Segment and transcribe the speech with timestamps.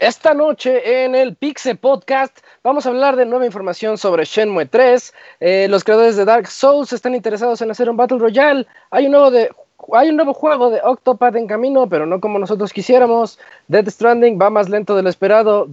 [0.00, 5.14] Esta noche en el Pixe Podcast vamos a hablar de nueva información sobre Shenmue 3.
[5.40, 8.66] Eh, los creadores de Dark Souls están interesados en hacer un Battle Royale.
[8.90, 9.50] Hay un nuevo de
[9.92, 13.38] hay un nuevo juego de Octopath en camino, pero no como nosotros quisiéramos.
[13.68, 15.68] Dead Stranding va más lento de lo esperado.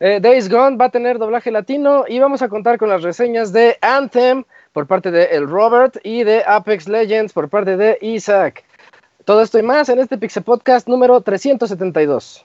[0.00, 3.52] Eh, Days Gone va a tener doblaje latino y vamos a contar con las reseñas
[3.52, 4.44] de Anthem
[4.76, 8.62] por parte de El Robert y de Apex Legends por parte de Isaac.
[9.24, 12.44] Todo esto y más en este Pixel Podcast número 372.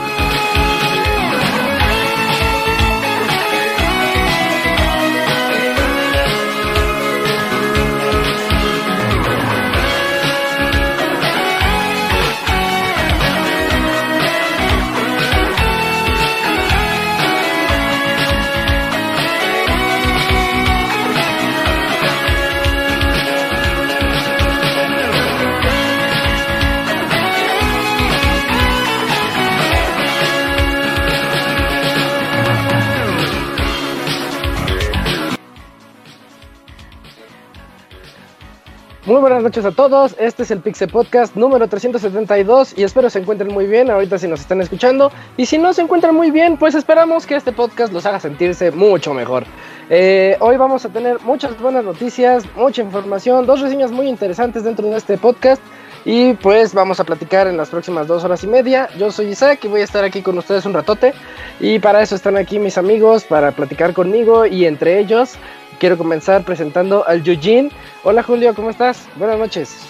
[39.03, 43.17] Muy buenas noches a todos, este es el Pixel Podcast número 372 y espero se
[43.17, 46.55] encuentren muy bien ahorita si nos están escuchando y si no se encuentran muy bien
[46.55, 49.45] pues esperamos que este podcast los haga sentirse mucho mejor.
[49.89, 54.87] Eh, hoy vamos a tener muchas buenas noticias, mucha información, dos reseñas muy interesantes dentro
[54.87, 55.63] de este podcast
[56.05, 58.87] y pues vamos a platicar en las próximas dos horas y media.
[58.99, 61.15] Yo soy Isaac y voy a estar aquí con ustedes un ratote
[61.59, 65.39] y para eso están aquí mis amigos para platicar conmigo y entre ellos
[65.81, 67.71] quiero comenzar presentando al Yujin.
[68.03, 69.07] Hola Julio, ¿cómo estás?
[69.15, 69.87] Buenas noches.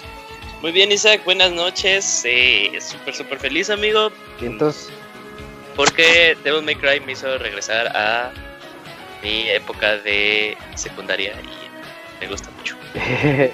[0.62, 2.22] Muy bien Isaac, buenas noches.
[2.24, 4.10] Eh, súper, súper feliz amigo.
[4.40, 4.88] ¿Y entonces?
[5.76, 8.32] Porque Devil May Cry me hizo regresar a
[9.22, 12.74] mi época de secundaria y me gusta mucho.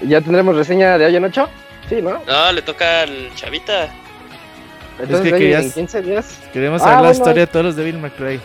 [0.00, 1.48] ¿Ya tendremos reseña de hoy en 8?
[1.90, 2.22] Sí, ¿no?
[2.26, 3.94] No, le toca al chavita.
[4.98, 6.38] Entonces, es que en 15 días.
[6.54, 8.40] Queremos saber ah, la historia de todos los Devil May Cry.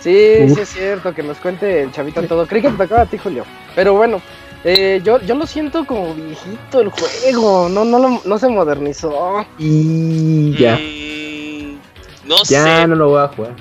[0.00, 2.46] Sí, sí es cierto, que nos cuente el chavito todo.
[2.46, 3.44] Creí que te tocaba a ti, Julio.
[3.74, 4.22] Pero bueno,
[4.64, 7.68] eh, yo, yo lo siento como viejito el juego.
[7.68, 9.44] No, no, no se modernizó.
[9.58, 10.76] Y ya.
[10.76, 11.78] Mm,
[12.26, 12.86] no ya sé.
[12.86, 13.54] no lo voy a jugar.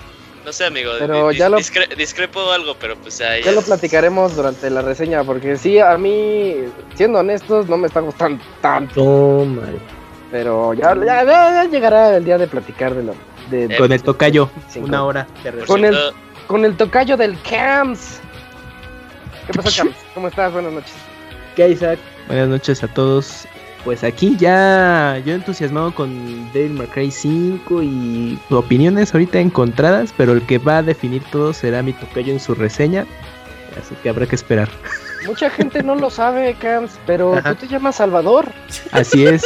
[0.45, 0.91] No sé, amigo.
[0.97, 1.57] Pero ya lo...
[1.97, 5.23] discrepo algo, pero pues ya, ya, lo platicaremos durante la reseña.
[5.23, 6.55] Porque sí, a mí,
[6.95, 9.03] siendo honestos, no me está gustando tanto.
[9.03, 9.45] Oh,
[10.31, 13.15] Pero ya, ya, ya, llegará el día de platicar de lo.
[13.51, 15.27] De, con el tocayo, una hora.
[15.65, 15.97] Con el,
[16.47, 18.19] con el tocayo del Cams.
[19.45, 19.95] ¿Qué pasa, Cams?
[20.13, 20.51] ¿Cómo estás?
[20.51, 20.93] Buenas noches.
[21.55, 21.99] ¿Qué Isaac?
[22.27, 23.45] Buenas noches a todos.
[23.83, 30.33] Pues aquí ya yo entusiasmado con Devil May Cry 5 y opiniones ahorita encontradas, pero
[30.33, 33.05] el que va a definir todo será mi tocayo en su reseña,
[33.79, 34.67] así que habrá que esperar.
[35.25, 38.51] Mucha gente no lo sabe, Cams, pero tú te llamas Salvador.
[38.91, 39.43] Así es.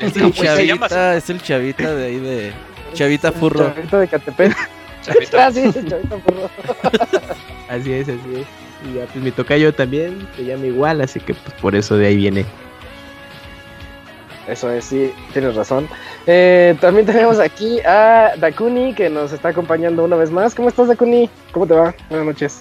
[0.00, 2.52] es, el chavita, es el chavita de ahí de
[2.94, 3.74] Chavita Furro.
[3.74, 4.79] Chavita de Catepec.
[5.08, 5.14] Ah,
[7.68, 8.46] así es, así es.
[8.88, 12.08] Y ya, pues mi tocayo también se llama igual, así que pues por eso de
[12.08, 12.44] ahí viene.
[14.46, 15.88] Eso es, sí, tienes razón.
[16.26, 20.54] Eh, también tenemos aquí a Dakuni que nos está acompañando una vez más.
[20.54, 21.30] ¿Cómo estás, Dakuni?
[21.52, 21.94] ¿Cómo te va?
[22.08, 22.60] Buenas noches.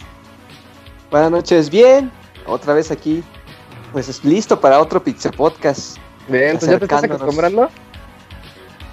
[1.10, 2.12] Buenas noches, bien.
[2.46, 3.24] Otra vez aquí.
[3.92, 5.98] Pues listo para otro Pixel Podcast.
[6.28, 7.70] Bien, ¿tú ya te estás acostumbrando?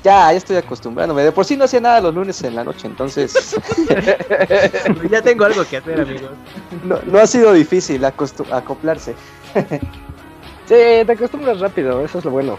[0.07, 1.25] Ya, ya estoy acostumbrándome.
[1.25, 3.57] De por sí no hacía nada los lunes en la noche, entonces.
[5.11, 6.31] ya tengo algo que hacer, amigos.
[6.85, 9.17] No, no ha sido difícil acoplarse.
[10.69, 12.57] sí, te acostumbras rápido, eso es lo bueno.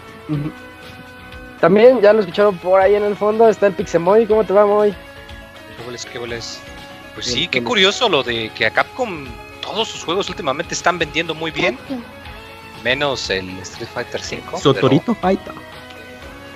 [1.58, 4.26] También, ya lo escucharon por ahí en el fondo, está el Pixemoy.
[4.26, 4.90] ¿Cómo te va, Moy?
[4.90, 6.60] ¿Qué boles, qué boles?
[7.14, 9.24] Pues sí, qué curioso lo de que a Capcom
[9.62, 11.78] todos sus juegos últimamente están vendiendo muy bien.
[12.84, 14.58] Menos el Street Fighter 5.
[14.58, 15.54] Sotorito Fighter.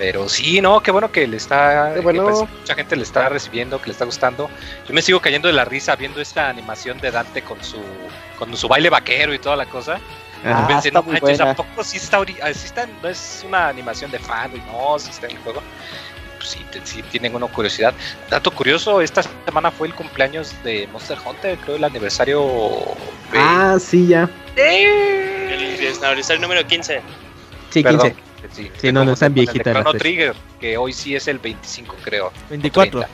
[0.02, 1.94] Pero sí, no, qué bueno que le está.
[2.02, 2.24] Bueno.
[2.24, 4.50] Pues, mucha gente le está recibiendo, que le está gustando.
[4.88, 7.78] Yo me sigo cayendo de la risa viendo esta animación de Dante con su
[8.36, 10.00] con su baile vaquero y toda la cosa.
[10.44, 12.32] Ah, pensé, está ¿a poco sí está, sí
[12.64, 15.62] está, no es una animación de fan, y no, sí está en el juego.
[16.36, 17.94] pues sí, sí tienen una curiosidad.
[18.28, 22.44] Dato curioso, esta semana fue el cumpleaños de Monster Hunter, creo el aniversario.
[23.36, 24.28] Ah, sí, ya.
[24.56, 27.00] El aniversario número 15.
[27.70, 28.31] Sí, 15.
[28.50, 29.72] Sí, no, no están viejitas.
[29.72, 32.32] Chrono Trigger, que hoy sí es el 25, creo.
[32.50, 33.04] 24.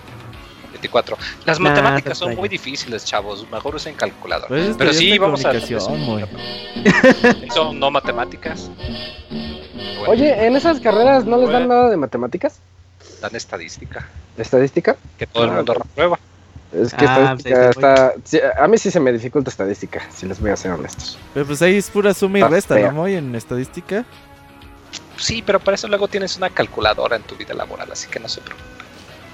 [0.70, 1.16] 24.
[1.44, 3.46] Las matemáticas son muy difíciles, chavos.
[3.50, 4.48] Mejor usen calculador.
[4.48, 5.52] Pues Pero sí, vamos a.
[7.54, 8.70] Son no matemáticas.
[10.06, 12.60] Oye, ¿en esas carreras no les dan nada de matemáticas?
[13.20, 14.08] Dan estadística.
[14.36, 14.96] ¿Estadística?
[15.18, 16.18] Que todo el mundo reprueba.
[16.72, 18.62] Es que ah, estadística está.
[18.62, 21.18] a mí sí se me dificulta estadística, si les voy a ser honestos.
[21.32, 22.92] Pero pues ahí es pura suma y resta, ¿no?
[22.92, 24.04] Muy en estadística.
[25.18, 28.28] Sí, pero para eso luego tienes una calculadora en tu vida laboral, así que no
[28.28, 28.78] se preocupe.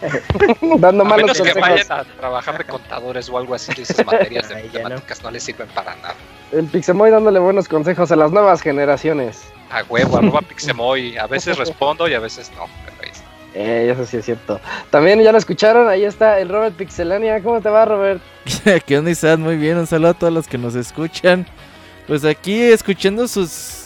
[0.81, 4.57] Dando a menos que vayan a trabajar de contadores o algo así, esas materias de
[4.57, 5.31] matemáticas no.
[5.31, 6.15] les sirven para nada.
[6.53, 9.45] El Pixemoy dándole buenos consejos a las nuevas generaciones.
[9.71, 11.17] A huevo, arroba Pixemoy.
[11.17, 12.67] A veces respondo y a veces no.
[13.55, 14.61] Eh, eso sí es cierto.
[14.91, 17.41] También ya lo escucharon, ahí está el Robert Pixelania.
[17.41, 18.21] ¿Cómo te va, Robert?
[18.87, 19.39] ¿Qué onda, Isaac?
[19.39, 21.47] Muy bien, un saludo a todos los que nos escuchan.
[22.09, 23.84] Pues aquí escuchando sus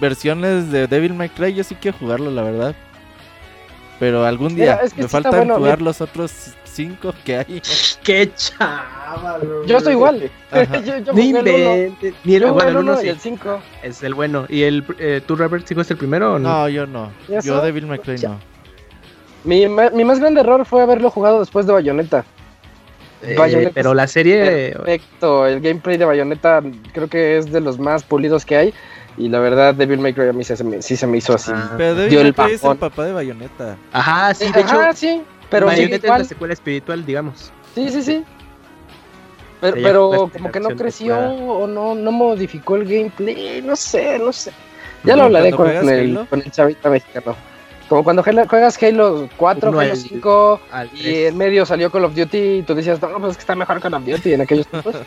[0.00, 2.74] versiones de Devil May Cry, yo sí quiero jugarlo, la verdad.
[3.98, 7.62] Pero algún día me faltan jugar los otros cinco que hay.
[8.04, 9.42] ¡Qué chaval!
[9.66, 10.30] Yo estoy igual.
[10.84, 11.92] yo, yo Ni el
[12.24, 13.60] Ni el, bueno, y el 5.
[13.82, 14.46] Es el bueno.
[14.48, 16.48] ¿Y el eh, tú, Robert, si el primero o no?
[16.48, 17.10] No, yo no.
[17.42, 18.38] Yo Devil May Cry no.
[19.44, 22.24] Mi, mi más grande error fue haberlo jugado después de Bayonetta.
[23.22, 24.72] Eh, pero la serie.
[24.72, 26.62] Perfecto, el gameplay de Bayonetta
[26.92, 28.74] creo que es de los más pulidos que hay.
[29.18, 31.52] Y la verdad, Devil May Cry a mí se sí se me hizo así.
[31.76, 33.76] pero Devil May Cry es el papá de Bayonetta.
[33.92, 35.22] Ajá, sí, de Ajá, sí.
[35.50, 37.52] Pero Bayonetta es la secuela espiritual, digamos.
[37.74, 38.24] Sí, sí, sí.
[39.60, 44.32] Pero, pero como que no creció o no, no modificó el gameplay, no sé, no
[44.32, 44.52] sé.
[45.02, 47.34] Ya lo hablaré con el, con el chavita mexicano.
[47.88, 50.60] Como cuando juegas Halo 4, Halo 5
[50.94, 53.54] y en medio salió Call of Duty y tú decías, no, pues es que está
[53.56, 54.94] mejor Call of Duty en aquellos tiempos.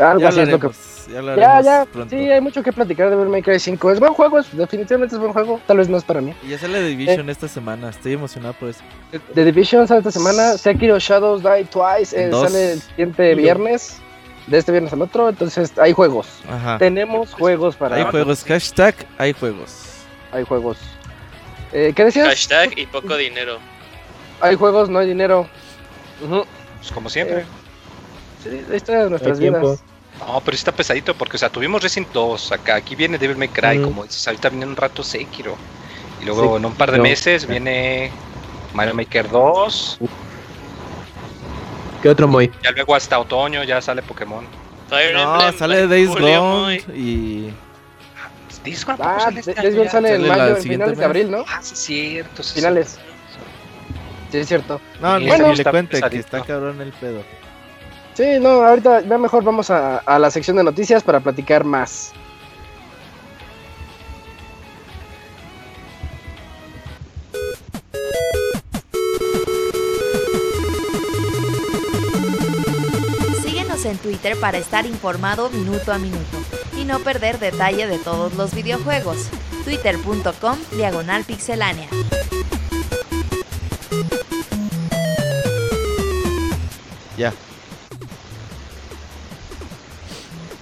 [0.00, 0.68] Algo así es lo que
[1.10, 3.90] ya, ya, sí, hay mucho que platicar de Devil May Cry 5.
[3.90, 5.60] Es buen juego, definitivamente es buen juego.
[5.66, 6.34] Tal vez no es para mí.
[6.42, 8.80] Y ya sale Division eh, esta semana, estoy emocionado por eso.
[9.34, 10.56] The Division sale esta semana.
[10.56, 14.00] Sekiro Shadows Die Twice eh, sale el siguiente viernes.
[14.46, 16.26] De este viernes al otro, entonces hay juegos.
[16.78, 17.96] Tenemos juegos para.
[17.96, 19.84] Hay juegos, hashtag, hay juegos.
[20.32, 20.78] Hay juegos.
[21.72, 22.26] Eh, ¿Qué decías?
[22.26, 23.58] Hashtag y poco dinero.
[24.40, 25.46] Hay juegos, no hay dinero.
[26.18, 27.44] Pues como siempre.
[28.42, 29.80] sí, esta es nuestras vidas.
[30.20, 32.76] No, pero está pesadito porque, o sea, tuvimos Resident 2 acá.
[32.76, 35.56] Aquí viene Devil May Cry, como dices, ahorita viene un rato Sekiro.
[36.20, 38.10] Y luego en un par de meses viene
[38.74, 39.98] Mario Maker 2.
[42.02, 42.50] ¿Qué otro muy?
[42.62, 44.44] Ya luego hasta otoño ya sale Pokémon.
[45.14, 47.52] no, sale Days Gone y...
[48.64, 51.44] Days Gone, ah, sale, este Days Gone sale en mayo, en finales de abril, ¿no?
[51.48, 52.42] Ah, sí, es cierto.
[52.42, 52.98] finales.
[54.30, 54.80] Sí, es cierto.
[55.00, 57.22] No, bueno, le cuente que está cabrón el pedo.
[58.20, 62.12] Sí, no, ahorita ya mejor vamos a, la sección de noticias para platicar más.
[73.42, 76.36] Síguenos en Twitter para estar informado minuto a minuto
[76.78, 79.30] y no perder detalle de todos los videojuegos.
[79.64, 81.88] Twitter.com Diagonal Pixelánea.
[87.16, 87.32] Ya.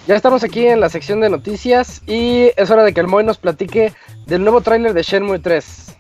[0.09, 3.25] Ya estamos aquí en la sección de noticias y es hora de que el Moy
[3.25, 3.93] nos platique
[4.25, 5.97] del nuevo tráiler de Shenmue 3.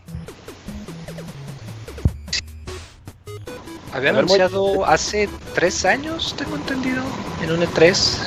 [3.93, 7.03] Habían anunciado hace tres años, tengo entendido,
[7.43, 8.21] en un E3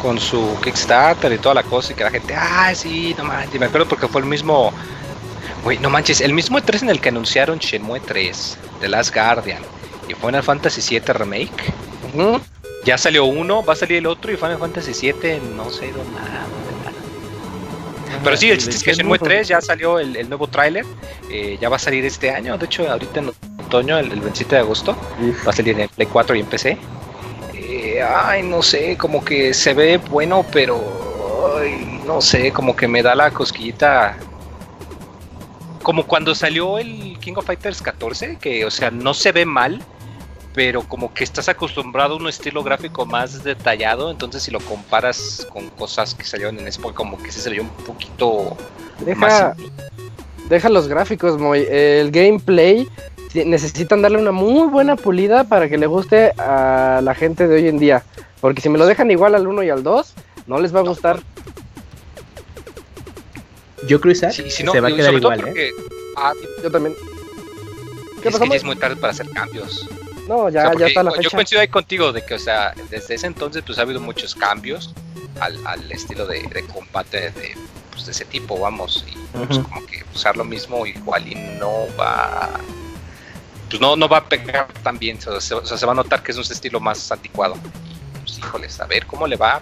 [0.00, 3.58] con su Kickstarter y toda la cosa y que la gente, ah, sí, no manches,
[3.58, 4.72] me acuerdo porque fue el mismo,
[5.64, 9.62] güey, no manches, el mismo E3 en el que anunciaron Shenmue 3, The Last Guardian
[10.08, 11.74] y Final Fantasy VII Remake.
[12.86, 16.12] Ya salió uno, va a salir el otro y Final Fantasy 7 no sé dónde
[16.12, 16.46] nada.
[18.22, 20.86] Pero sí, el chiste es que Shenmue 3 ya salió el, nuevo tráiler,
[21.28, 23.32] eh, ya va a salir este año, de hecho ahorita en
[23.66, 24.96] otoño, el, 27 de agosto,
[25.44, 26.78] va a salir en Play 4 y en PC.
[27.54, 30.80] Eh, ay, no sé, como que se ve bueno, pero
[32.06, 34.16] no sé, como que me da la cosquillita.
[35.82, 39.82] Como cuando salió el King of Fighters 14, que o sea, no se ve mal,
[40.56, 45.46] pero como que estás acostumbrado a un estilo gráfico más detallado, entonces si lo comparas
[45.52, 48.56] con cosas que salieron en Xbox, como que se salió un poquito
[49.00, 49.56] deja, más...
[50.48, 52.88] Deja los gráficos, muy el gameplay
[53.34, 57.68] necesitan darle una muy buena pulida para que le guste a la gente de hoy
[57.68, 58.02] en día,
[58.40, 60.14] porque si me lo dejan igual al 1 y al 2,
[60.46, 61.20] no les va a gustar.
[63.86, 65.70] Yo creo que se va a quedar igual, ¿eh?
[66.16, 66.32] Ah,
[66.62, 66.94] yo también.
[68.22, 69.86] ¿Qué es que ya es muy tarde para hacer cambios.
[70.26, 71.22] No, ya, ya está la fecha.
[71.22, 74.34] Yo coincido ahí contigo de que, o sea, desde ese entonces pues ha habido muchos
[74.34, 74.92] cambios
[75.40, 77.56] al, al estilo de, de combate de,
[77.92, 79.04] pues, de ese tipo, vamos.
[79.08, 82.50] Y pues, como que usar lo mismo igual y no va...
[83.68, 86.30] Pues no, no va a pegar tan bien, o sea, se va a notar que
[86.32, 87.56] es un estilo más anticuado.
[88.20, 89.60] Pues híjoles, a ver cómo le va.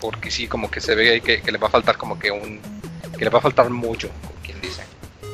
[0.00, 2.60] Porque sí, como que se ve que, que le va a faltar como que un...
[3.18, 4.82] que le va a faltar mucho, como quien dice.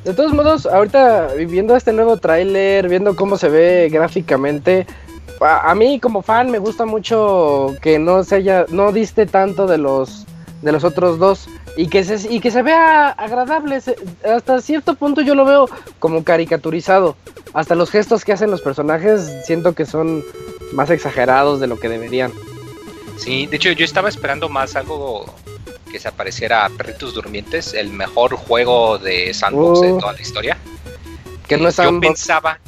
[0.05, 4.87] De todos modos, ahorita viendo este nuevo tráiler, viendo cómo se ve gráficamente,
[5.41, 9.79] a, mí como fan me gusta mucho que no se haya, no diste tanto de
[9.79, 10.27] los
[10.63, 13.81] de los otros dos y que se y que se vea agradable.
[14.25, 15.69] hasta cierto punto yo lo veo
[15.99, 17.17] como caricaturizado.
[17.53, 20.25] Hasta los gestos que hacen los personajes siento que son
[20.73, 22.33] más exagerados de lo que deberían.
[23.17, 25.27] Sí, de hecho yo estaba esperando más algo
[25.93, 29.99] que se apareciera Perritos Durmientes, el mejor juego de sandbox de oh.
[29.99, 30.57] toda la historia.
[31.47, 32.59] Que no es Yo pensaba,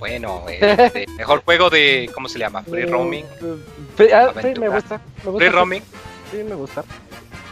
[0.00, 2.62] bueno, el, mejor juego de, ¿cómo se llama?
[2.64, 3.24] Free Roaming.
[4.12, 5.82] Ah, me gusta, Free Roaming.
[6.32, 6.84] Sí, me gusta.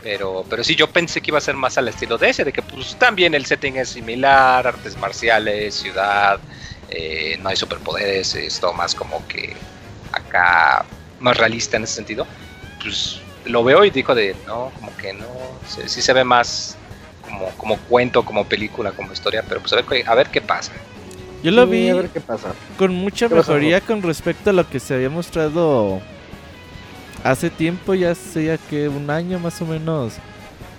[0.02, 2.52] Pero, pero sí, yo pensé que iba a ser más al estilo de ese, de
[2.52, 6.40] que pues también el setting es similar, artes marciales, ciudad,
[6.90, 9.54] eh, no hay superpoderes, es todo más como que
[10.10, 10.84] acá
[11.20, 12.26] más realista en ese sentido.
[12.82, 15.26] Pues lo veo y digo de, no, como que no,
[15.66, 16.76] sí, se ve más
[17.24, 20.72] como, como cuento, como película, como historia, pero pues a ver, a ver qué pasa.
[21.42, 22.54] Yo lo vi a ver qué pasa.
[22.78, 26.00] con mucha mejoría con respecto a lo que se había mostrado
[27.24, 30.14] hace tiempo, ya sea que un año más o menos,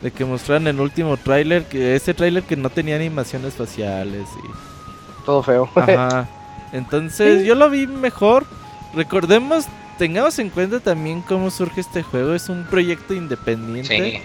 [0.01, 5.25] de que mostraron el último tráiler, que ese tráiler que no tenía animaciones faciales y...
[5.25, 5.69] Todo feo.
[5.75, 6.27] Ajá.
[6.73, 8.45] Entonces yo lo vi mejor.
[8.93, 9.65] Recordemos
[9.97, 12.33] tengamos en cuenta también cómo surge este juego.
[12.33, 14.21] Es un proyecto independiente.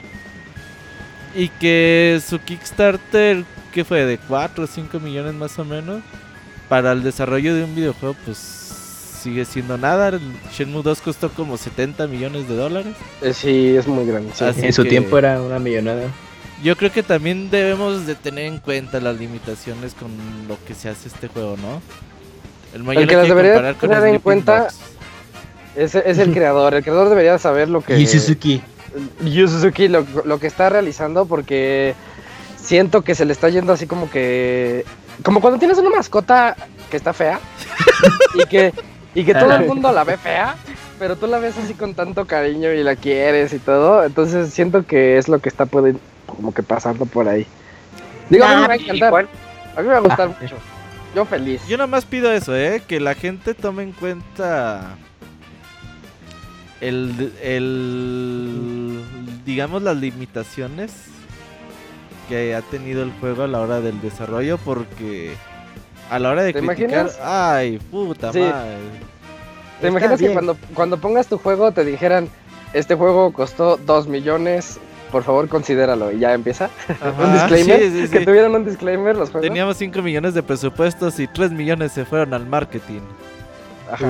[1.34, 6.02] Y que su Kickstarter, que fue de 4 o 5 millones más o menos,
[6.68, 8.38] para el desarrollo de un videojuego, pues
[9.22, 10.08] sigue siendo nada.
[10.08, 10.20] El
[10.52, 12.94] Shenmue 2 costó como 70 millones de dólares.
[13.22, 14.32] Eh, sí, es muy grande.
[14.40, 16.04] en su tiempo era una millonada.
[16.62, 20.10] Yo creo que también debemos de tener en cuenta las limitaciones con
[20.48, 21.80] lo que se hace este juego, ¿no?
[22.75, 24.68] El, mayor que las debería tener en cuenta
[25.76, 26.75] es, es el creador.
[26.75, 28.00] El creador debería saber lo que.
[28.00, 28.62] Yu Suzuki.
[29.25, 31.94] Yu Suzuki lo, lo que está realizando porque
[32.56, 34.84] siento que se le está yendo así como que.
[35.22, 36.56] Como cuando tienes una mascota
[36.90, 37.40] que está fea
[38.34, 38.72] y que,
[39.14, 40.54] y que todo el mundo la ve fea,
[40.98, 44.04] pero tú la ves así con tanto cariño y la quieres y todo.
[44.04, 45.96] Entonces siento que es lo que está puede,
[46.26, 47.46] como que pasando por ahí.
[48.30, 49.28] Digo, a mí me va a encantar.
[49.76, 50.56] A mí me va a gustar mucho.
[51.14, 51.66] Yo feliz.
[51.66, 52.82] Yo nada más pido eso, ¿eh?
[52.87, 54.96] Que la gente tome en cuenta
[56.80, 59.00] el, el
[59.44, 60.92] digamos las limitaciones
[62.28, 65.32] que ha tenido el juego a la hora del desarrollo porque
[66.11, 68.52] a la hora de criticar, ay, puta madre.
[69.80, 72.28] ¿Te imaginas que cuando, cuando pongas tu juego te dijeran,
[72.73, 74.80] este juego costó 2 millones,
[75.12, 76.70] por favor considéralo y ya empieza?
[77.18, 79.49] un disclaimer, que tuvieran un disclaimer los juegos.
[79.49, 83.00] Teníamos 5 millones de presupuestos y 3 millones se fueron al marketing.
[83.90, 84.06] Ajá.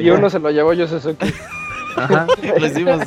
[0.00, 1.26] y uno se lo llevó yo Suzuki.
[1.96, 2.26] Ajá,
[2.60, 3.00] decimos.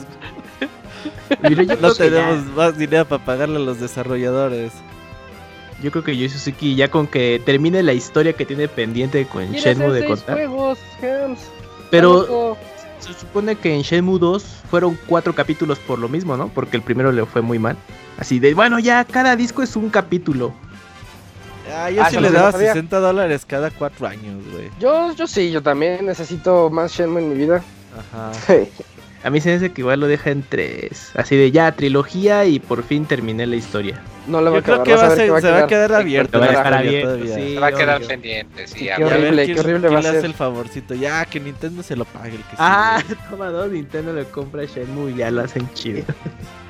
[1.82, 4.72] no tenemos más dinero para pagarle a los desarrolladores.
[5.82, 9.51] Yo creo que Yu Suzuki ya con que termine la historia que tiene pendiente con
[9.51, 10.38] Shenmue de contar.
[11.91, 12.58] Pero
[13.00, 16.50] se supone que en Shenmue 2 fueron cuatro capítulos por lo mismo, ¿no?
[16.50, 17.77] Porque el primero le fue muy mal.
[18.17, 20.53] Así de, bueno, ya cada disco es un capítulo.
[21.72, 24.72] Ah, yo ah, sí le daba 60 dólares cada cuatro años, güey.
[24.79, 27.62] Yo, yo sí, yo también necesito más Shenmue en mi vida.
[27.98, 28.32] Ajá.
[29.24, 31.12] A mí se me hace que igual lo deja en tres.
[31.16, 34.00] Así de ya, trilogía y por fin terminé la historia.
[34.27, 36.39] No lo va a creo que, va a ser, se va a quedar abierto.
[36.39, 38.68] Va a dejar abierto sí, se va a quedar pendiente.
[38.68, 40.12] Sí, qué horrible, qué horrible va a ser.
[40.12, 40.94] le hace el favorcito.
[40.94, 42.36] Ya, que Nintendo se lo pague.
[42.36, 46.04] El que ah, toma dos, Nintendo le compra Shenmue y ya lo hacen chido.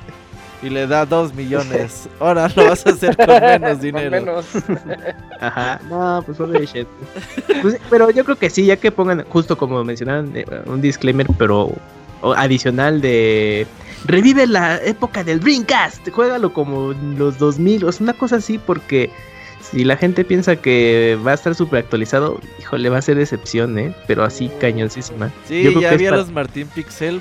[0.62, 2.08] y le da dos millones.
[2.20, 4.10] Ahora lo vas a hacer con menos dinero.
[4.10, 4.46] menos.
[5.40, 5.80] Ajá.
[5.88, 6.92] No, pues de Shenmue.
[7.62, 11.26] Pues, pero yo creo que sí, ya que pongan, justo como mencionaban, eh, un disclaimer,
[11.38, 11.72] pero
[12.36, 13.66] adicional de
[14.04, 19.10] revive la época del Dreamcast, juégalo como los 2000, o sea, una cosa así, porque
[19.60, 23.78] si la gente piensa que va a estar súper actualizado, híjole, va a ser decepción,
[23.78, 23.94] ¿eh?
[24.06, 25.30] Pero así cañoncísima.
[25.46, 27.20] Sí, Yo ya vi a los Martín Pixel.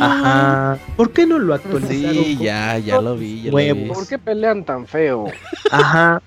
[0.00, 0.78] Ajá.
[0.96, 2.24] ¿Por qué no lo actualizaron?
[2.24, 3.50] Sí, ya, ya lo vi.
[3.88, 5.26] ¿Por qué pelean tan feo?
[5.70, 6.22] Ajá.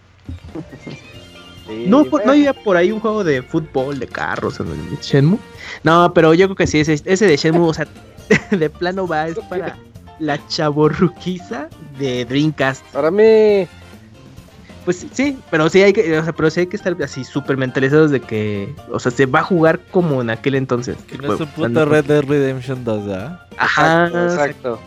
[1.87, 5.39] no, no había por ahí un juego de fútbol, de carros en el Shenmue.
[5.83, 7.87] No, pero yo creo que sí, ese, ese de Shenmue, o sea,
[8.51, 9.77] de plano va, es para
[10.19, 12.85] la chaborruquiza de Dreamcast.
[12.87, 13.67] Para mí,
[14.85, 17.57] Pues sí, pero sí hay que, o sea, pero sí hay que estar así súper
[17.57, 20.95] mentalizados de que, o sea, se va a jugar como en aquel entonces.
[21.07, 23.41] Que no es un puto Red Dead Redemption 2, ¿verdad?
[23.57, 24.79] Ajá, exacto.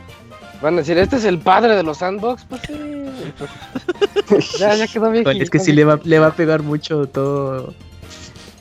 [0.63, 3.07] Van a decir, este es el padre de los sandbox, pues sí.
[4.59, 5.27] ya, ya quedó bien.
[5.27, 7.75] Es que sí le va, le va a pegar mucho todo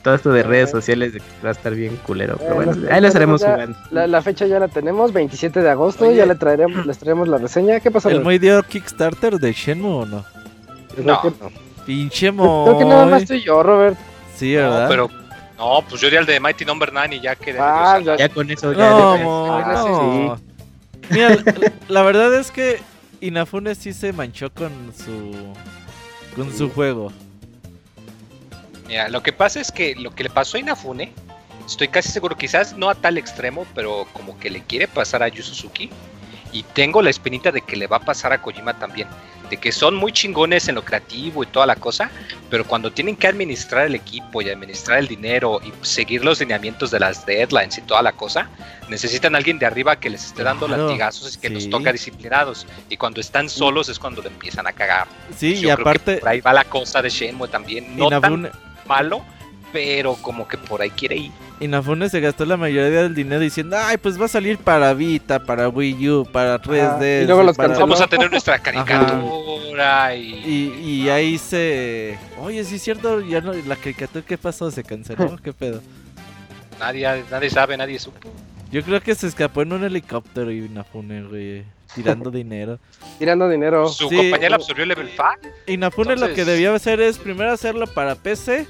[0.02, 2.36] todo esto de redes sociales de que va a estar bien culero.
[2.38, 3.76] Pero bueno, ahí les haremos jugando.
[3.90, 7.80] La, fecha ya la tenemos, 27 de agosto, ya le traeremos, les traeremos la reseña.
[7.80, 8.08] ¿Qué pasó?
[8.08, 10.24] ¿El muy dio Kickstarter de Shenmue o no?
[11.04, 11.22] No.
[11.86, 12.64] Pinche mo.
[12.64, 13.96] Creo que nada más estoy yo, Robert.
[14.36, 14.82] Sí, ¿verdad?
[14.82, 15.10] No, pero
[15.58, 17.00] no, pues yo di al de Mighty Number no.
[17.00, 17.58] 9 y ya quedé.
[17.60, 18.90] Ah, ya, con eso ya.
[18.90, 20.40] No, no.
[21.10, 21.36] Mira,
[21.88, 22.80] la, verdad es que
[23.20, 25.32] Inafune sí se manchó con su
[26.36, 27.12] con su juego.
[28.86, 31.12] Mira, lo que pasa es que lo que le pasó a Inafune,
[31.66, 35.28] estoy casi seguro, quizás no a tal extremo, pero como que le quiere pasar a
[35.28, 35.90] Yu Suzuki.
[36.52, 39.08] Y tengo la espinita de que le va a pasar a Kojima también.
[39.50, 42.10] De que son muy chingones en lo creativo y toda la cosa,
[42.50, 46.90] pero cuando tienen que administrar el equipo y administrar el dinero y seguir los lineamientos
[46.90, 48.48] de las deadlines y toda la cosa,
[48.88, 52.66] necesitan a alguien de arriba que les esté dando latigazos y que los toca disciplinados.
[52.88, 55.08] Y cuando están solos es cuando le empiezan a cagar.
[55.36, 56.20] Sí, y aparte.
[56.24, 57.96] ahí va la cosa de Shenmue también.
[57.96, 58.50] No tan
[58.86, 59.22] malo,
[59.72, 61.47] pero como que por ahí quiere ir.
[61.60, 65.40] Inafune se gastó la mayoría del dinero diciendo, ay, pues va a salir para Vita,
[65.40, 67.24] para Wii U, para 3D.
[67.24, 70.72] y luego los Vamos a tener nuestra caricatura y...
[70.84, 71.08] y...
[71.08, 72.18] ahí se...
[72.40, 73.52] Oye, sí es cierto, ya no...
[73.52, 74.70] la caricatura, ¿qué pasó?
[74.70, 75.36] ¿Se canceló?
[75.42, 75.82] ¿Qué pedo?
[76.78, 78.28] Nadie, nadie sabe, nadie supo.
[78.70, 81.64] Yo creo que se escapó en un helicóptero y Inafune, güey.
[81.94, 82.78] Tirando dinero.
[83.18, 83.88] Tirando dinero.
[83.88, 85.26] Su compañera absorbió el level 5.
[85.66, 88.66] Inafune lo que debía hacer es primero hacerlo para PC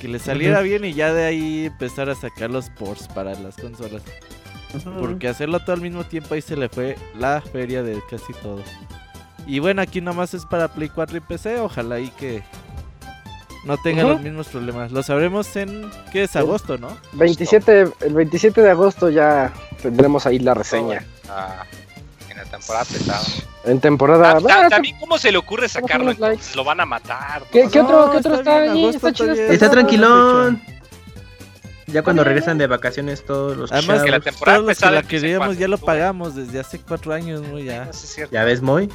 [0.00, 3.56] que le saliera bien y ya de ahí empezar a sacar los ports para las
[3.56, 4.02] consolas.
[4.98, 8.62] Porque hacerlo todo al mismo tiempo ahí se le fue la feria de casi todo.
[9.46, 12.42] Y bueno, aquí nomás es para Play 4 y PC, ojalá y que
[13.64, 14.92] no tenga los mismos problemas.
[14.92, 16.36] Lo sabremos en, ¿qué es?
[16.36, 16.96] Agosto, ¿no?
[17.14, 21.04] 27, el 27 de agosto ya tendremos ahí la reseña.
[21.28, 21.64] Ah
[22.48, 23.24] temporada pesada.
[23.64, 24.68] En temporada.
[24.68, 26.12] también, ¿cómo se le ocurre sacarlo?
[26.54, 27.42] lo van a matar.
[27.50, 28.86] ¿Qué, otro, ¿qué otro está, ahí?
[28.86, 30.60] Está, chido, está tranquilón.
[31.92, 35.58] Ya cuando regresan de vacaciones todos los Además que la temporada todos que la queríamos
[35.58, 37.58] ya lo pagamos desde hace cuatro años, ¿no?
[37.58, 37.90] Ya.
[38.30, 38.88] ¿Ya ves, Moy?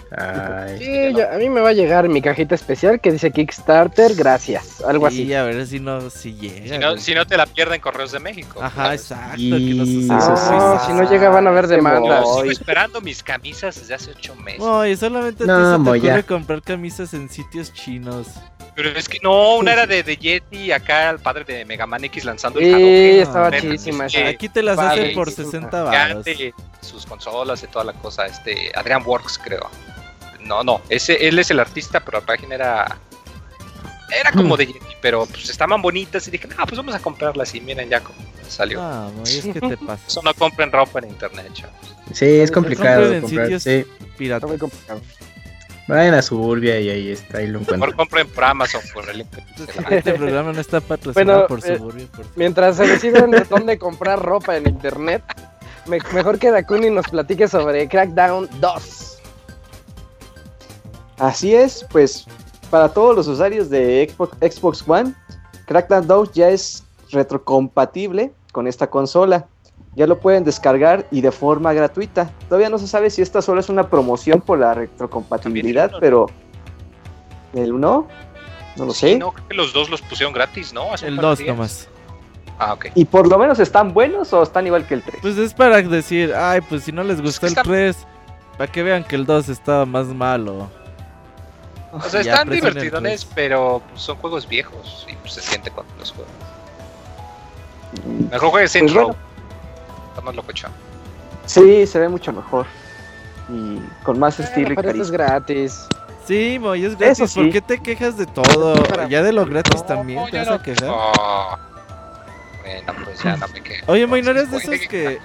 [0.78, 4.82] sí, a mí me va a llegar mi cajita especial que dice Kickstarter, gracias.
[4.82, 5.24] Algo así.
[5.24, 6.98] Y a ver si no, si llega.
[6.98, 8.62] Si no, te la pierden Correos de México.
[8.62, 9.38] Ajá, exacto.
[9.38, 12.26] Que ah, si no llega van a haber demandas.
[12.28, 14.60] Estoy esperando mis camisas desde hace ocho meses.
[14.60, 18.28] No, y solamente no, te, se te ocurre comprar camisas en sitios chinos.
[18.76, 22.04] Pero es que no, una era de, de Yeti, acá el padre de Mega Man
[22.06, 26.26] X lanzando el Sí, estaba chidísima Aquí te las hacen por 60 baros.
[26.82, 29.70] Sus consolas y toda la cosa, este, Adrian Works creo.
[30.42, 32.98] No, no, ese, él es el artista, pero la página era
[34.20, 37.56] era como de Yeti, pero pues estaban bonitas y dije, no, pues vamos a comprarlas
[37.56, 38.80] y miren ya cómo salió.
[38.82, 40.04] Ah, no, es que te pasa.
[40.08, 41.76] Eso no compren ropa en internet, chavos.
[42.14, 43.12] Sí, es complicado.
[43.12, 43.86] en sitios sí.
[44.18, 44.50] piratas.
[44.50, 45.02] Muy complicado.
[45.88, 47.80] Vayan a Suburbia y ahí está, ahí lo encuentran.
[47.82, 49.26] Mejor compren por Amazon, por el
[49.90, 52.08] Este programa no está patrocinado por eh, Suburbia.
[52.36, 55.24] Mientras se deciden dónde comprar ropa en internet,
[55.86, 59.20] mejor que Dakuni nos platique sobre Crackdown 2.
[61.18, 62.26] Así es, pues
[62.70, 65.14] para todos los usuarios de Xbox, Xbox One,
[65.66, 69.48] Crackdown 2 ya es retrocompatible con esta consola
[69.96, 72.32] ya lo pueden descargar y de forma gratuita.
[72.50, 76.28] Todavía no se sabe si esta solo es una promoción por la retrocompatibilidad, pero
[77.54, 78.08] el 1
[78.76, 79.18] no lo sé.
[79.18, 80.96] No, creo que los dos los pusieron gratis, ¿no?
[81.02, 81.88] el 2 nomás.
[82.60, 82.88] Ah, ok.
[82.96, 85.20] ¿Y por lo menos están buenos o están igual que el 3?
[85.22, 87.98] Pues es para decir, ay, pues si no les gustó el 3,
[88.58, 90.70] para que vean que el 2 estaba más malo.
[91.92, 96.12] O sea, están divertidones, pero pues, son juegos viejos y pues, se siente cuando los
[96.12, 96.34] juegan.
[98.32, 99.16] Mejor juegues en pues
[100.22, 100.72] más locochón.
[101.46, 102.66] Sí, se ve mucho mejor.
[103.50, 105.04] Y con más eh, estilo y carisma.
[105.04, 105.88] es gratis.
[106.26, 107.34] Sí, Moy, es gratis.
[107.34, 108.76] ¿Por qué te quejas de todo?
[109.10, 110.90] Ya de lo gratis también te vas a quejar.
[112.62, 113.92] Bueno, pues ya no me quejo.
[113.92, 115.20] Oye, Moy, ¿no eres de esos que,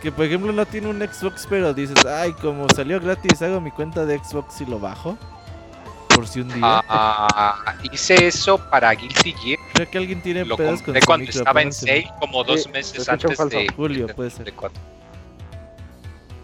[0.00, 3.70] que, por ejemplo, no tiene un Xbox, pero dices, ay, como salió gratis, hago mi
[3.70, 5.16] cuenta de Xbox y lo bajo?
[6.14, 6.82] Por si un día.
[6.88, 9.58] Ah, hice eso para Guilty Gear.
[9.74, 13.68] Creo que alguien tiene Lo compré cuando estaba en sale, como dos meses antes de
[13.74, 14.52] Julio, puede ser.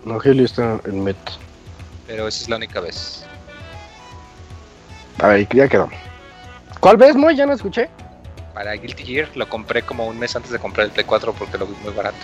[0.04, 1.16] No, Julio está en Met.
[2.06, 3.24] Pero esa es la única vez.
[5.18, 5.90] A ver, ya quedó.
[6.80, 7.36] ¿Cuál vez, Moy?
[7.36, 7.90] Ya no escuché.
[8.54, 11.58] Para Guilty Gear lo compré como un mes antes de comprar el Play 4 porque
[11.58, 12.16] lo vi muy barato.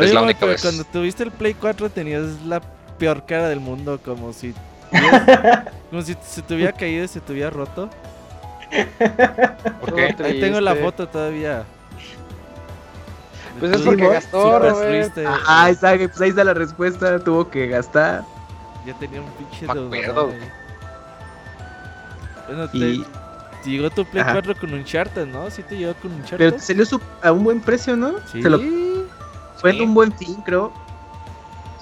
[0.00, 0.62] es la única vez.
[0.62, 2.60] Cuando tuviste el Play 4 tenías la
[2.98, 4.54] peor cara del mundo, como si
[5.90, 7.90] Como si se te hubiera caído y se te hubiera roto.
[9.80, 10.14] ¿Por qué?
[10.22, 11.64] Ahí tengo la foto todavía.
[13.58, 15.12] Pues es porque gastó, Robert.
[15.46, 18.24] Ah, está, pues ahí está la respuesta, tuvo que gastar.
[18.86, 20.32] Ya tenía un pinche Me acuerdo.
[22.46, 23.04] Bueno, te,
[23.68, 25.50] llegó tu Play 4 con un charter, ¿no?
[25.50, 26.38] Sí te llegó con un charter.
[26.38, 26.84] Pero te salió
[27.22, 28.14] a un buen precio, ¿no?
[28.32, 28.42] Sí.
[28.42, 28.58] Se lo...
[29.56, 30.72] Fue en un buen fin, creo.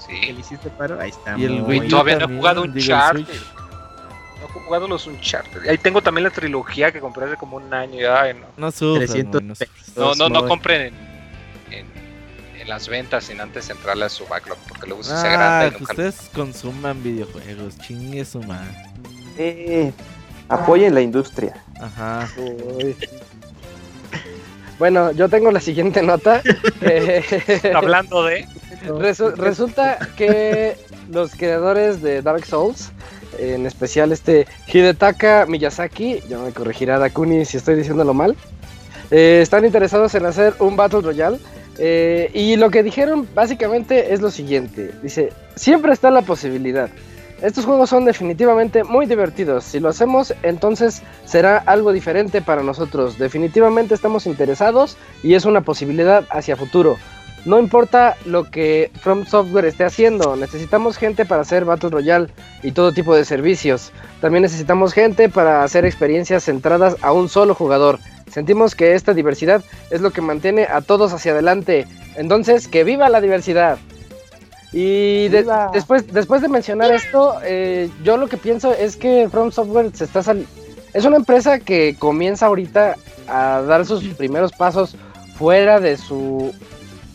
[0.09, 0.21] Sí.
[0.21, 1.37] Que le hiciste paro, ahí está.
[1.37, 2.71] Y el Güey, Wii todavía no he jugado un.
[2.73, 3.27] Switch.
[4.39, 5.67] No he jugado los Uncharted.
[5.67, 7.99] Ahí tengo también la trilogía que compré hace como un año.
[7.99, 8.47] y, Ay, no.
[8.57, 9.55] No sufran, 300 güey,
[9.95, 10.05] no.
[10.05, 10.93] No, no, no compren en,
[11.73, 11.85] en,
[12.61, 15.91] en las ventas sin antes entrarle a su backlog, porque luego se Ah, y nunca
[15.91, 18.71] ustedes consuman videojuegos, chingue su madre.
[19.37, 19.91] Eh,
[20.47, 21.63] apoyen la industria.
[21.79, 22.27] Ajá.
[22.37, 22.95] Uy.
[24.77, 26.41] Bueno, yo tengo la siguiente nota.
[26.81, 28.47] Eh, Hablando de.
[28.87, 30.75] Resu- resulta que
[31.11, 32.91] los creadores de Dark Souls,
[33.37, 38.35] en especial este Hidetaka Miyazaki, ya me corregirá Dakuni si estoy diciéndolo mal,
[39.11, 41.39] eh, están interesados en hacer un Battle Royale.
[41.81, 44.91] eh, y lo que dijeron básicamente es lo siguiente.
[45.01, 46.89] Dice, siempre está la posibilidad.
[47.41, 49.63] Estos juegos son definitivamente muy divertidos.
[49.63, 53.17] Si lo hacemos, entonces será algo diferente para nosotros.
[53.17, 56.97] Definitivamente estamos interesados y es una posibilidad hacia futuro.
[57.45, 62.27] No importa lo que From Software esté haciendo, necesitamos gente para hacer Battle Royale
[62.63, 63.91] y todo tipo de servicios.
[64.21, 67.97] También necesitamos gente para hacer experiencias centradas a un solo jugador.
[68.29, 71.87] Sentimos que esta diversidad es lo que mantiene a todos hacia adelante.
[72.15, 73.77] Entonces, que viva la diversidad.
[74.71, 75.29] Y
[75.73, 80.03] después, después de mencionar esto, eh, yo lo que pienso es que From Software se
[80.03, 80.45] está sal-
[80.93, 82.95] es una empresa que comienza ahorita
[83.27, 84.95] a dar sus primeros pasos
[85.37, 86.53] fuera de su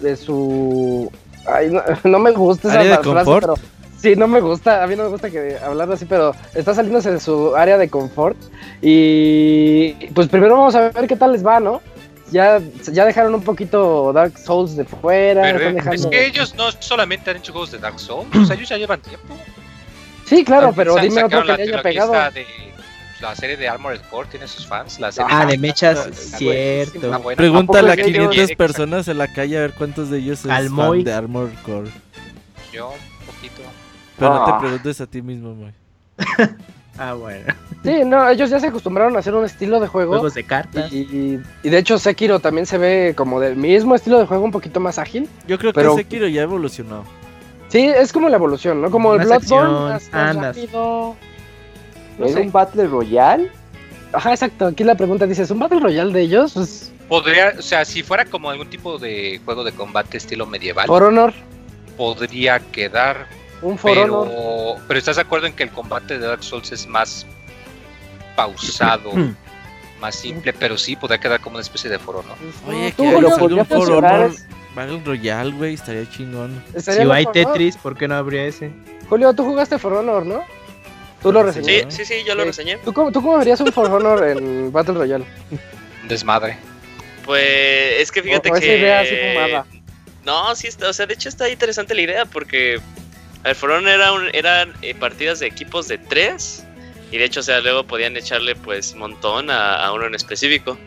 [0.04, 1.10] de su
[1.46, 3.40] ay, no, no me gusta esa ¿Área de frase, confort?
[3.40, 3.54] pero
[3.98, 7.10] sí, no me gusta, a mí no me gusta que hablar así, pero está saliéndose
[7.10, 8.36] de su área de confort
[8.80, 11.82] y pues primero vamos a ver qué tal les va, ¿no?
[12.30, 16.72] Ya, ya dejaron un poquito Dark Souls de fuera, Pero están es que ellos no
[16.72, 19.34] solamente han hecho juegos de Dark Souls, o sea, ellos ya llevan tiempo.
[20.24, 22.12] Sí, claro, pero dime otro que le haya pegado.
[22.32, 22.46] de
[23.24, 27.00] la serie de Armored Core tiene sus fans, la serie Ah, de mechas, cierto.
[27.36, 30.18] Pregúntale a ¿A poco ellos- 500 Sí, personas en la calle a ver cuántos de
[30.18, 31.02] ellos fan Moy.
[31.04, 31.90] de Armor Core.
[32.72, 33.62] Yo un poquito.
[34.18, 34.58] Pero no Ah.
[34.58, 35.72] te preguntes a ti mismo, Moy.
[36.96, 37.52] Ah, bueno.
[37.82, 40.12] Sí, no, ellos ya se acostumbraron a hacer un estilo de juego.
[40.12, 40.92] Juegos de cartas.
[40.92, 44.52] Y, y de hecho Sekiro también se ve como del mismo estilo de juego, un
[44.52, 45.28] poquito más ágil.
[45.48, 47.02] Yo creo Pero- que Sekiro ya evolucionó.
[47.66, 48.92] Sí, es como la evolución, ¿no?
[48.92, 50.56] Como el Bloodborne, más, más andas.
[50.56, 51.16] rápido.
[52.18, 52.40] No ¿Es sé.
[52.40, 53.50] un Battle Royale?
[54.12, 54.66] Ajá, exacto.
[54.66, 56.52] Aquí la pregunta dice, ¿es un Battle Royale de ellos?
[56.54, 60.86] Pues, Podría, o sea, si fuera como algún tipo de juego de combate estilo medieval,
[60.86, 61.34] For Honor,
[61.98, 63.26] podría quedar,
[63.60, 64.28] un For Honor.
[64.28, 67.26] pero, pero ¿estás de acuerdo en que el combate de Dark Souls es más
[68.36, 69.10] pausado,
[70.00, 72.72] más simple, pero sí podría quedar como una especie de foro, ¿no?
[72.72, 74.32] Oye, tú, que salga podría un For Honor
[74.74, 76.62] Battle Royale, güey, estaría chingón.
[76.74, 77.26] estaría Si hay.
[77.26, 78.72] Tetris, ¿por qué no habría ese?
[79.08, 80.42] Julio, tú jugaste For Honor, ¿no?
[81.24, 82.04] Tú lo Sí, Sí, reseñaste.
[82.04, 82.48] sí, sí, yo lo Sí.
[82.48, 82.76] reseñé.
[82.84, 85.24] ¿Tú cómo, ¿Tú cómo verías un For Honor en Battle Royale?
[86.06, 86.58] Desmadre.
[87.24, 88.76] Pues es que fíjate O esa que.
[88.78, 89.66] idea así fumada.
[90.24, 92.78] No, sí está, o sea, de hecho está interesante la idea porque
[93.44, 96.64] el Forón era un, eran eh, partidas de equipos de tres
[97.10, 100.78] y de hecho, o sea, luego podían echarle pues montón a, a uno en específico.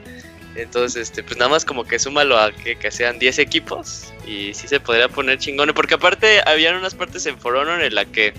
[0.56, 4.54] Entonces, este, pues nada más como que súmalo a que, que sean 10 equipos y
[4.56, 5.72] sí se podría poner chingón.
[5.76, 8.34] Porque aparte habían unas partes en For Honor en la que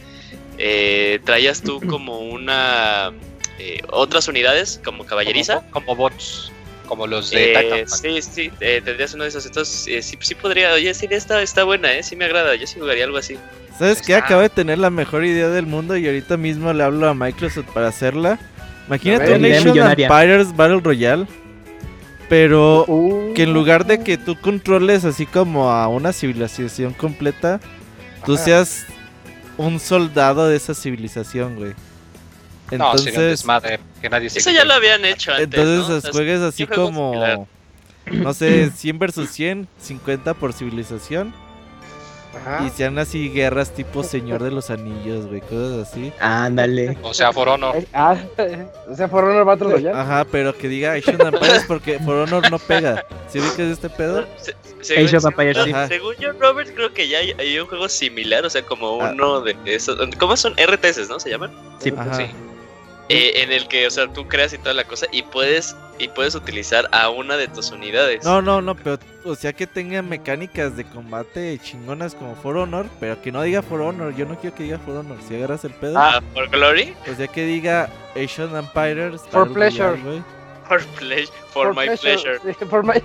[0.59, 3.13] eh, traías tú como una...
[3.59, 5.63] eh, otras unidades como caballeriza.
[5.71, 6.53] Como, como bots,
[6.87, 8.23] como los de Eh, Titanfall.
[8.23, 9.47] sí, sí, eh, tendrías uno de esos.
[9.47, 10.73] Entonces, eh, sí, sí podría.
[10.75, 12.03] Oye, sí, está, está buena, ¿eh?
[12.03, 12.55] Sí me agrada.
[12.55, 13.37] Yo sí jugaría algo así.
[13.79, 14.15] ¿Sabes qué?
[14.17, 17.67] Acabo de tener la mejor idea del mundo y ahorita mismo le hablo a Microsoft
[17.73, 18.39] para hacerla.
[18.89, 19.79] Imagínate un Nation.
[19.79, 21.27] Empires Battle Royale,
[22.29, 27.61] pero Uh, que en lugar de que tú controles así como a una civilización completa,
[28.25, 28.87] tú seas
[29.59, 31.71] un soldado de esa civilización, güey.
[31.71, 31.77] no,
[32.69, 35.45] sería un Entonces, desmadre que nadie se Eso ya lo habían hecho antes.
[35.45, 36.01] entonces ¿no?
[36.01, 37.41] Sea, juegues así como, similar.
[38.13, 41.35] no sé, 100 versus 100, 50 por civilización.
[42.37, 42.65] Ajá.
[42.67, 46.13] Y sean así guerras tipo Señor de los Anillos, güey, cosas así.
[46.21, 46.97] Ándale.
[47.03, 47.77] O sea, For Honor.
[47.93, 48.17] Ah,
[48.89, 49.99] O sea, For Honor Battle Royale.
[49.99, 53.05] Ajá, pero que diga Asian Empires porque For Honor no pega.
[53.29, 54.27] ¿Sí ubicas este pedo?
[54.39, 55.89] Se- según- Age of Empires, según- sí.
[55.89, 59.11] Según yo, Robert, creo que ya hay, hay un juego similar, o sea, como Ah.
[59.13, 59.99] uno de esos.
[60.19, 60.55] ¿Cómo son?
[60.57, 61.19] RTS, ¿no?
[61.21, 61.51] Se llaman.
[61.81, 62.15] Sí, Ajá.
[62.15, 62.27] Sí.
[63.11, 66.09] Eh, en el que, o sea, tú creas y toda la cosa y puedes y
[66.09, 68.25] puedes utilizar a una de tus unidades.
[68.25, 72.87] No, no, no, pero o sea que tenga mecánicas de combate chingonas como For Honor,
[73.01, 75.65] pero que no diga For Honor, yo no quiero que diga For Honor, si agarras
[75.65, 75.99] el pedo.
[75.99, 76.95] Ah, For Glory.
[77.11, 79.23] O sea que diga Asian Empires.
[79.31, 79.99] For Pleasure.
[80.69, 82.39] For, pleasure, for, my pleasure.
[82.69, 83.01] For my...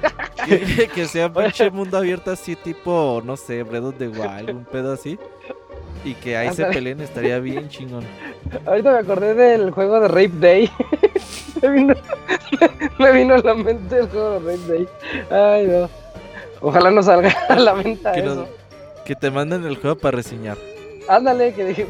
[0.94, 4.92] que, sea pinche mundo abierto así tipo, no sé, Breath of the Wild, un pedo
[4.92, 5.18] así.
[6.04, 8.04] Y que ahí se peleen estaría bien chingón.
[8.66, 10.70] Ahorita me acordé del juego de Rape Day.
[11.62, 11.94] me, vino,
[13.00, 14.88] me vino a la mente el juego de Rape Day.
[15.30, 15.90] Ay, no.
[16.62, 18.48] Ojalá no salga a la venta que, eso.
[19.06, 20.58] que te manden el juego para reseñar.
[21.10, 21.88] Ándale, que dije,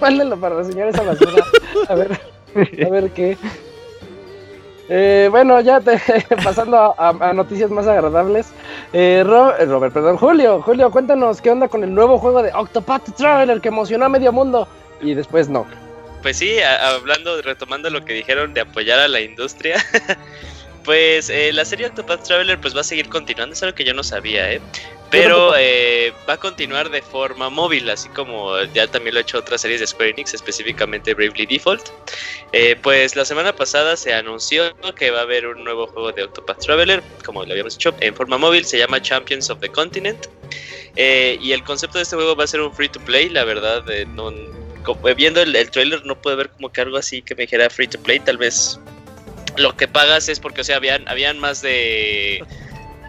[0.00, 1.44] mándenlo para reseñar esa basura.
[1.88, 2.18] A ver,
[2.86, 3.36] a ver qué.
[4.88, 5.98] Eh, bueno, ya te,
[6.44, 8.48] pasando a, noticias más agradables.
[8.92, 13.14] Eh, eh, Robert, perdón, Julio, Julio, cuéntanos qué onda con el nuevo juego de Octopath
[13.16, 14.68] Traveler que emocionó a medio mundo
[15.00, 15.66] y después no.
[16.22, 19.76] Pues sí, hablando, retomando lo que dijeron de apoyar a la industria.
[20.84, 24.02] pues la serie Octopath Traveler pues va a seguir continuando, es algo que yo no
[24.02, 24.60] sabía, ¿eh?
[25.10, 29.38] Pero eh, va a continuar de forma móvil, así como ya también lo ha hecho
[29.38, 31.88] otras series de Square Enix, específicamente Bravely Default.
[32.52, 36.24] Eh, pues la semana pasada se anunció que va a haber un nuevo juego de
[36.24, 40.26] Octopath Traveler, como lo habíamos dicho, en forma móvil, se llama Champions of the Continent.
[40.96, 43.44] Eh, y el concepto de este juego va a ser un free to play, la
[43.44, 44.32] verdad, no,
[45.16, 47.86] viendo el, el trailer no puedo ver como que algo así que me dijera free
[47.86, 48.80] to play, tal vez
[49.56, 52.44] lo que pagas es porque, o sea, habían, habían más de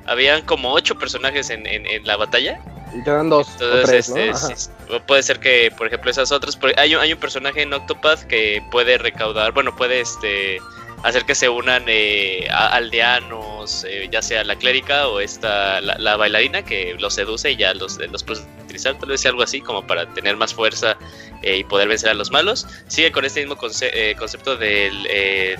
[0.08, 2.60] habían como ocho personajes en, en, la batalla.
[2.94, 3.48] Y te dan dos.
[3.60, 6.58] Entonces, este, puede ser que, por ejemplo, esas otras.
[6.78, 10.60] Hay un, hay un personaje en Octopath que puede recaudar, bueno, puede este
[11.04, 16.64] hacer que se unan eh, aldeanos, eh, ya sea la clérica o esta la, bailarina
[16.64, 20.12] que los seduce y ya los, los puedes utilizar, tal vez algo así como para
[20.14, 20.98] tener más fuerza
[21.42, 22.68] eh, y poder vencer a los malos.
[22.88, 25.08] Sigue con este mismo concepto del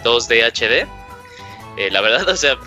[0.04, 0.88] 2D HD.
[1.92, 2.58] la verdad, o sea,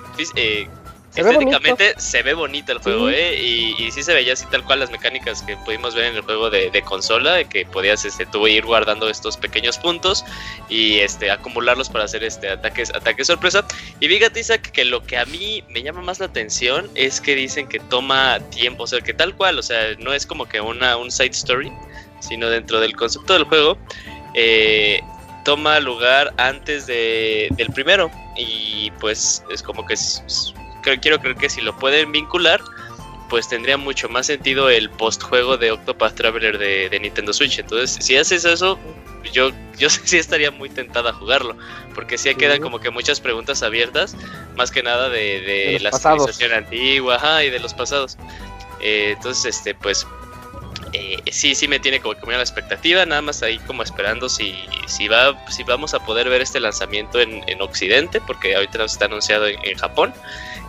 [1.18, 3.42] Estéticamente se ve bonito el juego, ¿eh?
[3.42, 6.50] Y, sí se veía así tal cual las mecánicas que pudimos ver en el juego
[6.50, 10.24] de, consola, de que podías este, tú ir guardando estos pequeños puntos
[10.68, 13.64] y este acumularlos para hacer este ataques, ataques sorpresa.
[14.00, 17.34] Y fíjate, Isaac, que lo que a mí me llama más la atención es que
[17.34, 20.60] dicen que toma tiempo, o sea, que tal cual, o sea, no es como que
[20.60, 21.72] una, un side story,
[22.20, 23.78] sino dentro del concepto del juego.
[24.34, 25.00] Eh,
[25.44, 30.52] toma lugar antes de, del primero y pues es como que es,
[31.00, 32.60] quiero creer que si lo pueden vincular,
[33.28, 37.58] pues tendría mucho más sentido el postjuego de Octopath Traveler de, Nintendo Switch.
[37.58, 38.78] Entonces, si haces eso,
[39.32, 41.56] yo, yo sí estaría muy tentada a jugarlo,
[41.94, 44.16] porque sí quedan como que muchas preguntas abiertas,
[44.56, 48.16] más que nada de, la civilización antigua y de los pasados.
[48.80, 50.06] Eh, entonces, este, pues
[50.92, 54.54] eh, sí, sí me tiene como que la expectativa, nada más ahí como esperando si,
[54.86, 59.06] si, va, si vamos a poder ver este lanzamiento en, Occidente, porque ahorita nos está
[59.06, 60.14] anunciado en Japón.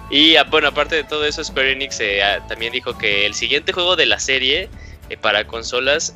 [0.10, 3.36] Y ah, bueno, aparte de todo eso, Square Enix eh, ah, también dijo que el
[3.36, 4.70] siguiente juego de la serie
[5.10, 6.16] eh, para consolas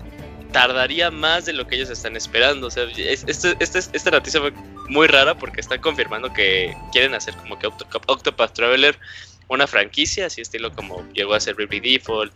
[0.51, 2.67] tardaría más de lo que ellos están esperando.
[2.67, 4.51] O sea, este, este, esta noticia fue
[4.87, 8.97] muy rara porque están confirmando que quieren hacer como que Octopath Traveler
[9.47, 12.33] una franquicia, así estilo como llegó a ser Bravely Default,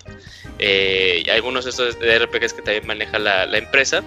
[0.60, 4.04] eh, y algunos de estos RPGs que también maneja la, empresa.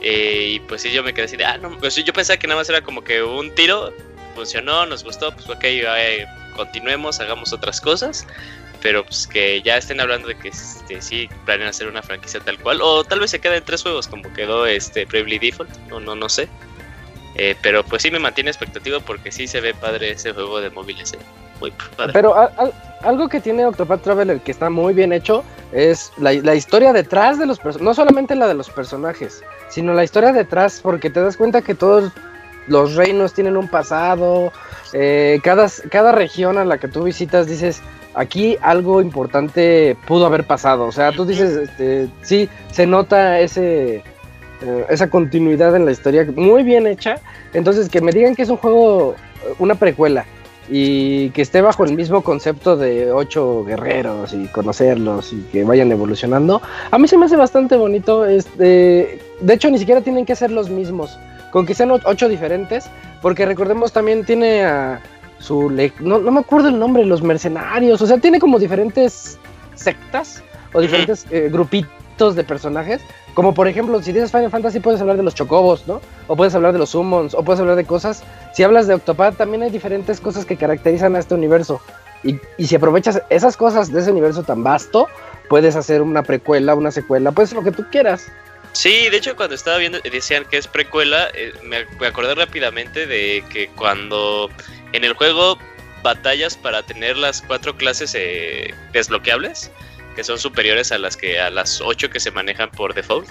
[0.00, 2.68] y pues sí, yo me quedé así ah, no, pues yo pensaba que nada más
[2.68, 3.92] era como que un tiro,
[4.34, 5.64] funcionó, nos gustó, pues ok,
[6.56, 8.26] continuemos, hagamos otras cosas,
[8.80, 12.58] pero pues que ya estén hablando de que este, sí planean hacer una franquicia tal
[12.58, 16.14] cual, o tal vez se queden tres juegos como quedó este Bravely Default, no, no,
[16.14, 16.48] no sé.
[17.34, 20.70] Eh, pero pues sí me mantiene expectativa porque sí se ve padre ese juego de
[20.70, 21.18] móviles, eh,
[21.60, 22.12] muy padre.
[22.12, 22.34] Pero
[23.02, 27.38] algo que tiene Octopath Traveler que está muy bien hecho es la, la historia detrás
[27.38, 31.20] de los personajes, no solamente la de los personajes, sino la historia detrás, porque te
[31.20, 32.12] das cuenta que todos
[32.68, 34.52] los reinos tienen un pasado,
[34.92, 37.82] eh, cada, cada región a la que tú visitas dices,
[38.14, 44.02] aquí algo importante pudo haber pasado, o sea, tú dices, este, sí, se nota ese,
[44.62, 47.16] eh, esa continuidad en la historia muy bien hecha,
[47.52, 49.14] entonces que me digan que es un juego,
[49.58, 50.24] una precuela,
[50.70, 55.90] y que esté bajo el mismo concepto de ocho guerreros y conocerlos y que vayan
[55.90, 58.26] evolucionando, a mí se me hace bastante bonito.
[58.26, 61.18] Este, de hecho, ni siquiera tienen que ser los mismos
[61.50, 62.90] con que sean ocho diferentes,
[63.22, 65.00] porque recordemos también tiene a
[65.38, 65.70] su...
[66.00, 69.38] No, no me acuerdo el nombre, los mercenarios, o sea, tiene como diferentes
[69.74, 70.42] sectas
[70.74, 73.00] o diferentes eh, grupitos de personajes,
[73.34, 76.00] como por ejemplo, si dices Final Fantasy puedes hablar de los chocobos, ¿no?
[76.26, 78.24] O puedes hablar de los summons, o puedes hablar de cosas.
[78.52, 81.80] Si hablas de Octopath, también hay diferentes cosas que caracterizan a este universo.
[82.24, 85.06] Y, y si aprovechas esas cosas de ese universo tan vasto,
[85.48, 88.30] puedes hacer una precuela, una secuela, pues lo que tú quieras.
[88.72, 93.42] Sí, de hecho cuando estaba viendo decían que es precuela, eh, me, acordé rápidamente de
[93.50, 94.50] que cuando
[94.92, 95.58] en el juego
[96.02, 99.70] batallas para tener las cuatro clases eh, desbloqueables,
[100.18, 103.28] que son superiores a las que a las ocho que se manejan por default.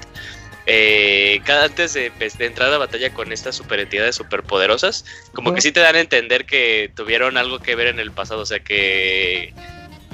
[0.68, 5.60] Eh, cada antes pues, de, entrar a batalla con estas super entidades superpoderosas, como que
[5.60, 8.60] sí te dan a entender que tuvieron algo que ver en el pasado, o sea
[8.60, 9.54] que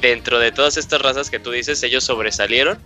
[0.03, 2.77] dentro de todas estas razas que tú dices, ellos sobresalieron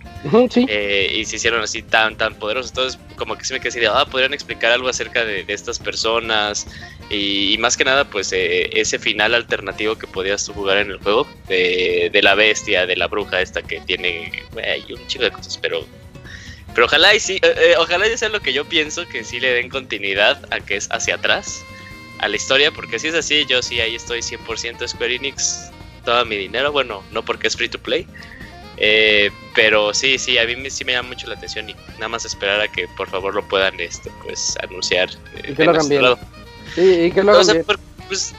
[0.68, 2.70] eh, y se hicieron así tan, tan poderosos.
[2.70, 6.68] Entonces, como que se me quedé ah, podrían explicar algo acerca de, estas personas
[7.10, 11.26] y, más que nada, pues eh, ese final alternativo que podías jugar en el juego
[11.48, 14.44] de, la bestia, de la bruja esta que tiene
[14.88, 15.84] un chico de cosas, pero
[16.74, 19.52] pero ojalá y sí, eh, ojalá ya sea lo que yo pienso, que sí le
[19.54, 21.64] den continuidad a que es hacia atrás,
[22.20, 25.72] a la historia, porque si es así, yo sí ahí estoy 100% Square Enix
[26.08, 26.72] todo mi dinero.
[26.72, 28.06] Bueno, no porque es free to play.
[28.78, 32.24] Eh, pero sí, sí, a mí sí me llama mucho la atención y nada más
[32.24, 35.10] esperar a que por favor lo puedan este, pues anunciar.
[35.36, 36.02] Eh, y que lo hagan bien.
[36.74, 37.64] Sí, y que lo hagan
[38.08, 38.34] pues,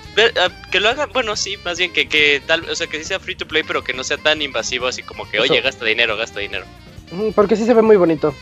[0.72, 3.20] que lo hagan, bueno, sí, más bien que, que tal, o sea, que sí sea
[3.20, 6.18] free to play, pero que no sea tan invasivo así como que, oye, gasta dinero,
[6.18, 6.66] gasta dinero.
[7.36, 8.34] Porque sí se ve muy bonito.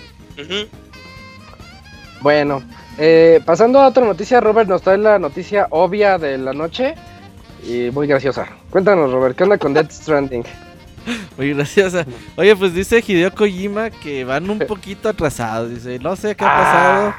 [2.21, 2.63] Bueno,
[2.97, 6.95] eh, pasando a otra noticia, Robert nos trae la noticia obvia de la noche
[7.63, 8.47] y muy graciosa.
[8.69, 10.43] Cuéntanos, Robert, ¿qué onda con Death Stranding?
[11.37, 12.05] Muy graciosa.
[12.35, 15.69] Oye, pues dice Hideo Kojima que van un poquito atrasados.
[15.69, 17.13] Dice, no sé qué ha pasado.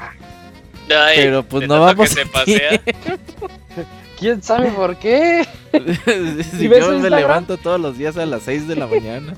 [1.15, 2.21] pero pues no vamos a
[4.19, 5.47] ¿Quién sabe por qué?
[6.51, 9.33] si yo me levanto todos los días a las 6 de la mañana.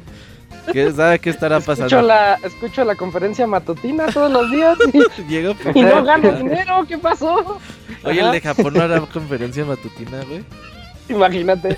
[0.72, 1.86] ¿Qué sabe qué estará pasando?
[1.86, 6.86] Escucho la, escucho la conferencia matutina todos los días y, y no gano dinero.
[6.88, 7.60] ¿Qué pasó?
[8.04, 10.44] Oye, el de Japón no hará conferencia matutina, güey.
[11.12, 11.78] Imagínate.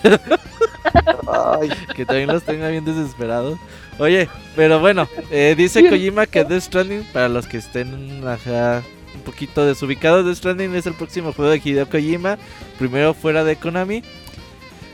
[1.96, 3.58] que también los tenga bien desesperados.
[4.00, 9.66] Oye, pero bueno, eh, dice Kojima que Death Stranding, para los que estén un poquito
[9.66, 12.38] desubicados, Death Stranding es el próximo juego de Hideo Kojima,
[12.78, 14.04] primero fuera de Konami.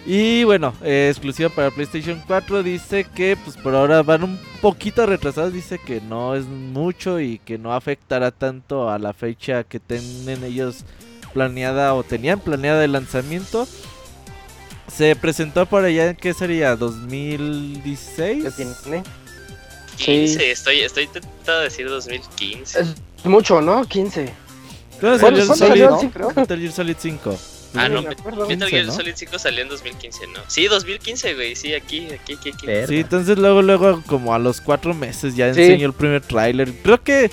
[0.06, 2.64] Y bueno, eh, exclusivo para PlayStation 4.
[2.64, 5.54] Dice que pues por ahora van un poquito retrasados.
[5.54, 10.44] Dice que no es mucho y que no afectará tanto a la fecha que tienen
[10.44, 10.84] ellos
[11.34, 13.68] planeada o tenían planeada el lanzamiento.
[14.92, 16.76] Se presentó por allá, ¿qué sería?
[16.78, 18.44] ¿2016?
[18.44, 19.04] ¿Qué tiene?
[19.98, 22.80] 15, estoy, estoy intentando decir 2015.
[22.80, 23.86] Es mucho, ¿no?
[23.86, 24.32] 15.
[25.00, 27.40] ¿Cuándo salió el Solid, Metal Gear Solid 5?
[27.76, 30.40] Ah, no, Metal Gear Solid 5 salió en 2015, ¿no?
[30.48, 32.68] Sí, 2015, güey, sí, aquí, aquí, aquí, aquí.
[32.88, 36.74] Sí, entonces luego, luego, como a los cuatro meses ya enseñó el primer tráiler.
[36.82, 37.30] Creo que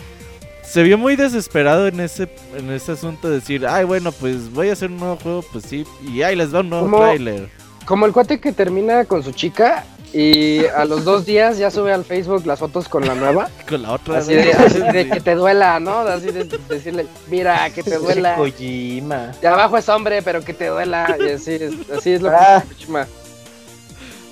[0.69, 4.69] se vio muy desesperado en ese en ese asunto de decir, ay, bueno, pues voy
[4.69, 7.49] a hacer un nuevo juego, pues sí, y ahí les da un nuevo trailer.
[7.85, 11.93] Como el cuate que termina con su chica y a los dos días ya sube
[11.93, 13.49] al Facebook las fotos con la nueva.
[13.69, 14.19] con la otra.
[14.19, 16.01] Así de, que te duela, ¿no?
[16.01, 18.35] Así de decirle, mira, que te duela.
[18.35, 19.33] Kojima.
[19.41, 21.17] De abajo es hombre, pero que te duela.
[21.21, 22.65] Y así es, así es lo que ah.
[22.67, 23.07] Kojima.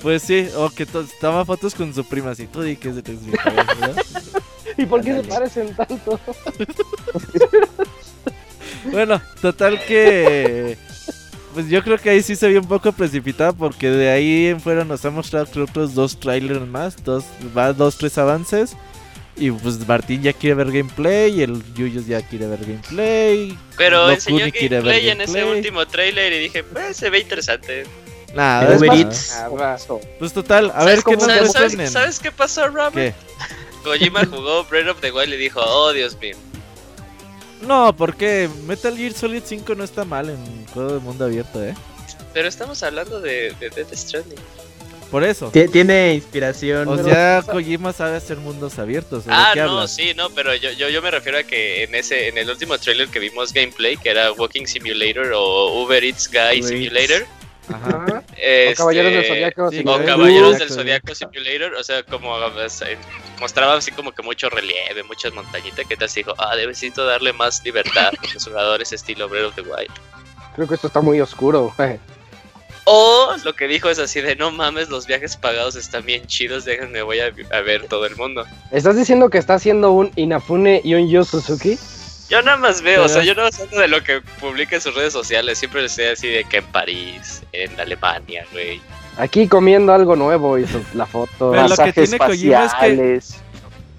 [0.03, 0.87] Pues sí, o que
[1.20, 3.03] toma fotos con su prima, así tú di que es de
[4.78, 6.20] ¿Y por qué se parecen tanto?
[8.90, 10.76] bueno, total que.
[11.52, 14.60] Pues yo creo que ahí sí se vio un poco precipitado porque de ahí en
[14.60, 17.24] fuera nos ha mostrado creo otros dos trailers más, dos,
[17.76, 18.76] dos, tres avances.
[19.37, 23.56] Y pues Martín ya quiere ver gameplay y el Yuyos ya quiere ver gameplay.
[23.76, 27.84] Pero enseñó gameplay en ese último trailer y dije, pues se ve interesante.
[28.34, 28.76] Nada,
[30.18, 33.14] Pues total, a ver qué nos ¿sabes, ¿Sabes qué pasó, Robert?
[33.85, 36.37] Kojima jugó Breath of the Wild y dijo, oh Dios mío.
[37.62, 41.75] No, porque Metal Gear Solid 5 no está mal en juego de mundo abierto, ¿eh?
[42.33, 44.40] Pero estamos hablando de, de Death Stranding.
[45.11, 45.51] Por eso.
[45.53, 46.88] Tiene inspiración.
[46.88, 49.25] O sea, Kojima sabe hacer mundos abiertos.
[49.29, 52.37] Ah, no, sí, no, pero yo, yo, yo, me refiero a que en ese en
[52.37, 57.27] el último trailer que vimos gameplay, que era Walking Simulator o Uber Eats Guy Simulator.
[57.68, 58.25] Ajá.
[58.37, 61.75] Este, o Caballeros del Zodiaco O Caballeros del Zodiaco Simulator.
[61.75, 62.37] O sea, como
[63.40, 65.87] mostraba así como que mucho relieve, muchas montañitas.
[65.87, 69.62] Que te dijo, ah, necesito darle más libertad a los jugadores estilo Breath of the
[69.62, 69.90] Wild.
[70.55, 71.75] Creo que esto está muy oscuro.
[72.85, 76.66] O lo que dijo es así de no mames, los viajes pagados están bien chidos,
[76.66, 78.44] déjenme voy a, ver todo el mundo.
[78.71, 81.79] ¿Estás diciendo que está haciendo un Inafune y un Yu Suzuki?
[82.29, 84.94] Yo nada más veo, o sea, yo no más de lo que publica en sus
[84.94, 85.58] redes sociales.
[85.58, 88.81] Siempre estoy así de que en París, en Alemania, güey.
[89.17, 91.52] Aquí comiendo algo nuevo y la foto.
[91.52, 93.40] Pero lo que tiene Kojima es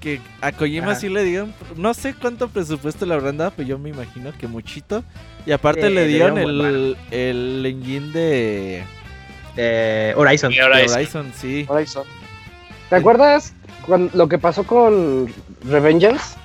[0.02, 3.80] que, a Kojima sí le dieron, no sé cuánto presupuesto le habrán dado, pero yo
[3.80, 5.04] me imagino que muchito.
[5.46, 8.84] Y aparte le dieron el, el engine de...
[10.16, 10.54] Horizon.
[10.54, 11.32] Horizon.
[11.36, 11.66] sí.
[11.68, 12.04] Horizon.
[12.90, 13.54] ¿Te acuerdas
[13.86, 16.38] cuando, lo que pasó con Revengeance?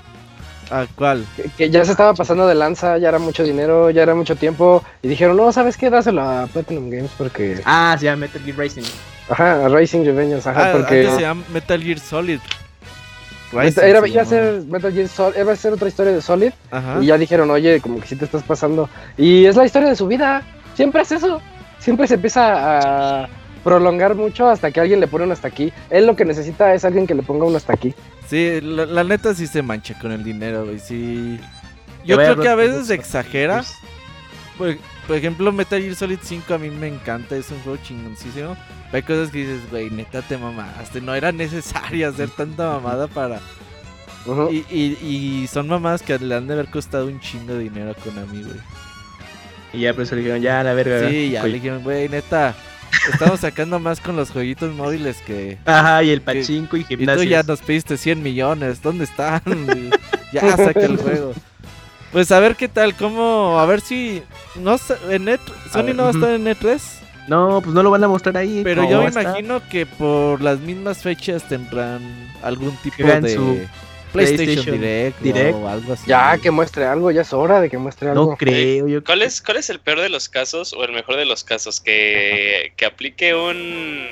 [0.71, 1.27] ¿A cuál?
[1.57, 4.85] Que, ya se estaba pasando de lanza, ya era mucho dinero, ya era mucho tiempo.
[5.03, 5.91] Y dijeron, no, ¿sabes qué?
[5.91, 7.61] Dáselo a Platinum Games porque.
[7.65, 8.83] Ah, se llama Metal Gear Racing.
[9.29, 11.01] Ajá, a Racing Revenge, ajá, Ah, porque.
[11.01, 12.39] antes se llama Metal Gear Solid.
[13.53, 16.53] Rising era, iba a ser Metal Gear Solid, iba a ser otra historia de Solid.
[16.71, 16.99] Ajá.
[17.03, 18.89] Y ya dijeron, oye, como que sí te estás pasando.
[19.17, 20.43] Y es la historia de su vida.
[20.75, 21.41] Siempre es eso.
[21.81, 23.29] Siempre se empieza a
[23.65, 25.73] prolongar mucho hasta que alguien le pone un hasta aquí.
[25.91, 27.95] Él lo que necesita es alguien que le ponga un hasta aquí.
[28.31, 30.79] Sí, la, la neta sí se mancha con el dinero, güey.
[30.79, 31.41] Sí.
[32.05, 33.65] Yo creo que a veces exagera.
[34.57, 34.77] Por,
[35.09, 38.57] por ejemplo, Metal Gear Solid 5 a mí me encanta, es un juego chingoncísimo.
[38.91, 41.01] Pero hay cosas que dices, güey, neta te mamaste.
[41.01, 43.41] No era necesario hacer tanta mamada para.
[44.27, 44.49] Ujú.
[44.53, 47.91] Y, y, y son mamadas que le han de haber costado un chingo de dinero
[47.91, 48.61] a Konami, güey.
[49.73, 51.09] Y ya por eso le dijeron, ya, la verga.
[51.09, 52.55] Sí, ya le dijeron, güey, neta.
[53.13, 55.59] Estamos sacando más con los jueguitos móviles que.
[55.65, 57.25] Ajá, y el pachinko y Y tú gimnasio.
[57.25, 58.83] ya nos pediste 100 millones.
[58.83, 59.43] ¿Dónde están?
[60.33, 61.35] Y ya saca el juego.
[62.13, 63.59] Pues a ver qué tal, cómo.
[63.59, 64.23] A ver si.
[64.57, 65.39] No sé, en E3
[65.73, 66.81] Sony ver, no va a estar en E3.
[67.29, 68.63] No, pues no lo van a mostrar ahí.
[68.65, 72.01] Pero ¿cómo yo me imagino que por las mismas fechas tendrán
[72.43, 73.61] algún tipo de su
[74.13, 75.55] PlayStation, PlayStation Direct, Direct.
[75.57, 76.05] o algo así.
[76.07, 78.31] Ya que muestre algo, ya es hora de que muestre algo.
[78.33, 81.17] No creo, yo ¿Cuál es, ¿Cuál es el peor de los casos o el mejor
[81.17, 81.81] de los casos?
[81.81, 84.07] Que, que aplique un,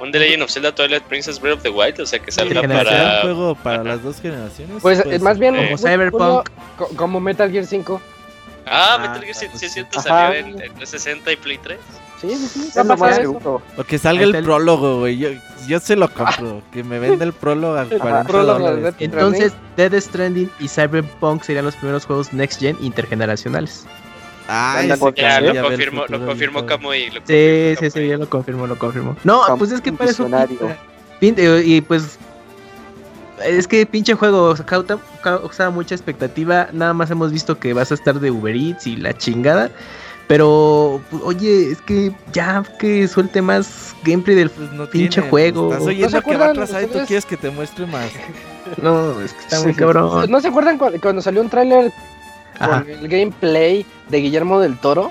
[0.00, 2.60] un The Legend of Zelda Twilight Princess Breath of the Wild, o sea que salga
[2.60, 3.20] ¿Será un para...
[3.22, 3.84] juego para Ajá.
[3.84, 4.76] las dos generaciones?
[4.82, 6.48] Pues eh, más bien Como Julio, Cyberpunk.
[6.76, 8.00] co- como Metal Gear 5.
[8.66, 9.80] Ah, Ah, Metal Gear sí, pues sí es sí.
[9.80, 10.08] cierto, Ajá.
[10.28, 11.78] salió en, en 360 y Play 3.
[12.20, 12.70] Sí,
[13.22, 13.62] lo.
[13.76, 15.16] O que salga el prólogo, güey.
[15.18, 15.28] Yo,
[15.66, 16.62] yo se lo compro.
[16.72, 18.94] Que me venda el prólogo a 40 prólogo de dólares.
[18.98, 23.86] Entonces, Dead Stranding y Cyberpunk serían los primeros juegos next gen intergeneracionales.
[24.48, 24.82] Ah,
[25.16, 26.66] Ya, lo confirmó, lo confirmó.
[26.66, 27.10] Kamui.
[27.10, 29.16] lo Sí, confirmó sí, sí, ya lo confirmo, lo confirmo.
[29.24, 30.24] No, pues es que un para eso
[31.58, 32.18] y pues
[33.44, 36.68] es que pinche juego causa, causa mucha expectativa.
[36.72, 39.70] Nada más hemos visto que vas a estar de Uber Eats y la chingada.
[40.30, 44.48] Pero, pues, oye, es que ya que suelte más gameplay del...
[44.48, 45.64] Pues no Pinche tiene, juego.
[45.72, 48.10] Estás ¿No se oyendo que va acuerdan atrasado y tú quieres que te muestre más.
[48.80, 49.78] No, es que está muy Sí.
[49.80, 50.30] cabrón.
[50.30, 51.90] ¿No se acuerdan cu- cuando salió un tráiler
[52.60, 55.10] con el gameplay de Guillermo del Toro?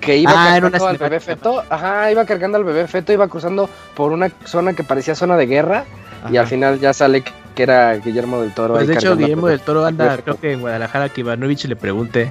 [0.00, 1.64] Que iba Ah, cargando al bebé feto.
[1.68, 5.46] Ajá, iba cargando al bebé feto, iba cruzando por una zona que parecía zona de
[5.46, 5.84] guerra.
[6.30, 7.24] Y al final ya sale
[7.56, 8.74] que era Guillermo del Toro.
[8.74, 11.74] Pues ahí de hecho, Guillermo del Toro anda, creo que en Guadalajara, que Ivanovich le
[11.74, 12.30] pregunte.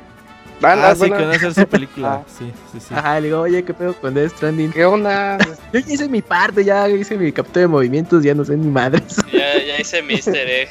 [0.62, 2.08] Anda, Ah, sí, bueno, que van a hacer su película.
[2.14, 2.24] Ah.
[2.40, 2.94] Sí, sí, sí.
[2.94, 4.72] Ajá, le digo, oye, ¿qué pedo con Death Stranding?
[4.72, 5.38] ¿Qué onda?
[5.74, 8.68] Yo ya hice mi parte, ya hice mi captura de movimientos, ya no sé ni
[8.68, 9.18] madres.
[9.32, 10.70] Ya, ya hice mi easter egg.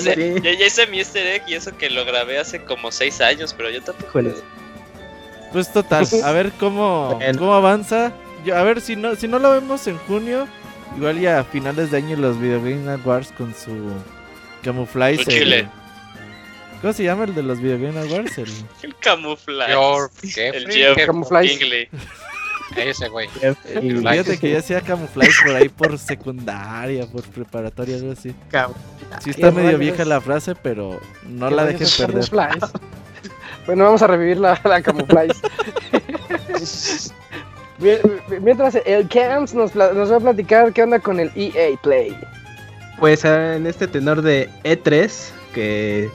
[0.00, 0.42] Sé, Sí.
[0.42, 3.54] ya, ya hice mi easter egg y eso que lo grabé hace como 6 años,
[3.56, 4.08] pero yo tampoco.
[4.10, 4.42] Híjoles.
[5.52, 7.38] Pues total, a ver cómo, Bueno.
[7.38, 8.12] cómo avanza.
[8.44, 10.46] Yo, a ver si no, si no lo vemos en junio,
[10.96, 13.92] igual ya a finales de año los Video Game Awards con su
[14.62, 15.16] camuflaje.
[15.18, 15.58] Su chile.
[15.60, 15.81] el-
[16.82, 18.36] ¿Cómo se llama el de los Video Game Awards?
[18.38, 18.48] El,
[18.82, 19.72] El camuflaje.
[19.72, 20.98] El Jeff
[22.76, 23.28] ese güey.
[23.82, 28.34] Y- fíjate que ya hacía camuflaje por ahí por secundaria, por preparatoria, algo así.
[29.22, 32.58] Sí está ¿Qué medio vieja la frase, pero no ¿Qué la rayos dejen es perder.
[33.66, 35.28] Bueno, vamos a revivir la, la camuflaje.
[37.78, 38.00] Mien-
[38.40, 42.16] Mientras el Camps nos, nos va a platicar qué onda con el EA Play.
[42.98, 46.10] Pues ah, en este tenor de E3, que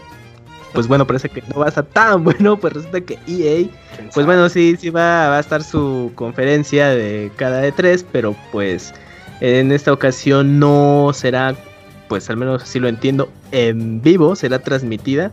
[0.78, 3.68] pues bueno, parece que no va a estar tan bueno, pues resulta que EA,
[4.14, 8.94] pues bueno, sí, sí va, va a estar su conferencia de cada E3, pero pues
[9.42, 11.56] en esta ocasión no será,
[12.08, 15.32] pues al menos así lo entiendo, en vivo, será transmitida.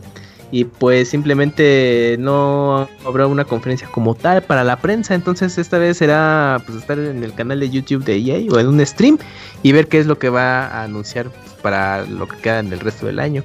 [0.49, 5.13] Y pues simplemente no habrá una conferencia como tal para la prensa.
[5.13, 8.67] Entonces esta vez será pues estar en el canal de YouTube de EA o en
[8.67, 9.19] un stream
[9.61, 12.73] y ver qué es lo que va a anunciar pues, para lo que queda en
[12.73, 13.43] el resto del año.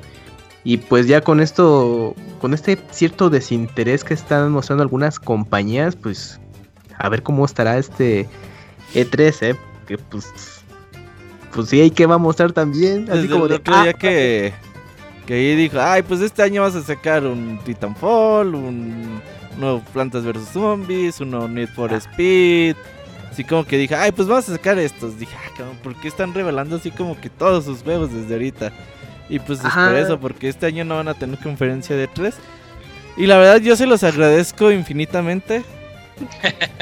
[0.63, 6.39] Y pues ya con esto, con este cierto desinterés que están mostrando algunas compañías, pues
[6.99, 8.29] a ver cómo estará este
[8.95, 9.57] E3, ¿eh?
[9.87, 10.31] Que pues,
[11.55, 13.11] pues sí, hay que va a mostrar también.
[13.11, 14.53] Así Desde como el de, otro ah, día que,
[15.27, 19.23] que ahí dijo, ay, pues este año vas a sacar un Titanfall, un
[19.59, 22.77] nuevo Plantas vs Zombies, uno Need for Speed.
[23.31, 25.19] Así como que dije, ay, pues vamos a sacar estos.
[25.19, 28.73] Dije, ah, cabrón, ¿por qué están revelando así como que todos sus juegos desde ahorita?
[29.31, 32.35] Y pues es por eso, porque este año no van a tener conferencia de 3.
[33.17, 35.63] Y la verdad yo se los agradezco infinitamente.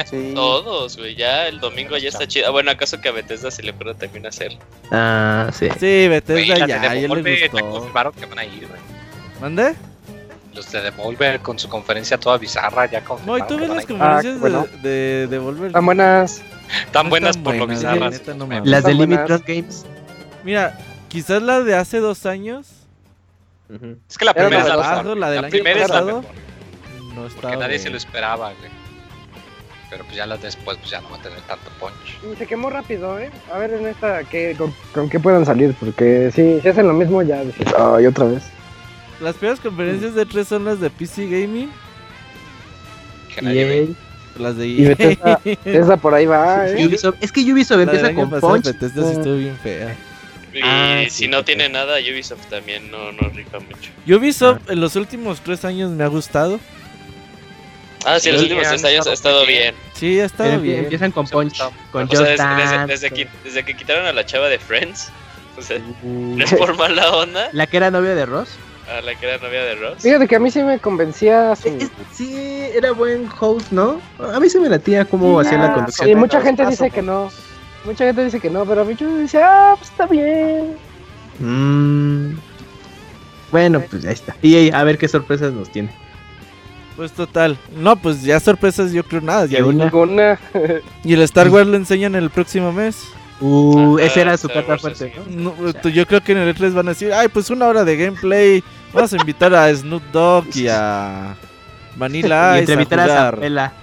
[0.09, 0.31] Sí.
[0.35, 1.15] Todos, güey.
[1.15, 2.47] Ya el domingo ya está chido.
[2.47, 4.57] Ah, bueno, acaso que a Bethesda se le ocurre también hacer.
[4.91, 5.67] ah, sí.
[5.79, 7.69] Sí, Bethesda ya, ya Devolver gustó.
[7.69, 8.81] confirmaron que van a ir, güey.
[9.39, 9.75] ¿Mande?
[10.53, 13.85] Los de Devolver con su conferencia toda bizarra ya No, y confirmaron tú ves las
[13.85, 14.67] conferencias Ah, bueno.
[14.81, 15.67] de, de, de Volver.
[15.67, 16.41] Están buenas.
[16.91, 18.11] Tan buenas por lo bizarras.
[18.13, 18.47] neta, no.
[18.47, 19.29] Las de Están Limit buenas.
[19.29, 19.85] Run Games.
[20.43, 20.77] Mira,
[21.09, 22.67] quizás la de hace dos años
[24.07, 25.17] Es que la primera es la, mejor.
[25.17, 26.23] la, del primera es la mejor.
[27.15, 28.71] No Porque nadie se lo esperaba, güey.
[29.89, 32.37] Pero pues ya las después pues ya no va a tener tanto punch.
[32.37, 33.31] Se quemó rápido, ¿eh?
[33.51, 34.55] A ver en esta ¿qué,
[34.93, 38.43] con, qué puedan salir, porque si, si hacen lo mismo ya dices, ay, otra vez.
[39.19, 41.71] Las primeras conferencias de tres son las de PC Gaming.
[43.41, 43.95] Y
[44.39, 45.39] las de EA.
[45.65, 46.89] Esa por ahí va, ¿eh?
[47.21, 48.65] es que Ubisoft empieza con Punch.
[48.65, 49.95] Bethesda sí estuvo bien fea.
[50.53, 53.91] Y ah, si no tiene nada, Ubisoft también no, no rifa mucho.
[54.07, 54.73] Ubisoft ah.
[54.73, 56.59] en los últimos tres años me ha gustado.
[58.05, 59.75] Ah, sí, los últimos tres años ha estado bien.
[59.93, 60.85] Sí, ha estado bien.
[60.85, 64.57] Empiezan con Punch, con o sea, desde, que, desde, que, quitaron a la chava de
[64.57, 65.09] Friends,
[65.57, 67.49] o sea, no es por mala onda.
[67.51, 68.49] ¿La que era novia de Ross?
[68.89, 70.01] A la que era novia de Ross.
[70.01, 71.89] Fíjate que a mí sí me convencía su...
[72.13, 72.33] Sí,
[72.73, 74.01] era buen host, ¿no?
[74.33, 76.09] A mí sí me latía cómo hacía la conducción.
[76.09, 77.29] Y mucha gente dice que no.
[77.85, 80.75] Mucha gente dice que no, pero a mí yo decía, ah, pues está bien.
[81.39, 82.37] Mm.
[83.51, 84.35] Bueno, pues ya está.
[84.41, 85.89] Y a ver qué sorpresas nos tiene.
[86.95, 87.57] Pues total.
[87.77, 89.45] No, pues ya sorpresas yo creo nada.
[89.45, 90.39] Ya ninguna.
[91.03, 93.07] y el Star Wars lo enseñan el próximo mes.
[93.41, 95.53] Uh, esa era su carta fuerte, ¿no?
[95.89, 98.61] Yo creo que en el E3 van a decir, ay, pues una hora de gameplay.
[98.93, 101.37] Vamos a invitar a Snoop Dogg y a
[101.95, 103.73] Vanilla y entrevistar a, Zampela.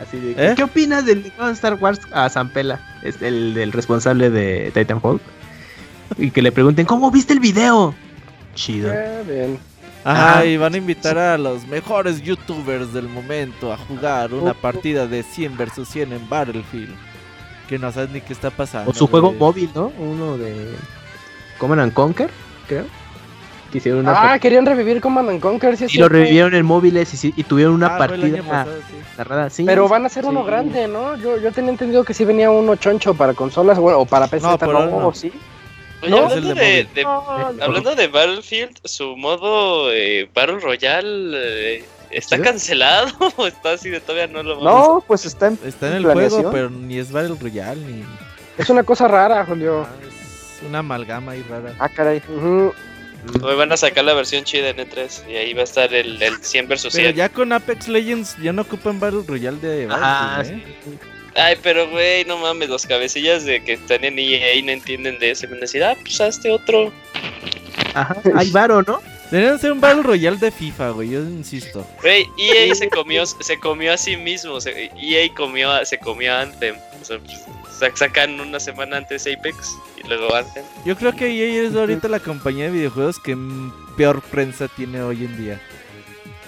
[0.00, 0.54] Así de, ¿Eh?
[0.56, 2.80] ¿Qué opinas del Star Wars a Zampela?
[3.02, 5.20] Es el del responsable de Titanfall.
[6.18, 7.94] Y que le pregunten, ¿cómo viste el video?
[8.54, 8.92] Chido.
[8.92, 9.58] Eh, bien.
[10.04, 15.06] Ajá, y van a invitar a los mejores youtubers del momento a jugar una partida
[15.06, 16.94] de 100 versus 100 en Battlefield.
[17.68, 18.90] Que no sabes ni qué está pasando.
[18.90, 19.90] O su juego móvil, ¿no?
[19.98, 20.74] Uno de
[21.58, 22.28] Command Conquer,
[22.68, 22.84] creo.
[24.06, 25.76] Ah, querían revivir Command Conquer.
[25.88, 29.64] y lo revivieron en móviles y, tuvieron una ah, partida pasado, sí.
[29.64, 31.16] Pero van a ser uno grande, ¿no?
[31.16, 34.46] Yo, yo tenía entendido que sí venía uno choncho para consolas bueno, o para PC.
[34.66, 35.32] No, sí.
[36.02, 36.88] Oye, hablando, de,
[37.62, 44.00] hablando de Battlefield, su modo eh, Battle Royale eh, está cancelado o está así de
[44.00, 47.36] todavía no lo No, pues está en Está en el juego, pero ni es Battle
[47.40, 48.04] Royale ni
[48.58, 49.82] Es una cosa rara, Julio.
[49.82, 51.74] Ah, es una amalgama ahí rara.
[51.78, 52.20] Ah, caray.
[53.42, 56.22] Hoy van a sacar la versión chida en E3 y ahí va a estar el,
[56.22, 56.92] el 100 vs 100.
[56.92, 60.64] Pero ya con Apex Legends ya no ocupan Battle Royale de Battlefield, ¿eh?
[61.36, 65.18] Ay, pero güey, no mames, los cabecillas de que están en EA y no entienden
[65.18, 65.48] de eso.
[65.48, 66.92] Van a decir, ah, pues hazte otro.
[67.94, 69.00] Ajá, hay varo, ¿no?
[69.30, 71.84] Deberían ser un Battle Royale de FIFA, güey, yo insisto.
[72.02, 74.58] Güey, EA se comió, se comió a sí mismo.
[74.64, 76.76] EA comió, se comió a Anthem.
[77.00, 77.44] O sea, pues,
[77.78, 80.64] sacan una semana antes Apex y luego Anthem.
[80.84, 83.36] Yo creo que EA es ahorita la compañía de videojuegos que
[83.96, 85.60] peor prensa tiene hoy en día.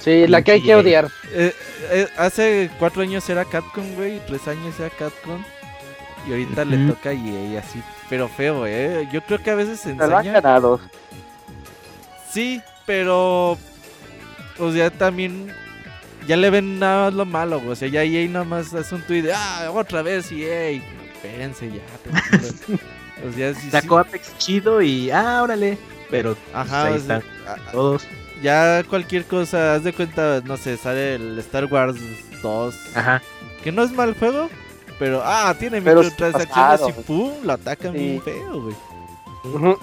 [0.06, 1.10] Sí, la que hay que odiar.
[1.32, 1.52] Eh,
[1.90, 4.20] eh, hace cuatro años era Capcom, güey.
[4.26, 5.42] Tres años era Capcom.
[6.28, 7.82] Y ahorita le toca y así.
[8.08, 9.08] Pero feo, eh.
[9.12, 10.18] Yo creo que a veces se enseña...
[10.18, 10.80] han ganado.
[12.30, 13.58] Sí, pero...
[14.58, 15.52] O sea, también...
[16.28, 17.72] Ya le ven nada más lo malo, güey.
[17.72, 19.32] O sea, ya EA nada más hace un tweet de...
[19.32, 20.80] Ah, otra vez EA.
[21.16, 21.82] Espérense ya.
[23.28, 25.10] o sea, sí, Sacó Apex chido y...
[25.10, 25.78] Ah, órale.
[26.10, 26.36] Pero...
[26.52, 27.22] Ajá, pues, ahí
[27.72, 28.06] todos
[28.42, 31.96] ya cualquier cosa, haz de cuenta, no sé, sale el Star Wars
[32.42, 32.74] 2.
[32.94, 33.22] Ajá.
[33.62, 34.48] Que no es mal juego,
[34.98, 39.76] pero ah, tiene microtransacciones y pum, lo atacan bien feo, güey.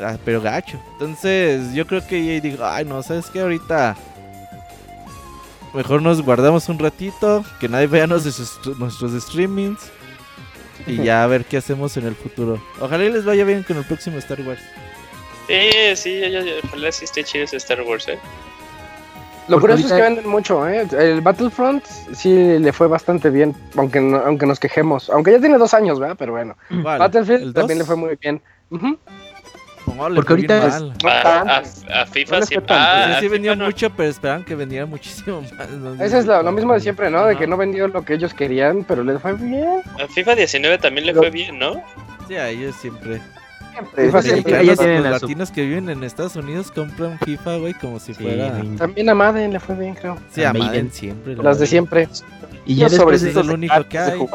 [0.00, 0.80] ah, pero gacho.
[0.92, 3.40] Entonces, yo creo que EA digo, ay, no, ¿sabes qué?
[3.40, 3.96] Ahorita
[5.74, 9.90] mejor nos guardamos un ratito, que nadie vea nuestros, nuestros streamings
[10.86, 12.62] y ya a ver qué hacemos en el futuro.
[12.80, 14.62] Ojalá les vaya bien con el próximo Star Wars.
[15.46, 18.18] Sí, sí, ya, ya, ojalá sí esté chido ese Star Wars, eh.
[19.48, 20.86] Lo curioso es que venden mucho, ¿eh?
[20.98, 21.84] El Battlefront
[22.14, 25.08] sí le fue bastante bien, aunque, aunque nos quejemos.
[25.08, 26.16] Aunque ya tiene dos años, ¿verdad?
[26.18, 26.56] Pero bueno.
[26.68, 28.42] Battlefield también le fue muy bien.
[29.86, 31.62] Porque ahorita a,
[32.00, 32.76] a, FIFA siempre.
[32.76, 36.00] Ah, sí vendió mucho, pero esperaban que vendiera muchísimo más.
[36.00, 37.26] Eso es lo, mismo de siempre, ¿no?
[37.26, 39.82] De que no vendió lo que ellos querían, pero les fue bien.
[40.02, 41.82] A FIFA 19 también le fue bien, ¿no?
[42.28, 43.20] Sí, a ellos siempre.
[43.72, 44.64] Siempre.
[44.64, 48.62] los, latinos que viven en Estados Unidos compran FIFA, güey, como si fuera.
[48.78, 50.16] También a Madden le fue bien, creo.
[50.30, 51.36] Sí, a, Madden siempre.
[51.36, 52.08] Las de siempre.
[52.64, 54.26] Y ya después es el único que hay.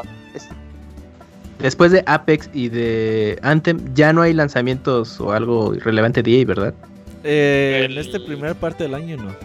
[1.62, 6.45] Después de Apex y de Anthem, ya no hay lanzamientos o algo relevante de EA,
[6.45, 6.74] ¿verdad?
[7.24, 9.36] Eh, en esta primera parte del año no.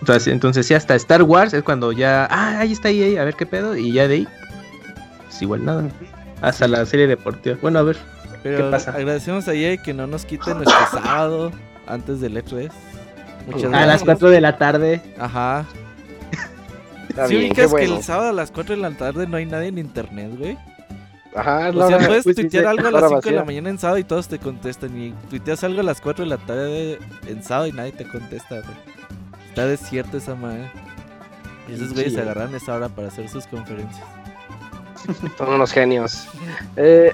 [0.00, 2.26] Entonces, entonces sí, hasta Star Wars es cuando ya.
[2.30, 3.76] Ah, ahí está EA, a ver qué pedo.
[3.76, 4.28] Y ya de ahí.
[5.26, 5.88] Pues igual nada.
[6.40, 7.56] Hasta la serie deportiva.
[7.60, 7.96] Bueno, a ver.
[8.42, 11.52] Pero agradecemos a EA que no nos quite nuestro sábado
[11.86, 12.70] antes del E3.
[13.46, 15.02] Muchas a las 4 de la tarde.
[15.18, 15.66] Ajá.
[17.28, 19.78] Si ubicas que el sábado a las 4 de la tarde no hay nadie en
[19.78, 20.58] internet, güey?
[21.34, 23.98] Ajá, o sea, puedes pues tuitear algo a las 5 de la mañana en sábado
[23.98, 24.96] y todos te contestan.
[24.98, 28.56] Y tuiteas algo a las 4 de la tarde en sábado y nadie te contesta,
[28.56, 28.76] güey.
[29.48, 30.70] Está desierto esa madre.
[31.68, 34.04] Y esos güeyes se agarran esa hora para hacer sus conferencias.
[35.38, 36.26] Son unos genios.
[36.76, 37.12] Eh,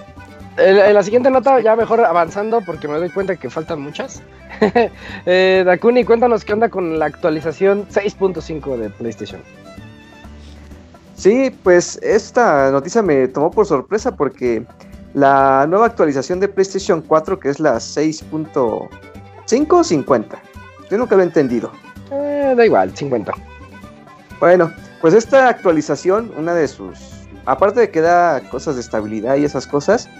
[0.59, 4.23] en la siguiente nota, ya mejor avanzando, porque me doy cuenta que faltan muchas.
[5.27, 9.43] eh, Dakuni, cuéntanos qué onda con la actualización 6.5 de PlayStation.
[11.17, 14.67] Sí, pues esta noticia me tomó por sorpresa porque
[15.15, 20.43] la nueva actualización de PlayStation 4, que es la 6.5 50,
[20.91, 21.73] yo nunca había entendido.
[22.13, 23.33] Eh, da igual, 50.
[24.41, 26.99] Bueno, pues esta actualización, una de sus,
[27.47, 30.11] aparte de que da cosas de estabilidad y esas cosas,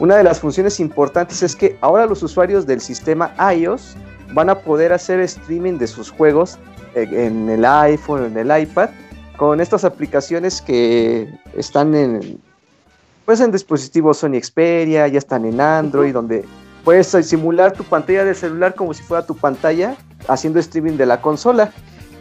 [0.00, 3.94] una de las funciones importantes es que ahora los usuarios del sistema iOS
[4.32, 6.58] van a poder hacer streaming de sus juegos
[6.96, 8.90] eh, en el iPhone o en el iPad
[9.40, 11.26] con estas aplicaciones que
[11.56, 12.38] están en
[13.24, 16.44] pues en dispositivos Sony Xperia, ya están en Android, donde
[16.84, 19.96] puedes simular tu pantalla de celular como si fuera tu pantalla
[20.28, 21.72] haciendo streaming de la consola.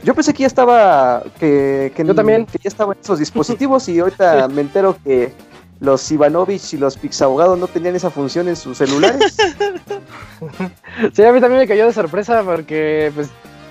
[0.02, 2.46] Yo pensé que ya estaba que, Yo también.
[2.46, 5.34] que ya estaban esos dispositivos y ahorita me entero que
[5.82, 9.36] los Ivanovich y los Pixabogados no tenían esa función en sus celulares.
[11.14, 13.30] sí, a mí también me cayó de sorpresa porque pues,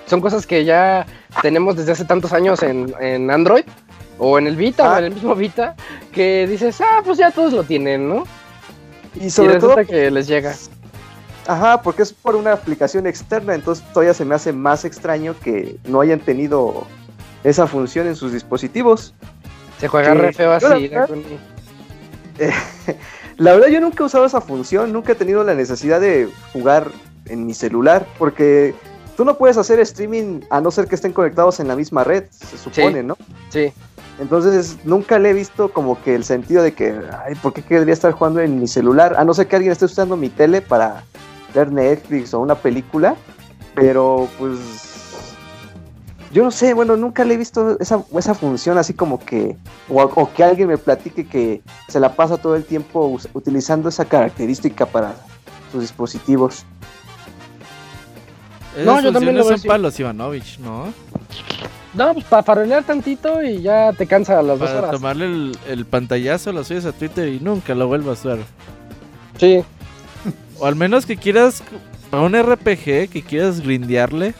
[0.08, 1.06] son cosas que ya
[1.42, 3.64] tenemos desde hace tantos años en, Android
[4.18, 4.98] o en el Vita o ah.
[4.98, 5.76] en el mismo Vita
[6.12, 8.24] que dices, ah, pues ya todos lo tienen, ¿no?
[9.14, 10.54] Y sobre todo que les llega.
[11.46, 15.78] Ajá, porque es por una aplicación externa, entonces todavía se me hace más extraño que
[15.86, 16.86] no hayan tenido
[17.42, 19.14] esa función en sus dispositivos.
[19.78, 20.90] Se juega re feo así,
[23.36, 26.88] la verdad yo nunca he usado esa función, nunca he tenido la necesidad de jugar
[27.26, 28.74] en mi celular, porque
[29.18, 32.26] tú no puedes hacer streaming a no ser que estén conectados en la misma red,
[32.30, 33.16] se supone, ¿no?
[33.48, 33.72] Sí.
[34.20, 36.94] Entonces nunca le he visto como que el sentido de que,
[37.26, 39.16] ay, ¿por qué querría estar jugando en mi celular?
[39.18, 41.02] A no ser que alguien esté usando mi tele para
[41.52, 43.16] ver Netflix o una película,
[43.74, 44.60] pero pues
[46.32, 49.56] yo no sé, bueno, nunca le he visto esa, esa función así como que,
[49.88, 54.86] o, que alguien me platique que se la pasa todo el tiempo utilizando esa característica
[54.86, 55.16] para
[55.72, 56.64] sus dispositivos.
[58.84, 60.92] No, yo también lo son palos Ivanovich, ¿no?
[61.94, 64.90] No, pues para farolear tantito y ya te cansa a las dos horas.
[64.90, 68.44] tomarle el, el pantallazo, lo subes a Twitter y nunca lo vuelvas a ver.
[69.38, 69.64] Sí.
[70.58, 71.62] O al menos que quieras,
[72.12, 74.34] a un RPG, que quieras grindearle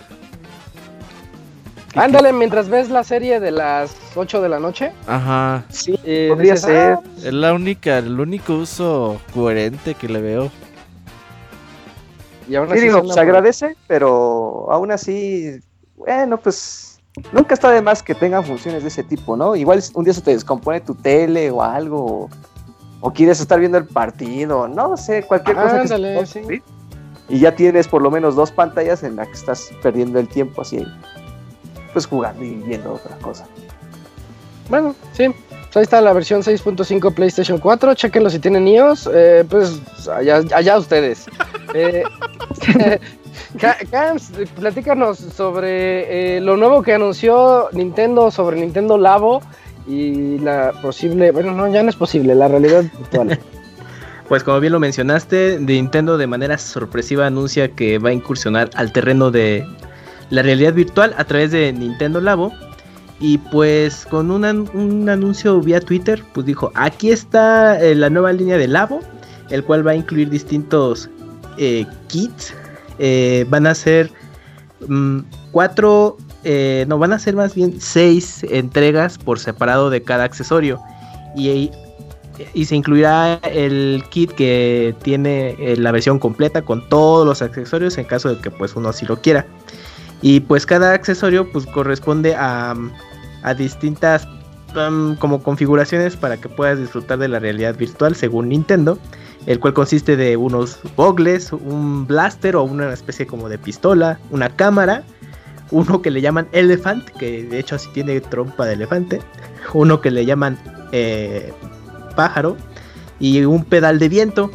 [1.95, 4.93] Ándale, mientras ves la serie de las 8 de la noche.
[5.07, 5.65] Ajá.
[5.69, 6.93] Sí, podría ser.
[6.93, 10.51] Ah, es la única, el único uso coherente que le veo.
[12.49, 15.61] Y aún así se agradece, pero aún así,
[15.97, 17.01] bueno, pues
[17.33, 19.55] nunca está de más que tengan funciones de ese tipo, ¿no?
[19.55, 22.31] Igual un día se te descompone tu tele o algo,
[23.01, 25.81] o, quieres estar viendo el partido, no sé, cualquier cosa.
[25.83, 26.41] Ándale, sí.
[27.29, 30.63] Y ya tienes por lo menos dos pantallas en las que estás perdiendo el tiempo
[30.63, 30.83] así
[31.93, 33.47] pues jugando y viendo otra cosa.
[34.69, 35.35] Bueno, sí.
[35.69, 37.95] Pues ahí está la versión 6.5 PlayStation 4.
[37.95, 39.09] Chequenlo si tienen iOS.
[39.13, 41.27] Eh, pues allá, allá ustedes.
[41.75, 42.05] eh,
[44.57, 49.43] platícanos sobre eh, lo nuevo que anunció Nintendo sobre Nintendo Labo
[49.87, 53.39] y la posible, bueno, no, ya no es posible, la realidad virtual.
[54.29, 58.93] Pues como bien lo mencionaste, Nintendo de manera sorpresiva anuncia que va a incursionar al
[58.93, 59.65] terreno de
[60.29, 62.53] la realidad virtual a través de Nintendo Labo.
[63.21, 68.57] Y pues con un, anuncio vía Twitter, pues dijo, aquí está eh, la nueva línea
[68.57, 69.01] de Labo,
[69.51, 71.11] el cual va a incluir distintos
[71.57, 72.55] eh, kits.
[73.01, 74.11] Eh, van a ser
[74.87, 76.17] mm, cuatro,
[76.87, 80.81] no, van a ser más bien seis entregas por separado de cada accesorio.
[81.37, 81.71] Y,
[82.55, 88.05] y se incluirá el kit que tiene la versión completa con todos los accesorios en
[88.05, 89.45] caso de que pues uno así lo quiera.
[90.23, 92.75] Y pues cada accesorio pues corresponde a,
[93.43, 94.27] a distintas
[95.19, 98.99] como configuraciones para que puedas disfrutar de la realidad virtual según Nintendo,
[99.47, 104.51] el cual consiste de unos gogles, un blaster o una especie como de pistola, una
[104.51, 105.05] cámara,
[105.71, 109.21] uno que le llaman Elephant, que de hecho así tiene trompa de elefante,
[109.75, 110.59] uno que le llaman
[110.93, 111.53] eh,
[112.15, 112.57] pájaro
[113.21, 114.51] y un pedal de viento.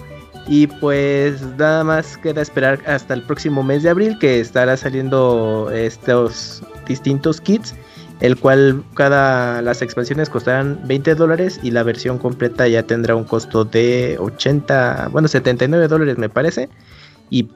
[0.45, 5.71] Y pues nada más queda esperar hasta el próximo mes de abril que estará saliendo
[5.73, 7.73] estos distintos kits.
[8.23, 13.25] El cual cada las expansiones costarán 20 dólares y la versión completa ya tendrá un
[13.25, 16.69] costo de 80, bueno 79 dólares me parece.
[17.29, 17.49] Y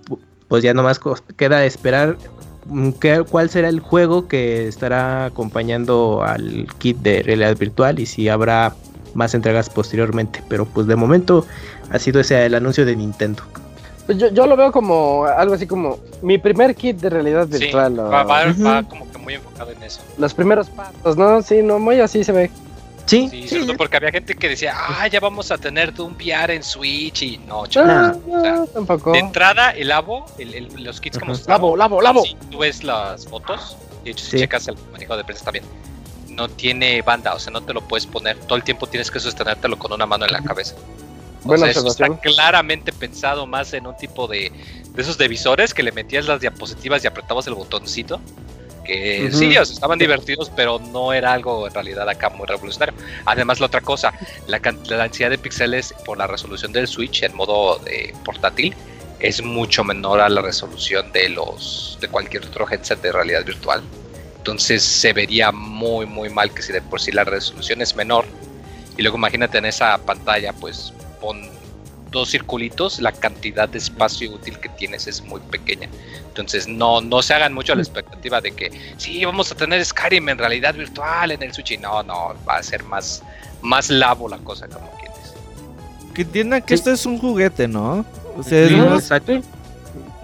[0.49, 0.99] pues ya nomás
[1.37, 2.17] queda esperar
[2.65, 2.89] mm,
[3.29, 8.75] cuál será el juego que estará acompañando al kit de realidad virtual y si habrá
[9.13, 10.43] más entregas posteriormente.
[10.49, 11.45] Pero pues de momento
[11.91, 13.41] ha sido ese el anuncio de Nintendo.
[14.07, 17.93] Pues yo, lo veo como algo así como mi primer kit de realidad virtual.
[18.55, 20.01] Sí, va, como que muy enfocado en eso.
[20.17, 21.41] Los primeros pasos, ¿no?
[21.41, 22.49] Sí, no, muy así se ve.
[23.05, 26.63] Sí, sí, porque había gente que decía, ah, ya vamos a tener un VR en
[26.63, 28.21] Switch y no, chaval.
[28.73, 29.11] tampoco.
[29.11, 30.25] De entrada, el Labo,
[30.77, 32.23] los kits como Labo, Labo, Labo.
[32.23, 35.65] Si tú ves las fotos, de hecho, si checas el manejo de prensa también,
[36.29, 38.37] no tiene banda, o sea, no te lo puedes poner.
[38.39, 40.75] Todo el tiempo tienes que sostenértelo con una mano en la cabeza.
[41.47, 44.51] Bueno, eso está claramente pensado más en un tipo de,
[44.93, 48.21] de esos devisores que le metías las diapositivas y apretabas el botoncito
[48.87, 52.95] que sí, estaban divertidos, pero no era algo en realidad acá muy revolucionario.
[53.25, 54.13] Además, la otra cosa,
[54.47, 58.73] la, densidad de píxeles por la resolución del Switch en modo de portátil
[59.19, 63.83] es mucho menor a la resolución de los de cualquier otro headset de realidad virtual.
[64.37, 68.25] Entonces se vería muy muy mal que si de por sí la resolución es menor
[68.95, 70.93] y luego imagínate en esa pantalla pues
[72.11, 75.89] dos circulitos, la cantidad de espacio útil que tienes es muy pequeña.
[76.27, 79.83] Entonces no, no se hagan mucho a la expectativa de que sí, vamos a tener
[79.83, 81.79] Skyrim en realidad virtual en el Switch.
[81.79, 83.23] No, no, va a ser más,
[83.61, 85.33] más labo la cosa como quieres.
[86.13, 88.05] Que entiendan que esto es un juguete, ¿no?
[88.37, 88.71] O sea, es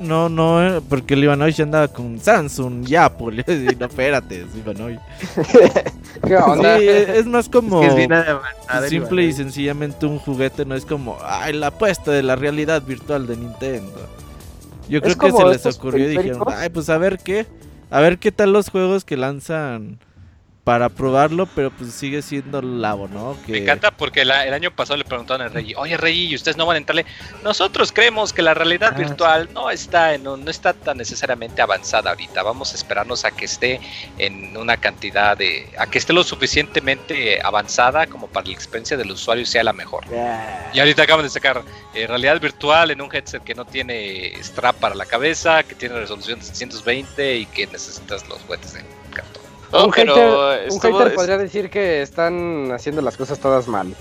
[0.03, 3.43] no, no, porque el Ivanovich andaba con Samsung y Apple.
[3.47, 4.99] y no, espérate, es Ivanovich.
[6.27, 6.77] ¿Qué onda?
[6.77, 7.81] Sí, es más como
[8.87, 13.25] simple y sencillamente un juguete, no es como, ay, la apuesta de la realidad virtual
[13.25, 14.07] de Nintendo.
[14.87, 17.47] Yo creo que se les ocurrió y dijeron, ay, pues a ver qué,
[17.89, 19.99] a ver qué tal los juegos que lanzan
[20.63, 23.37] para probarlo, pero pues sigue siendo labo, ¿no?
[23.47, 26.65] Me encanta porque el año pasado le preguntaron a Reggie, oye Reggie, ¿y ustedes no
[26.65, 27.05] van a entrarle?
[27.43, 32.11] Nosotros creemos que la realidad ah, virtual no está en no está tan necesariamente avanzada
[32.11, 32.43] ahorita.
[32.43, 33.81] Vamos a esperarnos a que esté
[34.17, 39.11] en una cantidad de, a que esté lo suficientemente avanzada como para la experiencia del
[39.11, 40.05] usuario sea la mejor.
[40.73, 41.61] Y ahorita acaban de sacar
[41.93, 45.99] eh, realidad virtual en un headset que no tiene strap para la cabeza, que tiene
[45.99, 48.81] resolución de 720 y que necesitas los juguetes de
[49.13, 49.42] cartón
[49.73, 53.93] un, hater, podría decir que están haciendo las cosas todas mal.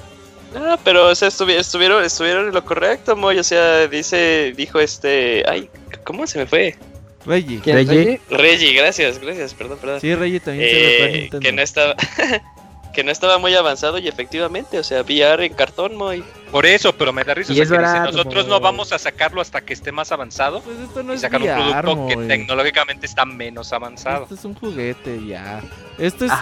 [0.55, 3.39] No, pero o sea, estuvieron, estuvieron en lo correcto, Moy.
[3.39, 5.43] O sea, dice, dijo este.
[5.49, 5.71] Ay,
[6.05, 6.77] ¿cómo se me fue?
[7.25, 7.61] Reggie.
[7.65, 8.21] Reggie.
[8.29, 10.01] Reggie, gracias, gracias, perdón, perdón.
[10.01, 11.95] Sí, Reggie también se eh, Que no estaba.
[12.93, 16.25] que no estaba muy avanzado y efectivamente, o sea, VR en cartón muy...
[16.51, 17.53] Por eso, pero me da risa.
[17.53, 21.15] O sea, nosotros no vamos a sacarlo hasta que esté más avanzado pues esto no
[21.15, 24.25] y sacar un producto que tecnológicamente está menos avanzado.
[24.25, 25.63] Esto es un juguete ya.
[25.99, 26.33] Esto es,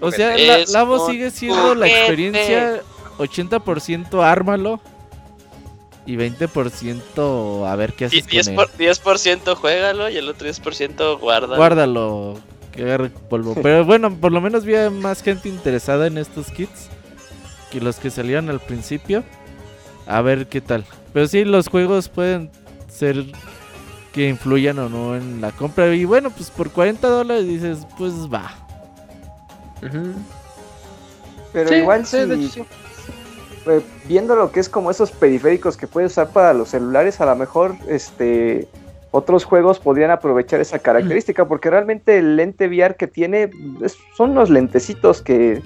[0.00, 2.82] o sea, la, la voz sigue siendo la experiencia
[3.18, 4.80] 80% ármalo
[6.06, 8.88] y 20% a ver qué haces y 10%, con él.
[8.88, 11.56] 10% juégalo y el otro 10% guárdalo.
[11.56, 12.40] Guárdalo
[12.80, 13.54] que agarre polvo.
[13.62, 16.88] Pero bueno, por lo menos vi más gente interesada en estos kits
[17.70, 19.22] que los que salieron al principio.
[20.06, 20.84] A ver qué tal.
[21.12, 22.50] Pero sí, los juegos pueden
[22.88, 23.26] ser
[24.12, 25.94] que influyan o no en la compra.
[25.94, 28.50] Y bueno, pues por 40 dólares dices, pues va.
[31.52, 32.18] Pero igual sí,
[33.66, 37.26] eh, viendo lo que es como esos periféricos que puedes usar para los celulares, a
[37.26, 38.68] lo mejor este
[39.12, 43.50] otros juegos podrían aprovechar esa característica, porque realmente el lente VR que tiene
[44.16, 45.62] son unos lentecitos que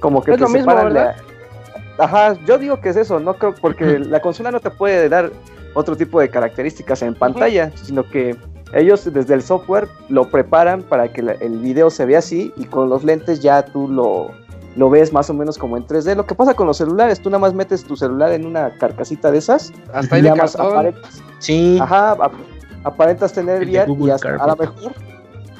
[0.00, 1.14] como que te separan la...
[1.98, 5.30] Ajá, yo digo que es eso, no creo, porque la consola no te puede dar
[5.74, 8.36] otro tipo de características en pantalla, sino que
[8.74, 12.88] ellos desde el software lo preparan para que el video se vea así y con
[12.88, 14.30] los lentes ya tú lo,
[14.76, 16.16] lo ves más o menos como en 3D.
[16.16, 19.30] Lo que pasa con los celulares, tú nada más metes tu celular en una carcasita
[19.30, 20.56] de esas hasta ahí más
[21.38, 21.78] Sí.
[21.80, 22.16] Ajá,
[22.84, 24.92] aparentas tener VR y hasta, a lo mejor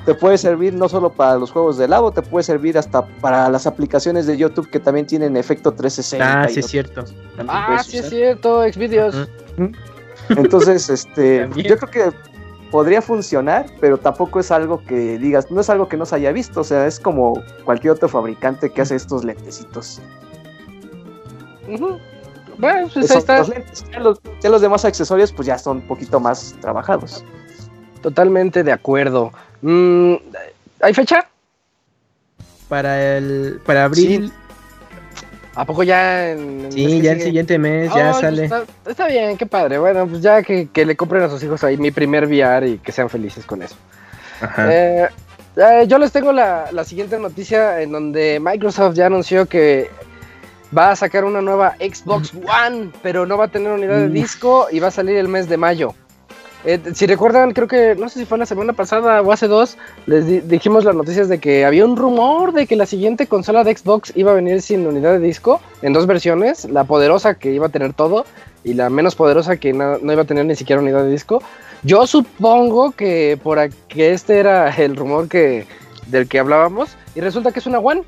[0.05, 3.49] te puede servir no solo para los juegos de labo, te puede servir hasta para
[3.49, 6.43] las aplicaciones de YouTube que también tienen efecto 360.
[6.43, 7.05] Ah, sí es cierto.
[7.49, 9.29] Ah, sí es cierto, Xvideos.
[10.29, 12.17] Entonces, este, yo creo que
[12.71, 16.33] podría funcionar, pero tampoco es algo que digas, no es algo que no se haya
[16.33, 20.01] visto, o sea, es como cualquier otro fabricante que hace estos lentecitos.
[22.63, 23.43] Bueno, pues ahí está.
[24.41, 27.25] Ya los, demás accesorios pues ya son un poquito más trabajados.
[28.03, 29.33] Totalmente de acuerdo.
[29.63, 30.15] Mm,
[30.81, 31.27] ¿Hay fecha?
[32.69, 34.33] Para el para abril.
[35.57, 38.49] ¿A poco ya en, Sí, ya el siguiente mes ya sale.
[38.87, 39.79] Está, bien, qué padre.
[39.79, 42.93] Bueno, pues ya que, le compren a sus hijos ahí mi primer VR y que
[42.93, 43.75] sean felices con eso.
[44.59, 45.09] Eh,
[45.57, 49.91] eh, yo les tengo la, la siguiente noticia en donde Microsoft ya anunció que
[50.77, 54.69] va a sacar una nueva Xbox One, pero no va a tener unidad de disco
[54.71, 55.95] y va a salir el mes de mayo.
[56.65, 59.77] Eh, si recuerdan, creo que, no sé si fue la semana pasada o hace dos,
[60.07, 63.77] les dijimos las noticias de que había un rumor de que la siguiente consola de
[63.77, 67.67] Xbox iba a venir sin unidad de disco, en dos versiones, la poderosa que iba
[67.67, 68.25] a tener todo
[68.63, 71.43] y la menos poderosa que no, iba a tener ni siquiera unidad de disco.
[71.83, 73.59] Yo supongo que por
[73.89, 75.67] que este era el rumor que,
[76.07, 78.05] del que hablábamos y resulta que es una One,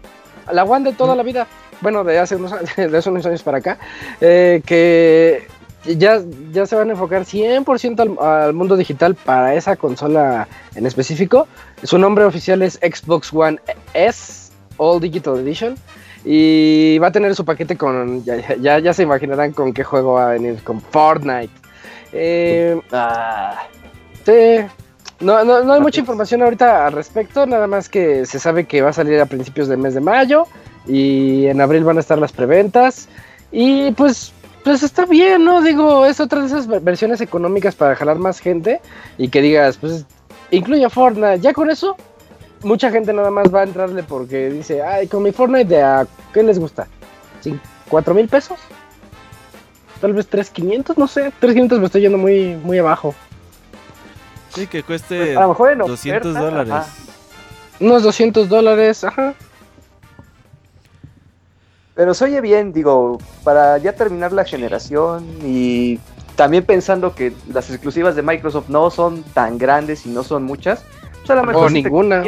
[0.52, 1.48] la One de toda la vida,
[1.84, 3.78] bueno, de hace unos, de hace unos años para acá,
[4.20, 5.46] eh, que
[5.84, 11.46] ya, ya se van a enfocar 100% al, mundo digital para esa consola en específico.
[11.82, 13.60] Su nombre oficial es Xbox One
[13.92, 15.76] S All Digital Edition.
[16.24, 18.24] Y va a tener su paquete con.
[18.24, 20.62] Ya, ya, se imaginarán con qué juego va a venir.
[20.64, 21.52] Con Fortnite.
[22.14, 23.68] Eh, ah,
[24.24, 24.64] sí.
[25.20, 27.44] No, no, no hay mucha información ahorita al respecto.
[27.44, 30.46] Nada más que se sabe que va a salir a principios del mes de mayo.
[30.86, 33.08] Y en abril van a estar las preventas.
[33.50, 34.32] Y pues
[34.64, 35.60] pues está bien, ¿no?
[35.60, 38.80] Digo, es otra de esas versiones económicas para jalar más gente
[39.18, 40.06] y que digas, pues
[40.50, 41.40] incluye a Fortnite.
[41.40, 41.96] Ya con eso,
[42.62, 46.06] mucha gente nada más va a entrarle porque dice, ay, con mi Fortnite, ¿de a
[46.32, 46.88] qué les gusta?
[47.90, 48.58] ¿Cuatro mil pesos?
[50.00, 51.30] Tal vez tres quinientos, no sé.
[51.38, 53.14] Tres quinientos me estoy yendo muy, muy abajo.
[54.54, 56.86] Sí, que cueste pues, 200 dólares.
[57.80, 59.34] Unos 200 dólares, ajá.
[61.94, 66.00] Pero se oye bien, digo, para ya terminar la generación y
[66.34, 70.84] también pensando que las exclusivas de Microsoft no son tan grandes y no son muchas,
[71.18, 72.24] pues a lo mejor ninguna.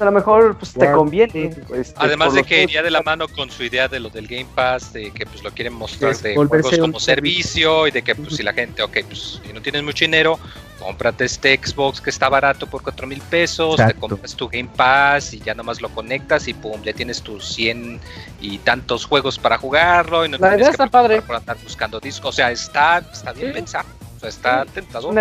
[0.00, 1.50] A lo mejor pues, te conviene.
[1.74, 4.46] Este, Además de que iría de la mano con su idea de lo del Game
[4.54, 8.36] Pass, de que pues lo quieren mostrar de juegos como servicio y de que pues
[8.36, 10.38] si la gente, ok, pues si no tienes mucho dinero,
[10.78, 15.34] cómprate este Xbox que está barato por 4 mil pesos, te compras tu Game Pass
[15.34, 18.00] y ya nomás lo conectas y pum, ya tienes tus 100
[18.40, 21.22] y tantos juegos para jugarlo y no la tienes que está padre.
[21.22, 22.28] Por andar buscando discos.
[22.28, 25.18] O sea, está, está bien pensado, o sea, está tentador.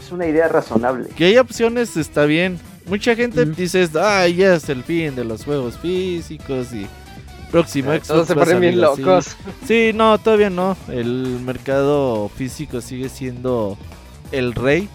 [0.00, 1.08] Es una, idea razonable.
[1.10, 2.60] Que hay opciones, está bien.
[2.86, 6.86] Mucha gente dice, ah, ya es el fin de los juegos físicos y
[7.50, 8.08] próximo Xbox.
[8.08, 9.36] Todos se ponen bien locos.
[9.66, 10.76] Sí, no, todavía no.
[10.88, 13.78] El mercado físico sigue siendo
[14.32, 14.88] el rey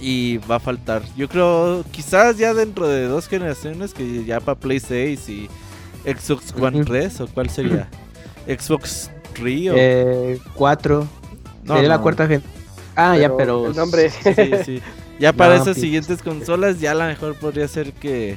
[0.00, 1.02] y va a faltar.
[1.16, 5.48] Yo creo quizás ya dentro de dos generaciones que ya para Play 6 y
[6.04, 7.88] Xbox One 3 o cuál sería?
[8.46, 11.08] Xbox 3 o eh, 4.
[11.64, 12.46] No, sería la cuarta gente.
[12.94, 14.10] Ah, ya, pero el nombre.
[14.10, 14.82] Sí, sí.
[15.18, 18.36] Ya para esas siguientes consolas ya a lo mejor podría ser que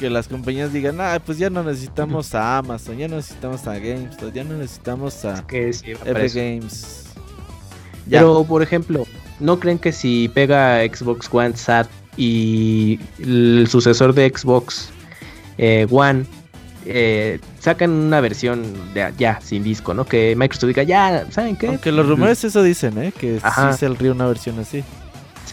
[0.00, 3.78] que las compañías digan, ah, pues ya no necesitamos a Amazon, ya no necesitamos a
[3.78, 7.04] GameStop, ya no necesitamos a Epic Games.
[8.08, 9.06] Pero, por ejemplo,
[9.40, 11.86] ¿no creen que si pega Xbox One SAT
[12.16, 14.88] y el sucesor de Xbox
[15.58, 16.24] eh, One
[16.86, 18.62] eh, sacan una versión
[18.94, 20.06] de ya sin disco, ¿no?
[20.06, 21.66] Que Microsoft diga, ya, ¿saben qué?
[21.66, 23.12] Aunque los rumores eso dicen, ¿eh?
[23.12, 24.82] Que sí se ríe una versión así.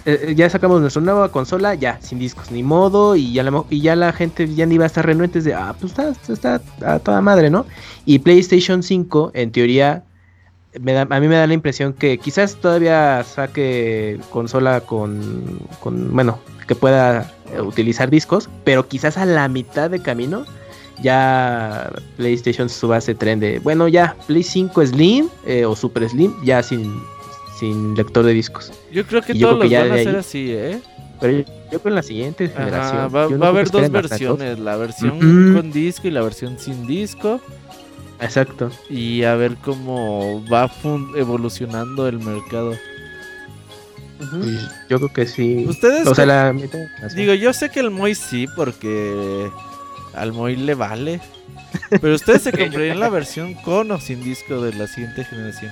[0.10, 3.82] Eh, ya sacamos nuestra nueva consola, ya, sin discos, ni modo, y ya la, y
[3.82, 7.00] ya la gente ya ni va a estar renuentes de, ah, pues está, está a
[7.00, 7.66] toda madre, ¿no?
[8.06, 10.06] Y PlayStation 5, en teoría,
[10.74, 16.40] a mí me da la impresión que quizás todavía saque consola con, bueno,
[16.70, 20.46] que pueda eh, utilizar discos, pero quizás a la mitad de camino
[21.02, 26.34] ya PlayStation suba ese tren de, bueno, ya Play 5 Slim eh, o Super Slim,
[26.46, 26.96] ya sin,
[27.60, 28.72] sin lector de discos.
[28.92, 30.82] Yo creo que todos los van a ser así, ¿eh?
[31.20, 33.12] Pero yo, creo que en la siguiente generación.
[33.14, 35.20] va, a haber dos versiones, la versión
[35.54, 37.42] con disco y la versión sin disco.
[38.20, 38.72] Exacto.
[38.90, 40.72] Y a ver cómo va
[41.16, 42.74] evolucionando el mercado.
[44.90, 45.66] yo creo que sí.
[45.68, 46.08] Ustedes.
[47.16, 49.50] digo, yo sé que el Moy sí, porque
[50.14, 51.20] al Moy le vale.
[51.90, 55.72] Pero ustedes se comprarían la versión con o sin disco de la siguiente generación.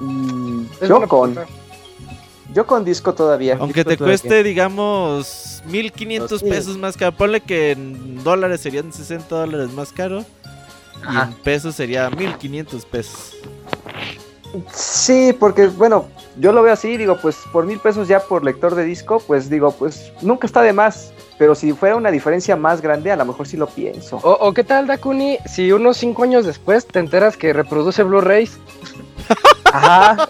[0.00, 1.38] Mm, yo con.
[2.54, 3.58] Yo con disco todavía.
[3.60, 7.14] Aunque te cueste, digamos, 1500 pesos más caro.
[7.14, 10.24] Ponle que en dólares serían 60 dólares más caro.
[11.12, 13.36] Y en pesos sería 1500 pesos.
[14.72, 16.06] Sí, porque bueno,
[16.38, 19.50] yo lo veo así, digo, pues por mil pesos ya por lector de disco, pues
[19.50, 21.12] digo, pues nunca está de más.
[21.38, 24.16] Pero si fuera una diferencia más grande, a lo mejor sí lo pienso.
[24.22, 28.58] O, qué tal, Dakuni, si unos cinco años después te enteras que reproduce Blu-rays.
[29.72, 30.28] Ajá.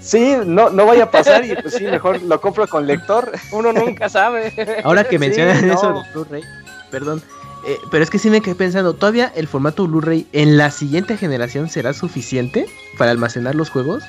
[0.00, 3.32] sí, no, no vaya a pasar y pues sí, mejor lo compro con lector.
[3.52, 4.52] Uno nunca sabe.
[4.84, 6.42] Ahora que mencionas eso de Blu-ray,
[6.90, 7.22] perdón,
[7.66, 11.16] eh, pero es que sí me quedé pensando, ¿todavía el formato Blu-ray en la siguiente
[11.16, 14.04] generación será suficiente para almacenar los juegos?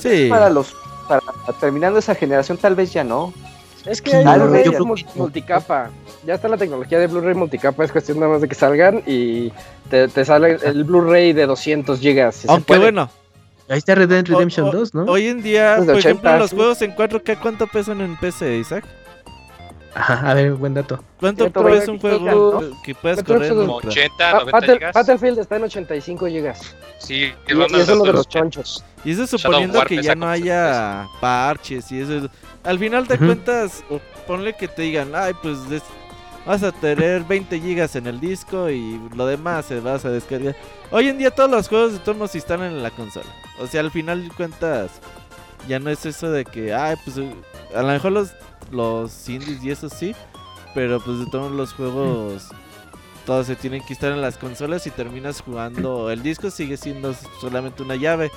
[0.00, 0.28] sí.
[0.28, 0.76] Para los,
[1.08, 1.22] para
[1.58, 3.32] terminando esa generación tal vez ya no.
[3.88, 4.64] Es que hay Blu-ray
[5.14, 5.90] multicapa.
[6.26, 7.84] Ya está la tecnología de Blu-ray multicapa.
[7.84, 9.50] Es cuestión nada más de que salgan y
[9.88, 12.44] te, te sale el Blu-ray de 200 gigas.
[12.48, 13.10] Aunque bueno.
[13.70, 15.04] Ahí está Red Dead Redemption 2, ¿no?
[15.04, 18.84] Hoy en día, por ejemplo, los juegos en 4K, ¿cuánto pesan en PC, Isaac?
[19.98, 21.02] Ajá, a ver, buen dato.
[21.18, 23.50] ¿Cuánto es un juego que puedes correr?
[23.50, 26.76] en 80, 90 Battlefield está en 85 gigas.
[26.98, 28.84] Sí, y, y es uno de los chonchos.
[29.04, 32.28] Y eso suponiendo que ya no haya parches y eso.
[32.62, 33.82] Al final de cuentas,
[34.26, 35.58] ponle que te digan, ay, pues
[36.46, 40.54] vas a tener 20 gigas en el disco y lo demás se vas a descargar.
[40.92, 43.26] Hoy en día todos los juegos de turno se instalan en la consola.
[43.58, 44.92] O sea, al final de cuentas,
[45.66, 47.16] ya no es eso de que, ay, pues
[47.74, 48.30] a lo mejor los
[48.70, 50.14] los indies y eso sí.
[50.74, 52.48] Pero pues de todos los juegos,
[53.26, 56.10] todos se tienen que estar en las consolas y terminas jugando.
[56.10, 58.30] El disco sigue siendo solamente una llave.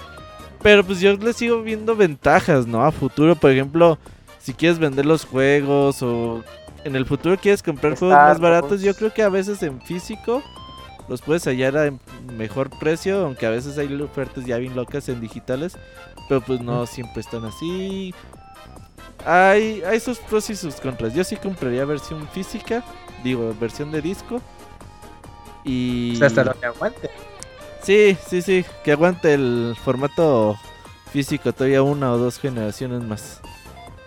[0.62, 2.84] Pero pues yo le sigo viendo ventajas, ¿no?
[2.84, 3.98] A futuro, por ejemplo,
[4.40, 6.44] si quieres vender los juegos o
[6.84, 10.42] en el futuro quieres comprar juegos más baratos, yo creo que a veces en físico
[11.08, 11.92] los puedes hallar a
[12.34, 15.78] mejor precio, aunque a veces hay ofertas ya bien locas en digitales,
[16.28, 18.14] pero pues no siempre están así
[19.26, 21.14] hay, hay sus pros y sus contras.
[21.14, 22.84] Yo sí compraría versión física,
[23.24, 24.42] digo, versión de disco.
[25.64, 26.22] Y.
[26.24, 27.10] Hasta lo que aguante.
[27.84, 30.58] Sí, sí, sí, que aguante el formato
[31.12, 33.42] físico todavía una o dos generaciones más.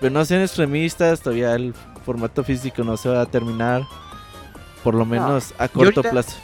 [0.00, 3.82] Pero no sean extremistas, todavía el formato físico no se va a terminar.
[4.82, 6.36] Por lo menos a corto plazo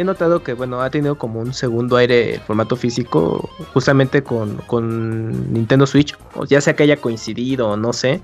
[0.00, 4.56] he notado que, bueno, ha tenido como un segundo aire el formato físico, justamente con,
[4.66, 6.16] con Nintendo Switch,
[6.48, 8.20] ya sea que haya coincidido o no sé.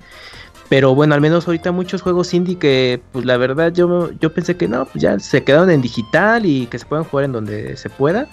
[0.68, 4.56] Pero bueno, al menos ahorita muchos juegos indie que, pues la verdad, yo, yo pensé
[4.56, 7.76] que no, pues ya se quedaron en digital y que se puedan jugar en donde
[7.76, 8.28] se pueda.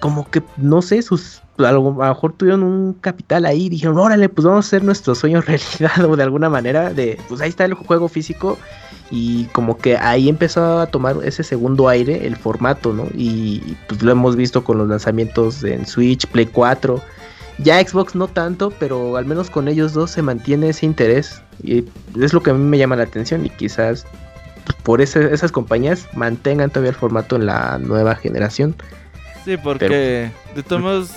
[0.00, 4.46] Como que, no sé, sus a lo, mejor tuvieron un capital ahí dijeron, órale, pues
[4.46, 7.74] vamos a hacer nuestro sueño realidad o de alguna manera de, pues ahí está el
[7.74, 8.58] juego físico
[9.10, 13.06] y como que ahí empezó a tomar ese segundo aire el formato, ¿no?
[13.14, 17.00] Y pues lo hemos visto con los lanzamientos en Switch, Play 4.
[17.58, 21.40] Ya Xbox no tanto, pero al menos con ellos dos se mantiene ese interés.
[21.62, 21.84] Y
[22.20, 24.04] es lo que a mí me llama la atención y quizás
[24.82, 28.74] por esas compañías mantengan todavía el formato en la nueva generación.
[29.46, 31.10] Sí, porque de todos modos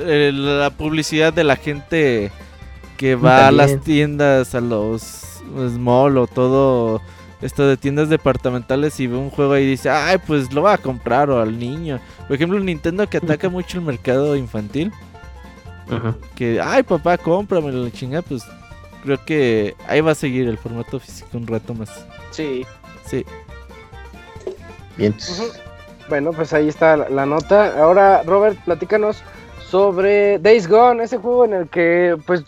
[0.00, 2.30] eh, la publicidad de la gente
[2.98, 7.00] que va a las tiendas, a los small o todo
[7.40, 10.78] esto de tiendas departamentales y ve un juego y dice, ay, pues lo va a
[10.78, 11.98] comprar o al niño.
[12.28, 14.92] Por ejemplo, Nintendo que ataca mucho el mercado infantil.
[16.34, 18.42] Que, ay, papá, cómprame la chingada, pues
[19.02, 21.88] creo que ahí va a seguir el formato físico un rato más.
[22.32, 22.66] Sí.
[23.06, 23.24] Sí.
[24.98, 25.14] Bien.
[26.08, 27.80] Bueno, pues ahí está la, nota.
[27.80, 29.22] Ahora, Robert, platícanos
[29.68, 32.44] sobre Days Gone, ese juego en el que, pues,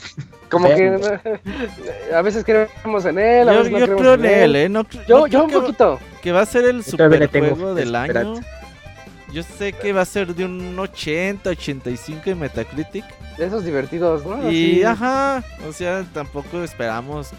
[0.51, 1.21] como que
[2.15, 4.69] a veces creemos en él, a yo, veces no yo creo en él, ¿eh?
[4.69, 5.99] No, yo, yo un poquito.
[6.23, 8.35] Que va a ser el super juego del año.
[9.33, 13.05] Yo sé que va a ser de un 80, 85 en Metacritic.
[13.37, 14.49] De esos divertidos, ¿no?
[14.49, 17.33] Y ajá, o sea, tampoco esperamos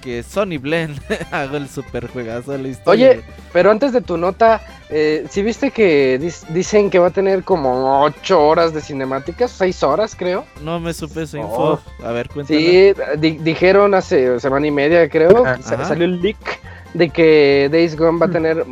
[0.00, 3.10] que Sony Blend haga el super juegazo de la historia.
[3.10, 3.22] Oye,
[3.52, 6.18] pero antes de tu nota, eh, si viste que
[6.50, 10.44] dicen que va a tener como 8 horas de cinemáticas, 6 horas creo.
[10.62, 11.80] No me supe esa info.
[12.02, 12.58] A ver, cuéntame.
[12.58, 12.94] Sí,
[13.40, 16.60] dijeron hace semana y media creo, salió el leak
[16.94, 18.64] de que Days Gone va a tener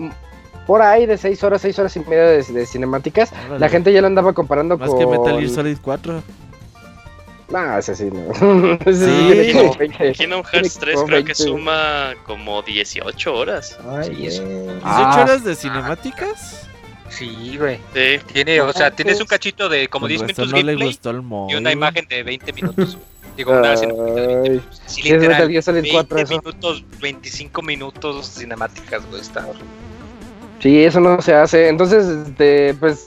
[0.66, 3.32] por ahí de 6 horas, 6 horas y media de, cinemáticas.
[3.58, 4.88] La gente ya lo andaba comparando con...
[4.88, 6.22] Más que Metal Gear Solid 4.
[7.48, 8.32] No, ese sí no.
[8.84, 13.78] sí, Kingdom Hearts 3 creo que suma como 18 horas.
[13.88, 16.66] Ay, ¿18 ah, horas de cinemáticas?
[17.08, 17.78] Sí, güey.
[17.94, 18.20] Sí.
[18.32, 20.98] Tiene, o sea, tienes un cachito de como 10 minutos no gameplay
[21.48, 22.98] y una imagen de 20 minutos.
[23.36, 24.82] Digo, una cinemática de 20 minutos.
[24.86, 29.46] Sí, literal, 20 minutos, 25 minutos cinemáticas, güey, está
[30.60, 31.68] Sí, eso no se hace.
[31.68, 33.06] Entonces, este, pues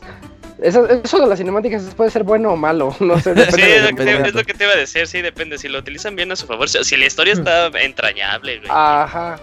[0.61, 3.33] eso, eso de las cinemáticas puede ser bueno o malo, no sé.
[3.51, 5.57] Sí, es, lo que te, es lo que te iba a decir, sí, depende.
[5.57, 8.69] Si lo utilizan bien a su favor, si la historia está entrañable, güey.
[8.71, 9.39] Ajá.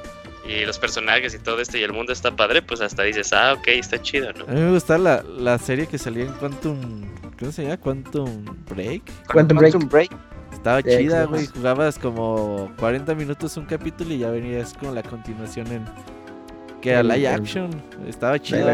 [0.48, 3.54] Y los personajes y todo esto y el mundo está padre, pues hasta dices, ah,
[3.54, 4.44] ok, está chido, ¿no?
[4.44, 7.04] A mí me gusta la, la serie que salía en Quantum.
[7.38, 7.76] ¿Cómo se llama?
[7.78, 9.02] Quantum Break.
[9.26, 10.12] Quantum, Break.
[10.52, 11.46] Estaba chida, güey.
[11.46, 15.84] Jugabas como 40 minutos un capítulo y ya venías con la continuación en
[16.86, 17.70] que era live action.
[18.08, 18.68] Estaba chido.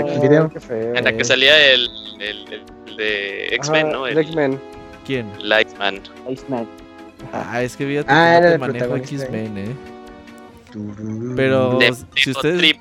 [0.70, 1.88] En la que salía el,
[2.20, 4.06] el, de X-Men, ¿no?
[4.06, 4.60] El X-Men.
[5.06, 5.30] ¿Quién?
[5.42, 6.00] Lightman.
[6.26, 6.68] Lightman.
[7.32, 9.74] Ah, es que vi ah, no manejo X-Men, eh.
[11.36, 11.78] Pero
[12.14, 12.76] si ustedes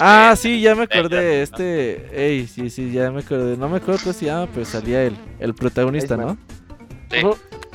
[0.00, 3.56] Ah, sí, ya me acordé, este, ey, sí, sí, ya me acordé.
[3.56, 6.36] No me acuerdo cómo se llama, pero salía el el protagonista, ¿no?
[7.10, 7.22] Sí.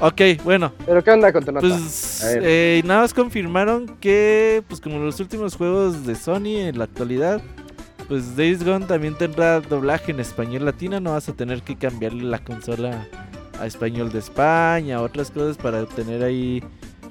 [0.06, 0.74] Ok, bueno.
[0.86, 1.66] ¿Pero qué onda con tu nota?
[1.66, 6.84] Pues eh, nada más confirmaron que, pues como los últimos juegos de Sony en la
[6.84, 7.42] actualidad,
[8.10, 11.00] pues Days Gone también tendrá doblaje en español latino.
[11.00, 13.08] No vas a tener que cambiarle la consola
[13.62, 16.62] a español de España, otras cosas para tener ahí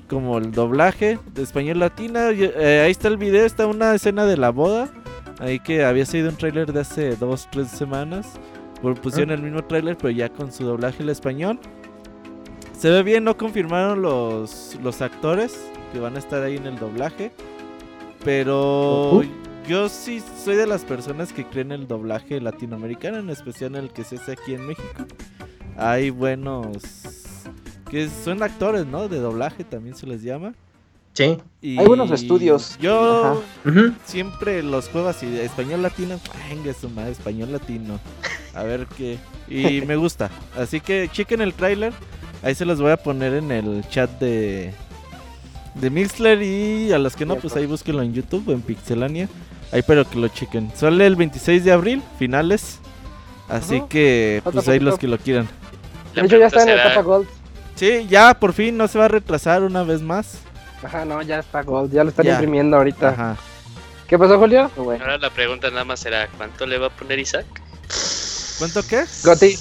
[0.06, 2.28] como el doblaje de español latina.
[2.30, 4.90] Eh, ahí está el video, está una escena de la boda.
[5.38, 8.32] Ahí que había sido un tráiler de hace dos, tres semanas.
[9.00, 9.34] Pusieron ah.
[9.34, 11.58] el mismo tráiler, pero ya con su doblaje en español.
[12.82, 15.56] Se ve bien, no confirmaron los, los actores
[15.92, 17.30] que van a estar ahí en el doblaje.
[18.24, 19.22] Pero
[19.68, 24.02] yo sí soy de las personas que creen el doblaje latinoamericano, en especial el que
[24.02, 25.06] se hace aquí en México.
[25.76, 26.82] Hay buenos
[27.88, 29.06] que son actores, ¿no?
[29.06, 30.52] De doblaje también se les llama.
[31.12, 31.38] Sí.
[31.62, 32.76] Hay buenos estudios.
[32.80, 33.44] Yo
[34.06, 36.18] siempre los juego así de español latino.
[36.48, 38.00] Venga, su madre, español latino.
[38.56, 39.18] A ver qué.
[39.48, 40.32] Y me gusta.
[40.56, 41.92] Así que chequen el tráiler.
[42.42, 44.72] Ahí se los voy a poner en el chat de,
[45.74, 46.42] de Mixler.
[46.42, 49.28] Y a los que no, pues ahí búsquenlo en YouTube o en Pixelania.
[49.70, 50.70] Ahí pero que lo chequen.
[50.74, 52.78] Sale el 26 de abril, finales.
[53.48, 55.48] Así que, pues ahí los que lo quieran.
[56.14, 57.28] De hecho, ya está en el etapa Gold.
[57.74, 60.38] Sí, ya por fin no se va a retrasar una vez más.
[60.82, 63.08] Ajá, no, ya está Gold, ya lo están imprimiendo ahorita.
[63.08, 63.36] Ajá.
[64.06, 64.70] ¿Qué pasó, Julio?
[64.76, 67.46] Ahora la pregunta nada más será, ¿cuánto le va a poner Isaac?
[68.58, 69.04] ¿Cuánto qué?
[69.24, 69.56] Goti.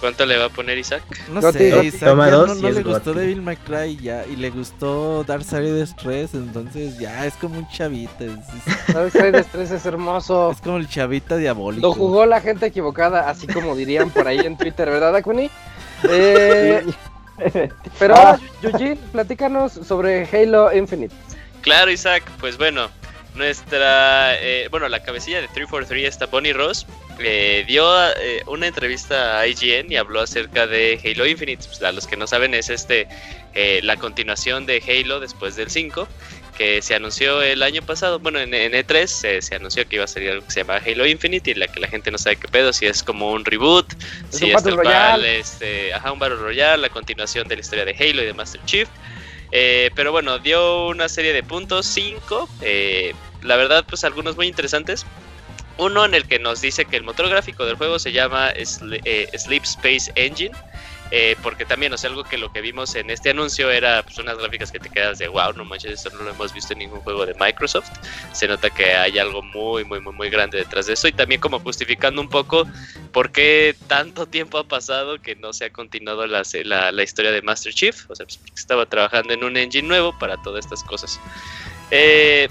[0.00, 1.02] ¿Cuánto le va a poner Isaac?
[1.30, 5.24] No sé, Isaac Toma dos no, le gustó Devil May Cry ya, y le gustó
[5.24, 8.24] Dark Side de Stress, entonces ya es como un chavita.
[8.88, 10.50] Dark Side de Stress es hermoso.
[10.50, 11.86] Es como el chavita diabólico.
[11.86, 15.50] Lo jugó la gente equivocada, así como dirían por ahí en Twitter, ¿verdad, Akuni?
[16.08, 16.84] Eh,
[17.98, 18.38] pero, ah.
[18.62, 21.14] Yuji, platícanos sobre Halo Infinite.
[21.62, 22.90] Claro, Isaac, pues bueno,
[23.34, 26.86] nuestra, eh, bueno, la cabecilla de 343, esta Bonnie Ross,
[27.18, 31.64] eh, dio eh, una entrevista a IGN y habló acerca de Halo Infinite.
[31.66, 33.08] Pues, a los que no saben, es este
[33.82, 36.08] la continuación de Halo después del 5
[36.56, 40.30] que se anunció el año pasado, bueno, en, E3 se, anunció que iba a salir
[40.30, 42.72] algo que se llama Halo Infinite y la que la gente no sabe qué pedo,
[42.72, 43.86] si es como un reboot,
[44.30, 47.92] si es tal cual, este, ajá, un Battle Royale, la continuación de la historia de
[47.92, 48.88] Halo y de Master Chief.
[49.56, 54.48] Eh, pero bueno, dio una serie de puntos, 5, eh, la verdad, pues algunos muy
[54.48, 55.06] interesantes.
[55.78, 59.28] Uno en el que nos dice que el motor gráfico del juego se llama eh,
[59.32, 60.50] Sleep Space Engine
[61.10, 64.18] eh, porque también, o sea, algo que lo que vimos en este anuncio era pues,
[64.18, 66.80] unas gráficas que te quedas de wow, no manches, esto no lo hemos visto en
[66.80, 67.90] ningún juego de Microsoft.
[68.32, 71.40] Se nota que hay algo muy, muy, muy, muy grande detrás de eso y también
[71.40, 72.66] como justificando un poco
[73.12, 77.42] por qué tanto tiempo ha pasado que no se ha continuado la, la, historia de
[77.42, 81.20] Master Chief, o sea, pues, estaba trabajando en un engine nuevo para todas estas cosas.
[81.90, 82.48] Eh,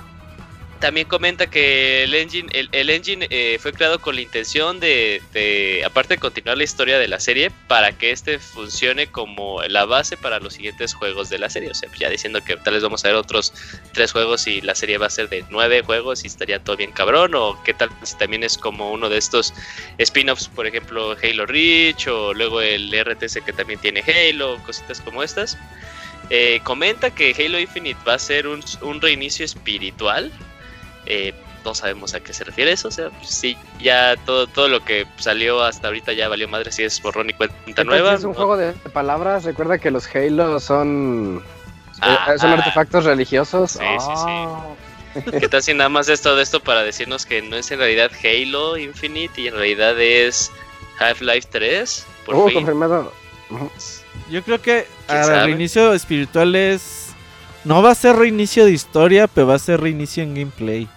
[0.84, 6.16] también comenta que el engine, el, engine eh, fue creado con la intención de, aparte
[6.16, 10.42] de continuar la historia de la serie, para que este funcione como la base para
[10.42, 11.72] los siguientes juegos de la serie.
[11.72, 13.54] O sea, ya diciendo que tal vez vamos a ver otros
[13.94, 16.92] tres juegos y la serie va a ser de nueve juegos y estaría todo bien
[16.92, 17.34] cabrón.
[17.34, 19.54] O qué tal si también es como uno de estos
[20.00, 25.24] spin-offs, por ejemplo, Halo Reach o luego el RTC que también tiene Halo, cositas como
[25.24, 25.58] estas.
[26.30, 30.30] Eh, comenta que Halo Infinite va a ser un reinicio espiritual
[31.06, 31.34] eh,
[31.64, 32.88] no sabemos a qué se refiere eso.
[32.90, 36.72] O sea, pues sí, ya todo, todo lo que salió hasta ahorita ya valió madre
[36.72, 38.14] si es borrón y cuenta nueva.
[38.14, 39.44] Es un juego de palabras.
[39.44, 41.44] Recuerda que los Halo son,
[42.02, 42.54] ah, son ah.
[42.56, 43.72] artefactos religiosos.
[43.72, 44.24] Sí, sí, sí.
[44.28, 44.76] Ah.
[45.40, 48.12] ¿Qué tal si nada más esto de esto para decirnos que no es en realidad
[48.24, 50.52] Halo Infinite y en realidad es
[51.00, 52.06] Half-Life 3?
[52.26, 53.14] Por uh, confirmado.
[54.30, 57.13] Yo creo que el reinicio espiritual es
[57.66, 60.88] no va a ser reinicio de historia, pero va a ser reinicio en gameplay.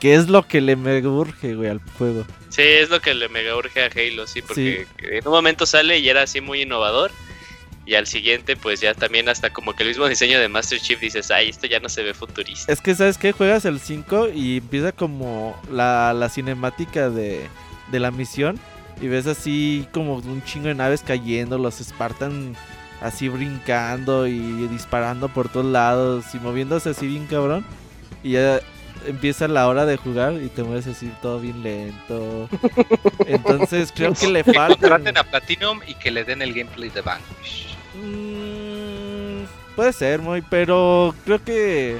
[0.00, 2.26] Que es lo que le mega urge, güey, al juego.
[2.50, 5.98] Sí, es lo que le mega urge a Halo, sí, porque en un momento sale
[5.98, 7.10] y era así muy innovador.
[7.86, 10.98] Y al siguiente, pues ya también hasta como que el mismo diseño de Master Chief
[10.98, 12.72] dices, ay, esto ya no se ve futurista.
[12.72, 13.30] Es que, ¿sabes qué?
[13.32, 17.46] Juegas el 5 y empieza como la, la cinemática de,
[17.92, 18.58] de la misión.
[19.00, 22.56] Y ves así como un chingo de naves cayendo, los Spartan
[23.06, 27.64] así brincando y disparando por todos lados y moviéndose así bien cabrón.
[28.22, 28.60] Y ya
[29.06, 32.48] empieza la hora de jugar y te mueves así todo bien lento.
[33.26, 34.86] Entonces creo que le falta.
[34.88, 37.76] Traten a Platinum y que le den el gameplay de Vanquish.
[37.94, 41.98] Mm, puede ser, muy, pero creo que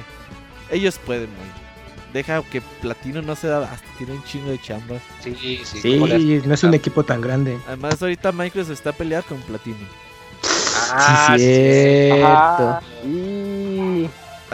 [0.71, 1.47] ellos pueden, muy.
[2.13, 4.95] Deja que Platino no se da hasta tiene un chingo de chamba.
[5.21, 6.41] Sí, sí, sí.
[6.45, 7.57] no es un equipo tan grande.
[7.67, 9.77] Además, ahorita Microsoft está peleado con Platino.
[10.93, 12.79] Ah, sí, cierto.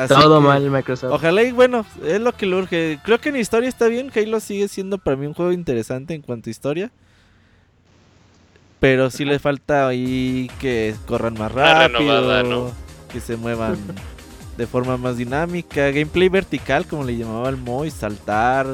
[0.07, 1.13] Todo mal Microsoft.
[1.13, 2.99] Ojalá y bueno, es lo que le urge.
[3.03, 4.11] Creo que en historia está bien.
[4.15, 6.91] Halo sigue siendo para mí un juego interesante en cuanto a historia.
[8.79, 12.73] Pero sí le falta ahí que corran más rápido,
[13.11, 13.77] que se muevan
[14.57, 18.67] de forma más dinámica, gameplay vertical como le llamaba el Moy, saltar,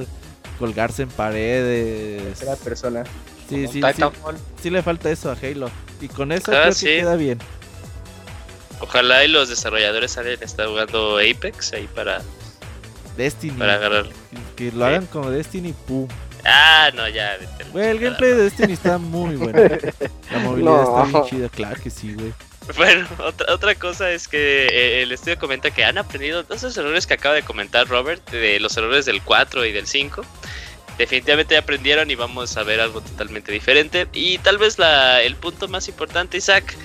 [0.57, 2.23] colgarse en paredes.
[2.23, 3.03] Tercera persona.
[3.47, 4.03] Sí, sí, sí,
[4.61, 5.69] sí, le falta eso a Halo.
[6.01, 7.39] Y con eso ah, creo que queda bien.
[8.79, 12.21] Ojalá y los desarrolladores salen estar jugando Apex ahí para
[13.17, 13.57] Destiny.
[13.57, 14.05] Para agarrar.
[14.55, 16.07] Que lo hagan como Destiny, pum.
[16.45, 17.37] Ah, no, ya.
[17.73, 19.59] Güey, el gameplay de Destiny está muy bueno.
[20.31, 22.33] La movilidad está muy chida, claro que sí, güey.
[22.77, 26.77] Bueno, otra, otra cosa es que eh, el estudio comenta que han aprendido todos esos
[26.77, 30.23] errores que acaba de comentar Robert, de los errores del 4 y del 5.
[30.99, 34.05] Definitivamente aprendieron y vamos a ver algo totalmente diferente.
[34.11, 36.75] Y tal vez la, el punto más importante, Isaac,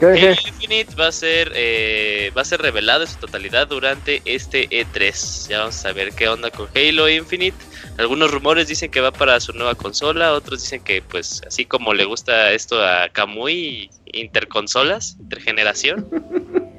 [0.00, 4.66] Halo Infinite va a ser eh, va a ser revelado en su totalidad durante este
[4.70, 5.48] E3.
[5.48, 7.56] Ya vamos a ver qué onda con Halo Infinite.
[7.98, 11.92] Algunos rumores dicen que va para su nueva consola, otros dicen que pues así como
[11.92, 16.08] le gusta esto a Kamui, interconsolas, intergeneración.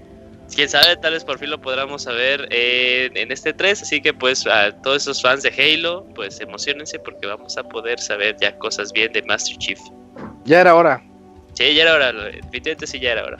[0.56, 4.45] Quién sabe, tal vez por fin lo podamos saber en, este 3, así que pues
[4.48, 8.91] a todos esos fans de Halo, pues emocionense porque vamos a poder saber ya cosas
[8.91, 9.80] bien de Master Chief.
[10.45, 11.02] Ya era hora.
[11.53, 13.38] Sí, ya era hora, definitivamente sí ya era hora.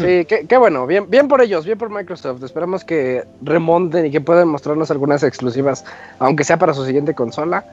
[0.00, 2.42] Sí, qué, bueno, bien, bien por ellos, bien por Microsoft.
[2.42, 5.84] Esperamos que remonten y que puedan mostrarnos algunas exclusivas,
[6.18, 7.64] aunque sea para su siguiente consola.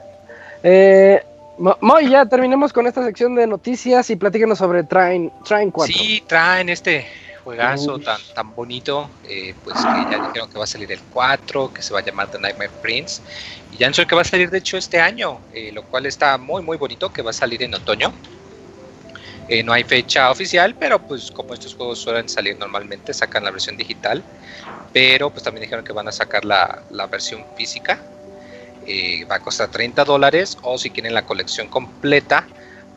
[0.62, 1.20] Eh,
[1.58, 5.94] Moy, ya terminemos con esta sección de noticias y platícanos sobre Train, Train 4.
[5.94, 7.06] Sí, Train este
[7.44, 11.72] juegazo tan, tan bonito, eh, pues que ya dijeron que va a salir el 4,
[11.72, 13.22] que se va a llamar The Nightmare Prince.
[13.72, 16.38] Y ya no que va a salir de hecho este año, eh, lo cual está
[16.38, 18.12] muy muy bonito, que va a salir en otoño.
[19.48, 23.50] Eh, no hay fecha oficial, pero pues como estos juegos suelen salir normalmente, sacan la
[23.50, 24.22] versión digital.
[24.92, 27.98] Pero pues también dijeron que van a sacar la, la versión física.
[28.86, 32.46] Eh, va a costar 30 dólares o si quieren la colección completa,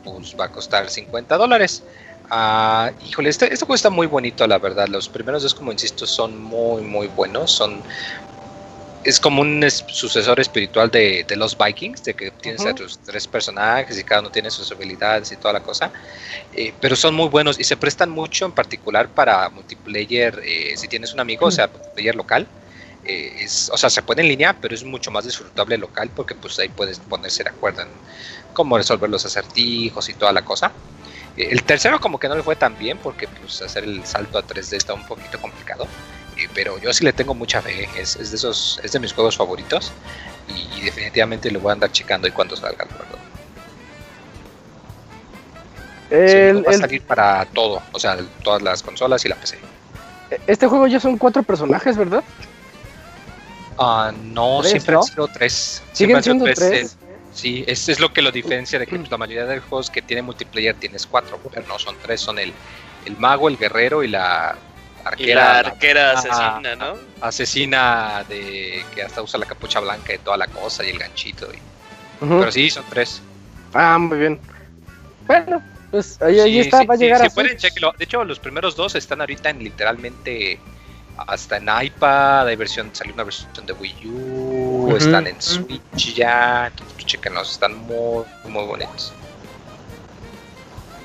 [0.04, 1.82] pues va a costar 50 dólares.
[2.30, 4.88] Uh, híjole, este, este, juego está muy bonito, la verdad.
[4.88, 7.52] Los primeros dos, como insisto, son muy, muy buenos.
[7.52, 7.82] Son
[9.06, 13.96] es como un sucesor espiritual de, los Vikings, de que tienes a tus tres personajes
[13.96, 15.92] y cada uno tiene sus habilidades y toda la cosa.
[16.52, 20.88] Eh, pero son muy buenos y se prestan mucho en particular para multiplayer, eh, si
[20.88, 22.48] tienes un amigo, o sea, multiplayer local.
[23.04, 26.34] Eh, es, o sea, se puede en línea, pero es mucho más disfrutable local porque
[26.34, 27.88] pues ahí puedes ponerse de acuerdo en
[28.52, 30.72] cómo resolver los acertijos y toda la cosa.
[31.36, 34.46] El tercero como que no le fue tan bien porque pues hacer el salto a
[34.46, 35.86] 3D está un poquito complicado
[36.54, 37.88] pero yo sí le tengo mucha fe.
[37.98, 39.92] Es, de esos, es de mis juegos favoritos
[40.48, 43.16] y, definitivamente lo voy a andar checando y cuando salga el juego.
[46.64, 49.58] va a salir para todo, o sea, todas las consolas y la PC.
[50.46, 52.22] Este juego ya son cuatro personajes, ¿verdad?
[53.78, 55.82] Ah, no, siempre han sido tres.
[55.92, 56.96] ¿Siguen siendo tres?
[57.36, 60.02] Sí, eso es lo que lo diferencia de que la mayoría de los juegos que
[60.02, 62.52] tienen multiplayer tienes cuatro, pero no, son tres, son el,
[63.04, 64.56] el mago, el guerrero y la
[65.18, 66.96] y la arquera asesina, ¿no?
[67.20, 71.46] Asesina de que hasta usa la capucha blanca y toda la cosa y el ganchito.
[71.52, 71.58] Y...
[72.18, 73.22] Pero sí, son tres.
[73.72, 74.40] Ah, muy bien.
[75.26, 79.20] Bueno, pues ahí, está, va a llegar a pueden, De hecho, los primeros dos están
[79.20, 80.58] ahorita en literalmente
[81.16, 86.68] hasta en iPad, hay versión, salió una versión de Wii U, están en Switch ya,
[86.68, 89.12] entonces chequenos, están muy, muy bonitos.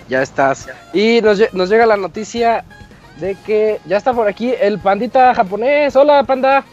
[0.09, 0.67] Ya estás.
[0.93, 2.65] Y nos, nos llega la noticia
[3.19, 5.95] de que ya está por aquí el pandita japonés.
[5.95, 6.65] Hola, panda.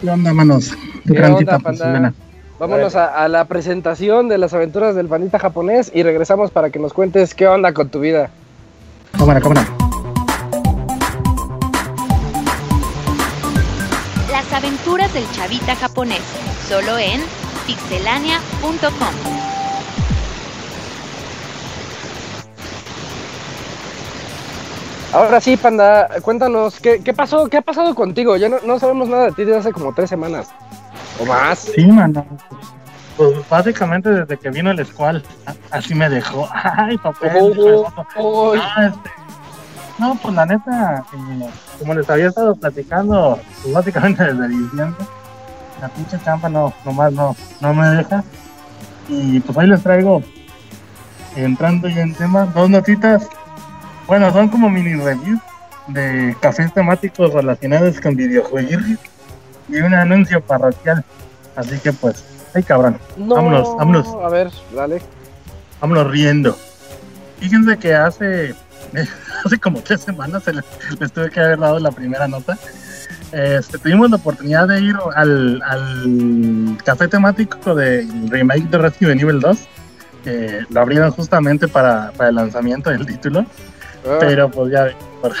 [0.00, 0.72] ¿Qué onda, manos?
[1.06, 2.14] ¿Qué, onda, panda?
[2.58, 6.92] Vámonos a, la presentación de las aventuras del pandita japonés y regresamos para que nos
[6.92, 8.30] cuentes qué onda con tu vida.
[9.18, 9.66] Cámara, cámara.
[15.12, 16.22] Aventuras del chavita japonés,
[16.68, 17.20] solo en
[17.66, 19.14] pixelania.com.
[25.12, 27.48] Ahora sí, Panda, cuéntanos, ¿qué, pasó?
[27.48, 28.36] ¿Qué ha pasado contigo?
[28.36, 30.48] Ya no, sabemos nada de ti desde hace como tres semanas.
[31.20, 31.58] ¿O más?
[31.58, 32.26] Sí, mano.
[33.18, 35.22] Pues básicamente desde que vino el Squall,
[35.70, 36.48] así me dejó.
[36.54, 37.84] Ay, papel.
[38.58, 39.10] Ah, este,
[39.98, 45.06] no, pues la neta, eh, como les había estado platicando, pues básicamente desde diciembre,
[45.80, 48.24] la pinche champa no, nomás no, no me deja.
[49.08, 50.22] Y pues ahí les traigo,
[51.36, 53.28] entrando ya en tema, dos notitas
[54.06, 55.40] bueno, son como mini reviews
[55.86, 58.98] de cafés temáticos relacionados con videojuegos
[59.68, 61.04] y un anuncio parroquial.
[61.56, 62.24] Así que pues,
[62.54, 64.08] ay cabrón, vámonos, vámonos.
[64.22, 65.00] A ver, dale.
[65.80, 66.56] Vámonos riendo.
[67.38, 68.54] Fíjense que hace,
[69.44, 72.58] hace como tres semanas les, tuve que haber dado la primera nota.
[73.32, 79.40] Este, tuvimos la oportunidad de ir al, al café temático del remake de Resident Evil
[79.40, 79.58] 2
[80.22, 83.44] que lo abrieron justamente para, para el lanzamiento del título.
[84.06, 84.16] Ah.
[84.20, 84.88] Pero pues ya,
[85.20, 85.32] por,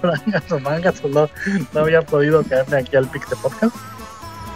[0.00, 1.28] por o mangas, pues no,
[1.72, 3.74] no, había podido quedarme aquí al Pixel Podcast.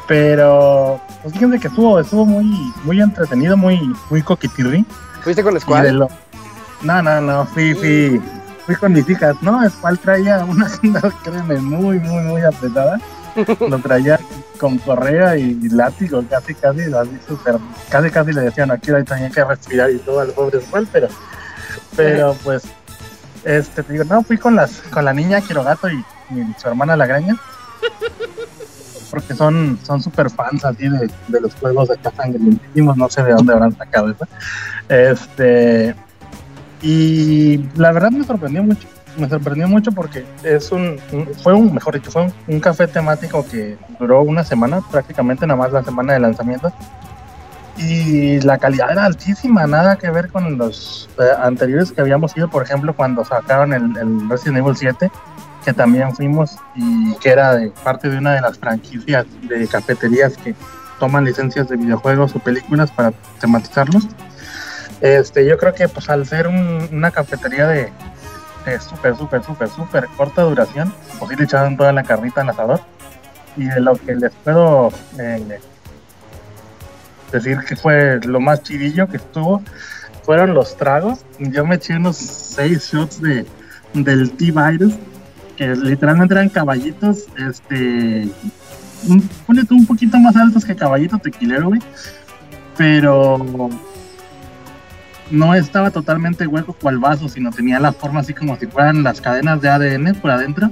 [0.07, 2.45] Pero, pues fíjense que estuvo, estuvo muy,
[2.85, 3.81] muy entretenido, muy,
[4.11, 4.85] muy coquitirri.
[5.23, 6.07] ¿Fuiste con Squall?
[6.85, 8.21] No, no, no, fui, fui,
[8.67, 9.35] fui con mis hijas.
[9.43, 10.69] No, Squall traía una
[11.25, 13.01] créeme, muy, muy, muy apretada.
[13.69, 14.21] Lo traía
[14.61, 17.57] con correa y látigo, casi, casi, así super,
[17.89, 21.09] casi, casi le decían aquí ahí tenía que respirar y todo al pobre Squall, pero,
[21.97, 22.63] pero pues
[23.45, 26.97] este, te digo, no, fui con las, con la niña Quirogato y, y su hermana
[26.97, 27.37] La Graña.
[29.11, 33.33] Porque son, son super fans así de, de los juegos de Sangrientísimos, no sé de
[33.33, 34.27] dónde habrán sacado eso.
[34.89, 35.95] Este,
[36.85, 38.87] y la verdad me sorprendió mucho.
[39.17, 40.99] Me sorprendió mucho porque es un,
[41.43, 45.73] fue un, mejor dicho, fue un, café temático que duró una semana, prácticamente nada más
[45.73, 46.73] la semana de lanzamiento
[47.77, 52.49] y la calidad era altísima, nada que ver con los eh, anteriores que habíamos ido,
[52.49, 55.11] por ejemplo, cuando sacaron el, el, Resident Evil 7,
[55.65, 60.37] que también fuimos y que era de parte de una de las franquicias de cafeterías
[60.37, 60.55] que
[61.01, 64.07] toman licencias de videojuegos o películas para tematizarlos.
[65.05, 67.93] Este, yo creo que pues al ser una cafetería de,
[68.81, 72.81] súper, súper, súper, súper corta duración, pues sí le echaron toda la carnita al asador.
[73.55, 75.61] Y de lo que les puedo eh,
[77.31, 79.63] decir que fue lo más chidillo que estuvo
[80.23, 81.19] fueron los tragos.
[81.39, 83.45] Yo me eché unos seis shots de,
[83.93, 84.95] del T-Virus,
[85.59, 88.27] que literalmente eran caballitos, este,
[89.07, 91.83] un, un poquito más altos que caballito tequilero, güey.
[92.79, 93.69] Pero
[95.31, 99.21] no estaba totalmente hueco cual vaso, sino tenía la forma así como si fueran las
[99.21, 100.71] cadenas de ADN por adentro.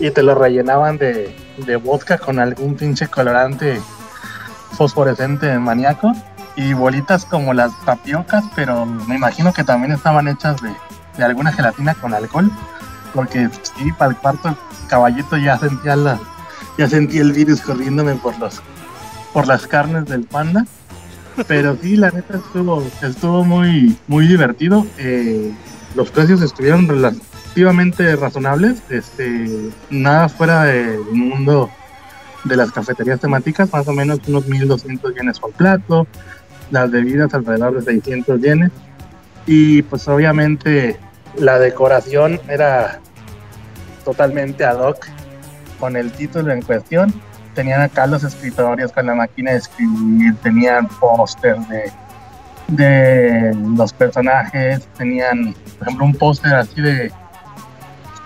[0.00, 1.34] Y te lo rellenaban de,
[1.66, 3.80] de vodka con algún pinche colorante
[4.72, 6.12] fosforescente maníaco
[6.56, 10.72] y bolitas como las tapiocas, pero me imagino que también estaban hechas de,
[11.16, 12.50] de alguna gelatina con alcohol,
[13.14, 14.56] porque sí, para el cuarto
[14.88, 16.18] caballito ya sentía la,
[16.78, 18.62] ya sentí el virus corriéndome por los
[19.32, 20.66] por las carnes del panda.
[21.46, 24.86] Pero sí, la neta estuvo, estuvo muy, muy divertido.
[24.98, 25.52] Eh,
[25.94, 28.82] los precios estuvieron relativamente razonables.
[28.90, 31.70] Este, nada fuera del mundo
[32.44, 36.06] de las cafeterías temáticas, más o menos unos 1200 yenes por plato,
[36.70, 38.70] las bebidas alrededor de 600 yenes.
[39.46, 40.96] Y pues obviamente
[41.36, 43.00] la decoración era
[44.04, 45.06] totalmente ad hoc
[45.78, 47.12] con el título en cuestión.
[47.54, 51.92] Tenían acá los escritorios con la máquina de escribir, tenían póster de,
[52.68, 57.12] de los personajes, tenían, por ejemplo, un póster así de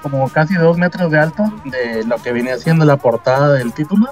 [0.03, 4.07] como casi dos metros de alto de lo que viene siendo la portada del título.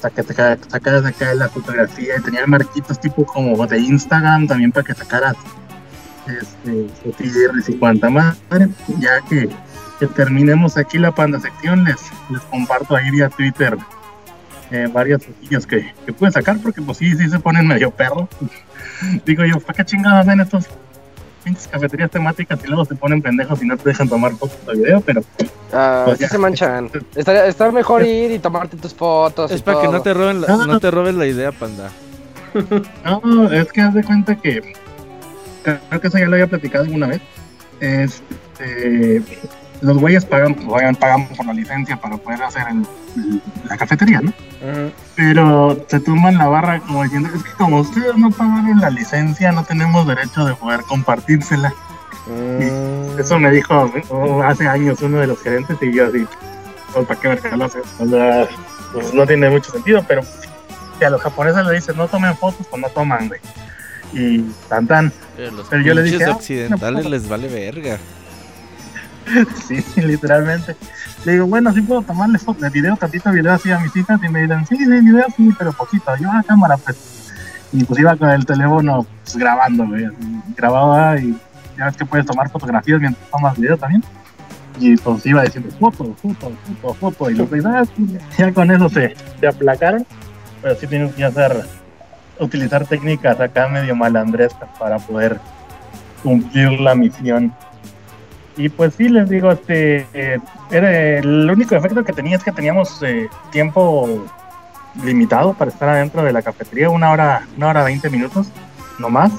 [0.00, 5.34] Sacadas acá la fotografía y tenía marquitos tipo como de Instagram también para que sacaras
[6.28, 6.86] este,
[7.72, 8.68] y cuanta madre.
[9.00, 9.48] Ya que,
[10.06, 12.00] terminemos aquí la panda sección, les,
[12.30, 13.76] les comparto ahí vía Twitter
[14.70, 18.28] eh, varias fotillas que, que pueden sacar porque pues sí, sí se ponen medio perro.
[19.24, 20.68] Digo yo, ¿para qué chingados ven estos
[21.70, 25.00] cafeterías temáticas y luego se ponen pendejos y no te dejan tomar fotos de video,
[25.00, 25.22] pero.
[25.72, 26.28] Ah, pues ya.
[26.28, 26.90] se manchan.
[27.14, 29.50] Está, mejor ir y tomarte tus fotos.
[29.50, 31.90] Es para que no te roben la, no te robes la idea, panda.
[33.04, 34.74] No, es que haz de cuenta que.
[35.62, 37.20] Creo que eso ya lo había platicado alguna vez.
[37.80, 39.22] Este
[39.80, 42.64] los güeyes pagan, pagan, pagan por la licencia para poder hacer
[43.68, 44.32] la cafetería, ¿no?
[45.14, 49.52] Pero se toman la barra como diciendo, es que como ustedes no pagaron la licencia,
[49.52, 51.72] no tenemos derecho de poder compartírsela.
[52.26, 53.18] Mm.
[53.18, 56.26] eso me dijo oh, hace años uno de los gerentes y yo así,
[56.92, 57.78] pues, ¿para qué me lo hace?
[58.92, 60.22] pues no tiene mucho sentido, pero
[60.98, 63.40] si a los japoneses le dicen no tomen fotos, pues no toman, güey.
[64.12, 65.12] Y tan tan.
[65.36, 67.98] Pero, los yo le dije, ah, occidentales les vale verga.
[69.66, 70.76] sí, literalmente.
[71.24, 74.20] Le digo, bueno, sí puedo tomarle fotos de video, tantito video así a mis hijas
[74.22, 76.16] y me dicen, sí, sí, video sí, pero poquito.
[76.16, 77.32] Yo a cámara, pues.
[77.70, 79.84] Y pues iba con el teléfono pues, grabando.
[80.56, 81.38] Grababa y
[81.76, 84.02] ya ves que puedes tomar fotografías mientras tomas video también.
[84.80, 87.30] Y pues iba diciendo foto, foto, foto, foto.
[87.30, 87.84] Y los ah,
[88.38, 90.06] ya con eso se, se aplacaron.
[90.62, 91.64] Pero sí tienes que hacer,
[92.40, 95.38] utilizar técnicas acá medio malandrescas para poder
[96.22, 97.52] cumplir la misión.
[98.58, 100.38] Y pues sí, les digo, este, eh,
[100.70, 104.26] era el único efecto que tenía es que teníamos eh, tiempo
[105.04, 108.48] limitado para estar adentro de la cafetería, una hora, una hora veinte minutos,
[108.98, 109.30] no más.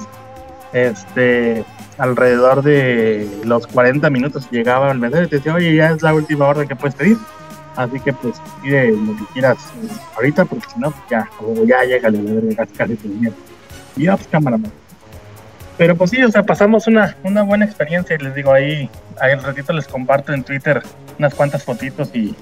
[0.72, 1.66] Este,
[1.98, 6.14] alrededor de los 40 minutos llegaba el mesero y te decía, oye, ya es la
[6.14, 7.18] última orden que puedes pedir.
[7.76, 9.58] Así que pues pide lo que quieras
[10.16, 11.28] ahorita, porque si no, pues ya,
[11.66, 12.98] ya llega el casi casi
[13.96, 14.56] Y ya, pues cámara,
[15.80, 19.32] Pero pues sí, o sea, pasamos una, una buena experiencia y les digo, ahí, ahí
[19.32, 20.82] al ratito les comparto en Twitter
[21.18, 22.36] unas cuantas fotitos y,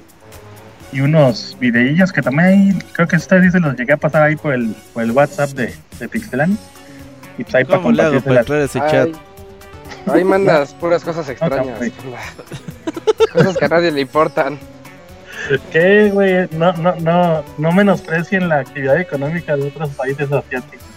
[0.90, 4.22] y unos videillos que también ahí, creo que ustedes sí se los llegué a pasar
[4.22, 6.58] ahí por el, por el WhatsApp de, de Pixelan.
[7.38, 9.10] Y pues ahí para compartir para entrar ese chat?
[10.12, 11.78] Ahí mandas puras cosas extrañas.
[13.32, 14.58] cosas que a nadie le importan.
[15.70, 16.48] ¿Qué, güey?
[16.50, 20.87] No, no, no, no menosprecien la actividad económica de otros países asiáticos.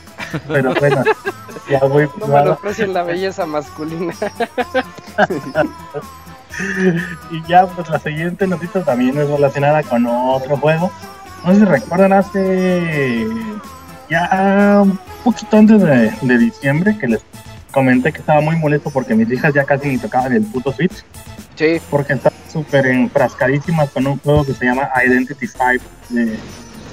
[0.47, 1.03] Pero bueno,
[1.69, 2.09] ya voy.
[2.19, 4.13] No menosprecien la belleza masculina.
[7.31, 10.91] y ya, pues la siguiente noticia también es relacionada con otro juego.
[11.45, 13.27] No sé si recuerdan hace
[14.09, 17.21] ya un poquito antes de, de diciembre que les
[17.71, 21.03] comenté que estaba muy molesto porque mis hijas ya casi ni tocaban el puto Switch.
[21.55, 21.81] Sí.
[21.89, 26.37] Porque están súper enfrascadísimas con un juego que se llama Identity 5 de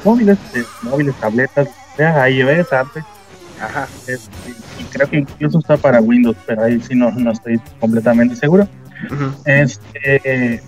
[0.04, 3.04] móviles, de móviles, tabletas, sea iOS, antes.
[3.60, 3.88] Ajá.
[4.78, 8.68] y creo que incluso está para Windows, pero ahí sí no, no estoy completamente seguro.
[9.44, 10.62] Este,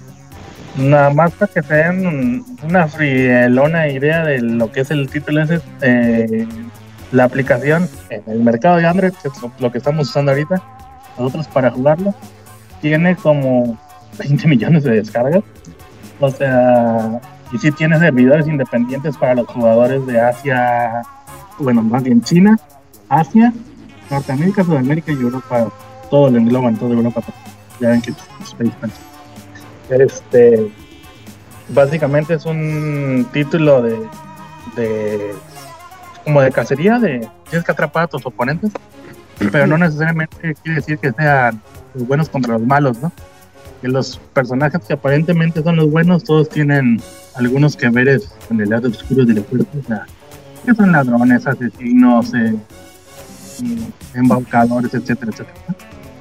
[0.77, 5.43] nada más para que se den una frielona idea de lo que es el título
[5.43, 6.47] ese, eh,
[7.12, 10.62] la aplicación en el mercado de Android, que es lo que estamos usando ahorita,
[11.19, 12.15] nosotros para jugarlo,
[12.81, 13.79] tiene como
[14.19, 15.43] 20 millones de descargas.
[16.21, 17.21] O sea,
[17.53, 21.03] y si tiene servidores independientes para los jugadores de Asia,
[21.59, 22.59] bueno, más bien China,
[23.11, 23.53] Asia,
[24.09, 25.69] Norteamérica, Sudamérica y Europa,
[26.11, 27.23] todo lo engloban, todo Europa.
[27.81, 28.15] Ya ven que
[29.91, 30.73] Este,
[31.69, 33.99] básicamente es un título de,
[34.77, 35.35] de
[36.24, 38.70] como de cacería, de tienes que atrapar a tus oponentes,
[39.51, 41.61] pero no necesariamente quiere decir que sean
[41.95, 43.11] los buenos contra los malos, ¿no?
[43.82, 47.03] Que los personajes que aparentemente son los buenos, todos tienen
[47.35, 50.07] algunos que veres en el lado oscuro del o sea,
[50.65, 52.55] que son ladrones, asesinos, eh,
[54.15, 55.55] embaucadores, etcétera, etcétera.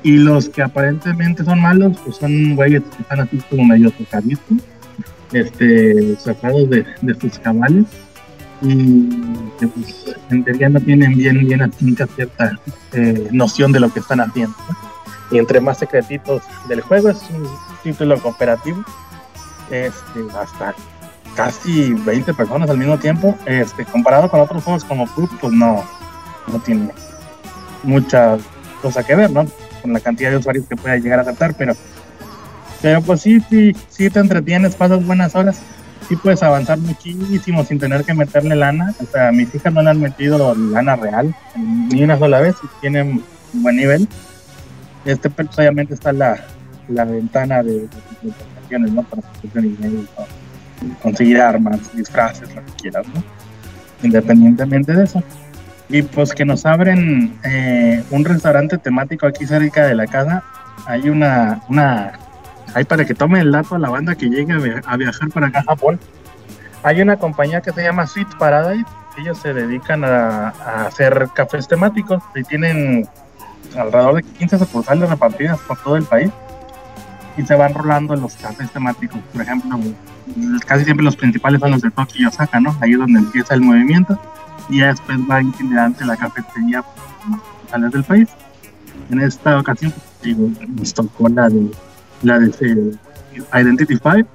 [0.03, 4.57] Y los que aparentemente son malos, pues son güeyes que están así como medio tocaditos,
[5.33, 7.85] este, sacados de, de sus cabales
[8.61, 9.09] y
[9.59, 12.59] que pues, en teoría no tienen bien, bien atinca cierta
[12.93, 14.55] eh, noción de lo que están haciendo.
[15.31, 17.47] Y entre más secretitos del juego, es un
[17.83, 18.83] título cooperativo,
[19.69, 20.73] este, hasta
[21.35, 25.83] casi 20 personas al mismo tiempo, este, comparado con otros juegos como PUB, pues no,
[26.51, 26.89] no tiene
[27.83, 28.37] mucha
[28.81, 29.45] cosa que ver, ¿no?
[29.81, 31.73] Con la cantidad de usuarios que pueda llegar a aceptar, pero,
[32.81, 35.61] pero pues sí, sí, sí te entretienes, pasas buenas horas
[36.09, 38.93] sí puedes avanzar muchísimo sin tener que meterle lana.
[38.99, 43.23] O sea, mis hijas no le han metido lana real ni una sola vez tienen
[43.53, 44.07] buen nivel.
[45.05, 46.43] Este, obviamente está la,
[46.87, 47.87] la ventana de,
[48.69, 49.03] de, ¿no?
[49.03, 49.21] Para
[51.01, 53.23] conseguir armas, disfraces, lo que quieras, ¿no?
[54.01, 55.23] Independientemente de eso.
[55.89, 60.43] Y pues que nos abren eh, un restaurante temático aquí cerca de la casa.
[60.85, 62.13] Hay una, una
[62.73, 64.53] Ahí para que tome el dato a la banda que llegue
[64.85, 65.99] a, viajar para acá a Japón.
[66.83, 68.85] Hay una compañía que se llama Sweet Paradise.
[69.17, 70.49] Ellos se dedican a,
[70.85, 73.07] hacer cafés temáticos y tienen
[73.75, 76.31] alrededor de 15 sucursales repartidas por todo el país
[77.37, 79.19] y se van rolando los cafés temáticos.
[79.33, 79.79] Por ejemplo,
[80.65, 82.75] casi siempre los principales son los de Tokio y Osaka, ¿no?
[82.81, 84.19] Ahí es donde empieza el movimiento
[84.69, 88.29] y después va itinerante la cafetería por los del país.
[89.09, 91.71] En esta ocasión, pues, digo, nos tocó la de
[92.21, 92.97] la de
[93.53, 94.27] Identity 5.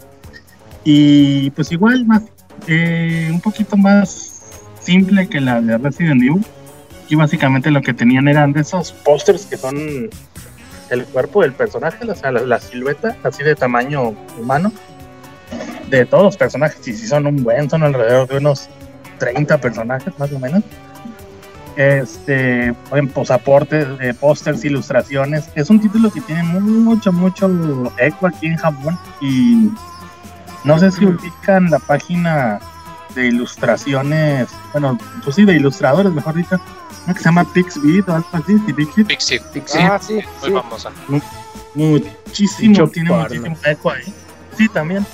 [0.84, 2.22] Y pues igual, más
[2.66, 6.44] eh, un poquito más simple que la de Resident Evil.
[7.08, 9.76] Y básicamente lo que tenían eran de esos pósters que son
[10.90, 14.72] el cuerpo del personaje, o sea, la, silueta, así de tamaño humano,
[15.90, 16.86] de todos los personajes.
[16.88, 18.68] Y si son un buen, son alrededor de unos
[19.24, 20.62] 30 personajes más o menos.
[21.76, 25.48] Este, en posaportes, de pósters, ilustraciones.
[25.54, 27.50] Es un título que tiene mucho, mucho
[27.98, 28.98] eco aquí en Japón.
[29.20, 29.70] Y
[30.62, 32.60] no sé si ubican la página
[33.14, 36.60] de ilustraciones, bueno, pues sí, de ilustradores, mejor dicho,
[37.06, 39.04] que se llama Pixbit o algo así, Pixie,
[39.52, 40.90] Pixie, ah, sí, muy famosa.
[41.74, 44.12] Muchísimo, tiene muchísimo eco ahí.
[44.56, 45.06] Sí, también.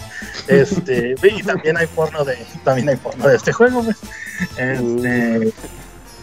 [0.48, 3.96] Este, y también hay porno de, también hay porno de este juego, pues.
[4.56, 5.52] Este,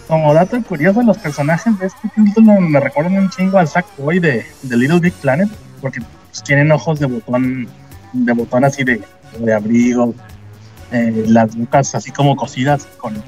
[0.08, 4.46] como dato curioso, los personajes de este título me recuerdan un chingo al Sackboy de,
[4.64, 5.50] de Little Big Planet,
[5.82, 7.68] porque pues, tienen ojos de botón,
[8.14, 9.02] de botón así de,
[9.40, 10.16] de abrigo,
[10.92, 13.22] eh, las bocas así como cosidas con,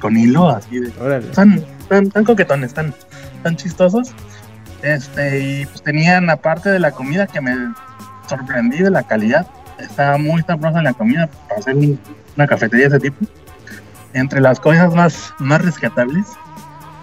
[0.00, 0.88] con, hilo, así de.
[1.18, 2.92] Están, tan, coquetones, están
[3.44, 4.12] tan chistosos.
[4.82, 7.54] Este, y pues tenían, aparte de la comida, que me
[8.28, 9.46] sorprendí de la calidad,
[9.78, 11.76] estaba muy sabrosa la comida para hacer
[12.36, 13.24] una cafetería de ese tipo.
[14.12, 16.26] Entre las cosas más, más rescatables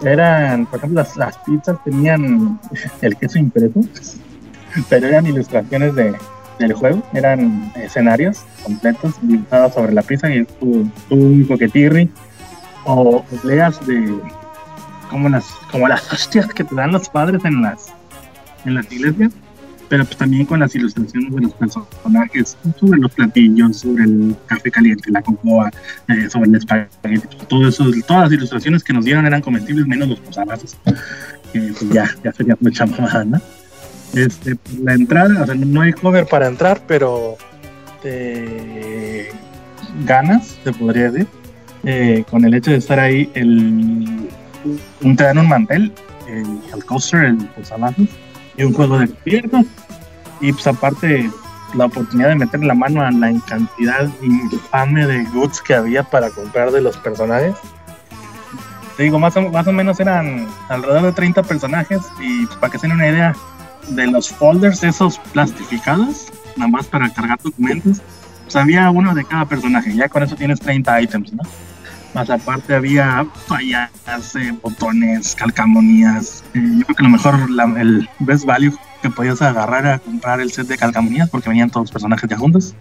[0.03, 2.59] eran, por ejemplo, las, las pizzas tenían
[3.01, 3.81] el queso impreso,
[4.89, 6.15] pero eran ilustraciones de,
[6.59, 12.09] del juego, eran escenarios completos dibujados sobre la pizza y tu, tu coquetirri
[12.85, 14.17] o leas de
[15.09, 17.93] como las como las hostias que te dan los padres en las
[18.65, 19.31] en las iglesias
[19.91, 24.71] pero pues también con las ilustraciones de los personajes sobre los platillos sobre el café
[24.71, 25.69] caliente la cocoa
[26.07, 30.07] eh, sobre el espagueti todo eso todas las ilustraciones que nos dieron eran comestibles menos
[30.07, 30.77] los posabrazos
[31.51, 33.41] que pues ya ya sería mucha mamada ¿no?
[34.13, 37.35] este la entrada o sea no hay cover para entrar pero
[38.01, 39.29] te
[40.05, 41.27] ganas se podría decir
[41.83, 44.29] eh, con el hecho de estar ahí, el,
[45.01, 45.91] te dan un mantel,
[46.27, 48.07] el, coaster, el posavasos,
[48.57, 49.65] y un juego de piernas.
[50.39, 51.29] Y pues aparte,
[51.75, 56.29] la oportunidad de meter la mano a la cantidad infame de goods que había para
[56.29, 57.55] comprar de los personajes.
[58.97, 62.71] Te digo, más o, más o menos eran alrededor de 30 personajes y pues, para
[62.71, 63.35] que se den una idea
[63.87, 68.01] de los folders esos plastificados, nada más para cargar documentos,
[68.43, 71.43] pues había uno de cada personaje, ya con eso tienes 30 items, ¿no?
[72.13, 73.89] Más aparte había fallas,
[74.35, 76.43] eh, botones, calcamonías.
[76.53, 77.35] Eh, yo creo que lo mejor,
[77.77, 81.85] el best value que podías agarrar era comprar el set de calcamonías porque venían todos
[81.85, 82.75] los personajes ya juntos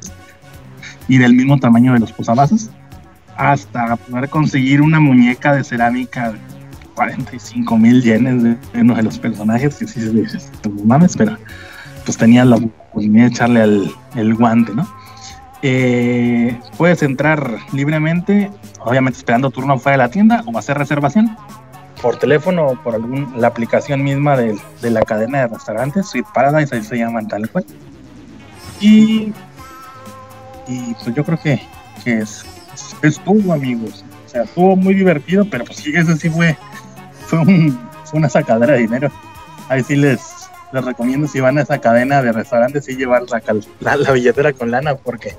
[1.08, 2.70] y del mismo tamaño de los posavasos.
[3.36, 6.38] Hasta poder conseguir una muñeca de cerámica de
[6.94, 10.50] 45 mil yenes de uno de los personajes que sí se dices,
[10.84, 11.38] mames, pero
[12.04, 14.86] pues tenía la oportunidad de echarle al, el guante, ¿no?
[15.62, 18.50] Eh, puedes entrar libremente,
[18.80, 21.36] obviamente esperando turno fuera de la tienda o hacer reservación
[22.00, 26.74] por teléfono o por algún, la aplicación misma de, la cadena de restaurantes, Sweet Paradise,
[26.74, 27.64] ahí se llaman tal cual.
[28.80, 29.32] Y,
[30.66, 31.60] y pues yo creo que,
[32.06, 32.44] es,
[33.02, 34.04] estuvo, amigos.
[34.26, 36.56] O sea, estuvo muy divertido, pero pues sí, eso sí fue,
[37.26, 37.40] fue,
[38.14, 39.10] una sacadera de dinero.
[39.68, 43.96] Ahí sí les, les recomiendo si van a esa cadena de restaurantes y llevar la,
[43.96, 45.36] la billetera con lana porque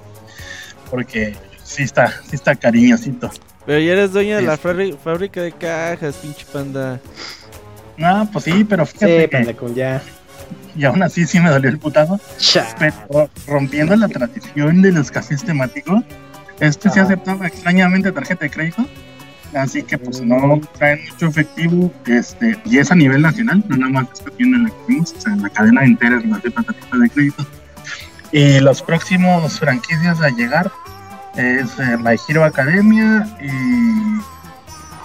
[0.91, 1.33] porque
[1.71, 3.31] sí está, sí está cariñosito.
[3.65, 6.99] Pero ya eres dueño de la fábrica de cajas, pinche panda.
[7.97, 9.55] No, pues sí, pero fíjate que...
[9.75, 10.01] ya.
[10.75, 12.19] Y aún así sí me dolió el putazo.
[12.79, 16.03] Pero rompiendo la tradición de los cafés temáticos,
[16.59, 18.85] este se aceptaba extrañamente tarjeta de crédito.
[19.53, 23.91] Así que pues no traen mucho efectivo, este, y es a nivel nacional, no nada
[23.91, 26.97] más esta tienda en la que vimos, o sea, la cadena entera es la tarjeta
[26.97, 27.45] de crédito.
[28.31, 30.71] Y los próximos franquicias a llegar
[31.35, 34.21] es eh, My Hero Academia y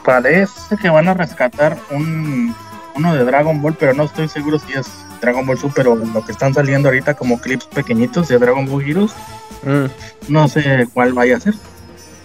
[0.05, 2.55] parece que van a rescatar un
[2.97, 4.86] uno de Dragon Ball, pero no estoy seguro si es
[5.20, 8.82] Dragon Ball Super o lo que están saliendo ahorita como clips pequeñitos de Dragon Ball
[8.82, 9.12] Heroes.
[9.62, 10.32] Mm.
[10.32, 11.55] No sé cuál vaya a ser.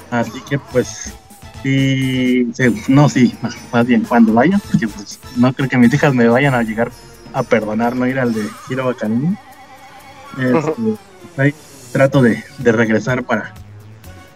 [0.09, 1.13] Así que pues
[1.61, 2.51] sí,
[2.87, 3.35] no, sí,
[3.71, 6.91] más, bien cuando vaya, porque pues no creo que mis hijas me vayan a llegar
[7.33, 9.37] a perdonar no ir al de Hero Academia.
[11.37, 11.53] Este,
[11.91, 13.53] trato de, regresar para,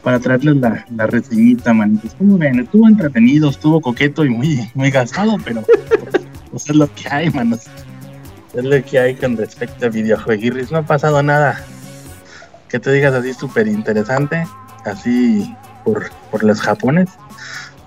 [0.06, 2.14] para traerles la, la reseñita, manitos.
[2.14, 5.64] Como ven, estuvo entretenido, estuvo coqueto y muy, muy gastado, pero
[6.52, 7.62] pues, es lo que hay, manos.
[8.54, 10.72] Es lo que hay con respecto a videojuegos.
[10.72, 11.60] No ha pasado nada
[12.70, 14.48] que te digas así súper interesante,
[14.86, 15.52] así
[15.84, 17.10] por, por los japones.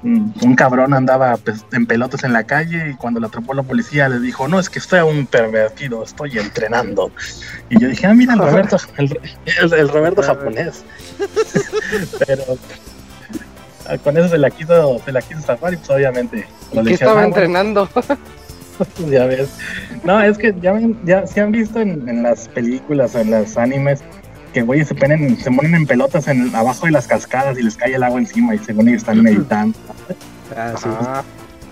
[0.02, 3.64] Mm, un cabrón andaba pues, en pelotas en la calle y cuando lo atrapó la
[3.64, 7.10] policía le dijo, no, es que estoy un pervertido, estoy entrenando.
[7.68, 10.84] Y yo dije, ah, mira, el Roberto, el, Roberto japonés.
[12.26, 12.44] Pero
[13.88, 16.46] ah, con eso se la quiso, se la quiso zafar y pues obviamente...
[16.72, 17.88] ¿Qué estaba ah, entrenando?
[19.10, 19.50] ya ves.
[20.04, 23.56] No, es que ya, ya se han visto en, en las películas o en los
[23.56, 24.04] animes
[24.58, 27.76] que güey se ponen, se ponen en pelotas en, abajo de las cascadas y les
[27.76, 29.78] cae el agua encima y según ellos están meditando.
[30.56, 31.22] Ah,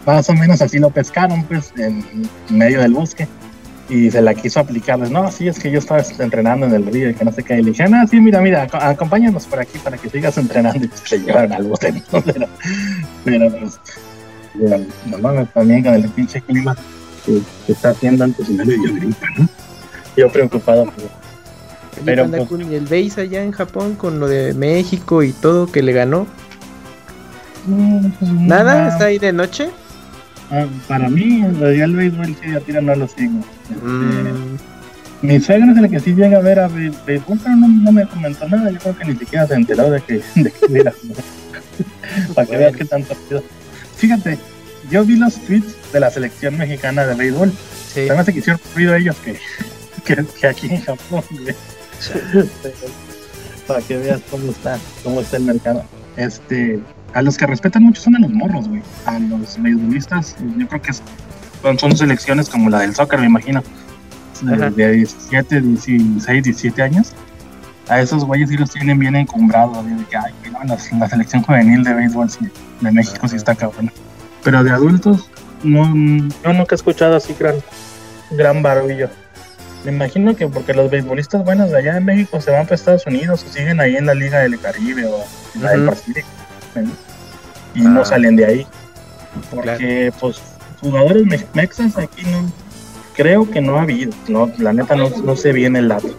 [0.06, 2.04] Más o menos así lo pescaron, pues, en
[2.48, 3.26] medio del bosque.
[3.88, 4.98] Y se la quiso aplicar.
[4.98, 7.58] No, sí, es que yo estaba entrenando en el río y que no sé qué.
[7.58, 10.78] Y le dije, ah, sí, mira, mira, acompáñanos por aquí para que sigas entrenando.
[10.84, 12.46] Y pues se llevaron al bote, Pero,
[13.24, 13.80] pero pues,
[15.06, 16.76] no también con el pinche clima
[17.24, 19.48] que, está haciendo antes y dio gripa, ¿no?
[20.16, 21.25] Yo preocupado por
[22.04, 25.92] pero pues, el base allá en Japón con lo de México y todo que le
[25.92, 26.26] ganó.
[28.18, 28.88] Pues, ¿Nada?
[28.88, 29.70] ¿Está ahí de noche?
[30.50, 33.40] Ah, para mí, lo de el béisbol sí a tira no lo sigo.
[33.68, 34.58] Este, mm.
[35.22, 38.48] Mi suegro es el que sí llega a ver a béisbol, pero no, me comentó
[38.48, 38.70] nada.
[38.70, 40.92] Yo creo que ni siquiera se enteró de que, de que era.
[42.34, 43.14] para que veas qué tanto
[43.96, 44.38] Fíjate,
[44.90, 47.52] yo vi los tweets de la selección mexicana de béisbol.
[47.92, 48.00] Sí.
[48.02, 49.38] Además se quisieron ruido ellos que,
[50.04, 51.24] que, que aquí en Japón.
[53.66, 55.84] para que veas cómo está, cómo está el mercado.
[56.16, 56.80] Este,
[57.14, 58.82] a los que respetan mucho son a los morros, güey.
[59.06, 63.62] A los beisbolistas, yo creo que son, son selecciones como la del soccer, me imagino.
[64.42, 67.12] De, 17, 16, 17 años.
[67.88, 69.84] A esos güeyes sí los tienen bien encumbrados.
[69.84, 70.32] De que, ay,
[70.66, 72.28] la, selección juvenil de béisbol
[72.80, 73.90] de México sí está cabrón.
[74.44, 75.30] Pero de adultos,
[75.62, 75.86] no,
[76.44, 77.56] yo nunca he escuchado así gran,
[78.32, 79.08] gran barullo.
[79.86, 83.06] Me imagino que porque los beisbolistas buenos de allá en México se van para Estados
[83.06, 86.26] Unidos o siguen ahí en la Liga del Caribe o en la del Pacífico.
[87.72, 88.04] Y no ah.
[88.04, 88.66] salen de ahí.
[89.48, 90.40] Porque, pues,
[90.80, 92.50] jugadores mexas aquí no.
[93.14, 94.12] Creo que no ha habido.
[94.26, 96.10] No, la neta no, no sé bien el dato.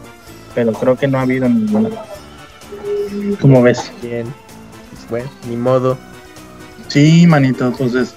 [0.56, 1.90] Pero creo que no ha habido ninguna.
[3.42, 3.92] ¿Cómo ves?
[4.02, 4.34] Bien.
[4.92, 5.98] Pues bueno, ni modo.
[6.88, 8.16] Sí, manito, entonces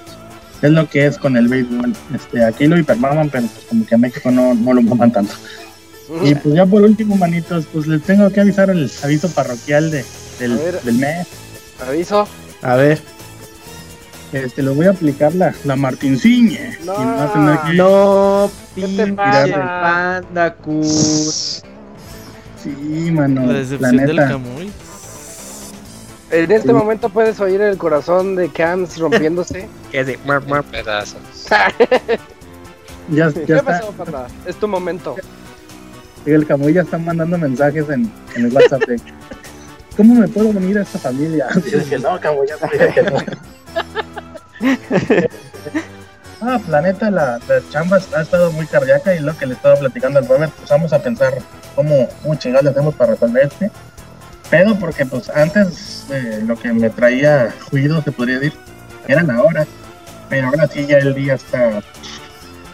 [0.66, 1.92] es lo que es con el béisbol.
[2.14, 5.34] Este, aquí lo hipermaman, pero pues como que a México no, no lo maman tanto.
[6.24, 10.04] Y pues ya por último, manitos, pues les tengo que avisar el aviso parroquial de,
[10.38, 11.26] del, del mes.
[11.86, 12.26] Aviso.
[12.62, 13.00] A ver.
[14.32, 16.78] Este, lo voy a aplicar la, la Martinciñe.
[16.84, 20.56] No, y no, tener que no pinche panda,
[22.62, 23.46] Sí, mano.
[23.46, 24.22] La decepción la neta.
[24.22, 24.70] del Camuy.
[26.30, 29.68] En este momento puedes oír el corazón de Cams rompiéndose.
[29.90, 30.18] que de
[30.70, 31.20] pedazos.
[33.08, 33.62] ya, ya ¿Qué está.
[33.64, 34.28] pasó, papá?
[34.46, 35.16] Es tu momento.
[36.24, 39.00] El Camuy ya está mandando mensajes en, en el WhatsApp de
[39.96, 41.48] ¿Cómo me puedo unir a esta familia?
[41.90, 43.18] Y no, Camuy, ya que no.
[46.42, 50.20] Ah, planeta, la, la, chamba ha estado muy cardíaca y lo que le estaba platicando
[50.20, 51.34] al Robert, pues vamos a pensar
[51.74, 53.70] cómo, cómo chingados le hacemos para resolver este
[54.50, 58.58] pedo porque pues antes eh, lo que me traía ruido, se podría decir,
[59.06, 59.66] era la hora.
[60.28, 61.82] Pero ahora sí ya el día está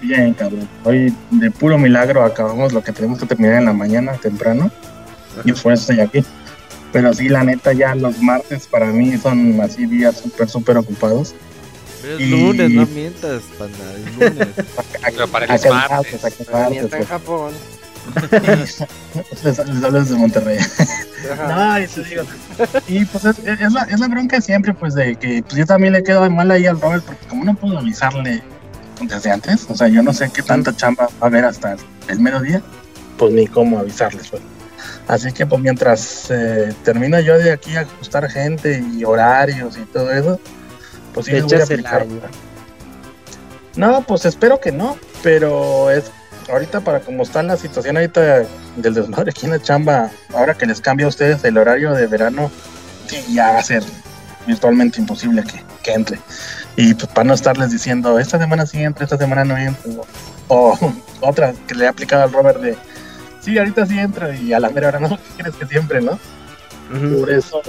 [0.01, 0.69] bien, cabrón.
[0.85, 4.71] Hoy de puro milagro acabamos lo que tenemos que terminar en la mañana temprano.
[5.45, 6.25] Y por eso estoy aquí.
[6.93, 11.35] Pero sí, la neta, ya los martes para mí son así días súper, súper ocupados.
[12.03, 14.49] Pero es lunes, no mientas, panda, es lunes.
[15.05, 16.93] Pero para el martes.
[16.93, 17.53] en Japón.
[19.45, 20.59] Les, hablo desde Monterrey.
[21.49, 22.23] no, y, digo,
[22.89, 25.93] y pues es, es, la, es, la, bronca siempre, pues de que pues yo también
[25.93, 28.43] le quedo mal ahí al Robert, porque como no puedo avisarle
[29.01, 31.77] desde antes, o sea, yo no sé qué tanta chamba va a haber hasta
[32.09, 32.63] el mediodía,
[33.19, 34.29] pues ni cómo avisarles.
[34.29, 34.43] Pues.
[35.09, 39.85] Así que pues mientras eh, termino yo de aquí a ajustar gente y horarios y
[39.87, 40.41] todo eso,
[41.15, 42.07] pues sí voy a aplicar.
[43.77, 46.11] No, pues espero que no, pero es
[46.49, 48.45] ahorita para como está la situación ahorita
[48.77, 52.07] del desmadre aquí en la chamba, ahora que les cambia a ustedes el horario de
[52.07, 52.51] verano,
[53.07, 53.83] sí, ya va a ser
[54.47, 56.19] virtualmente imposible que, que entre.
[56.77, 59.91] Y pues para no estarles diciendo, esta semana sí entra, esta semana no entra.
[60.49, 60.79] O,
[61.21, 62.77] otra que le he aplicado al Robert de,
[63.41, 66.19] sí, ahorita sí entra y a la mera hora no, ¿qué crees que siempre, no?
[67.19, 67.61] Por eso,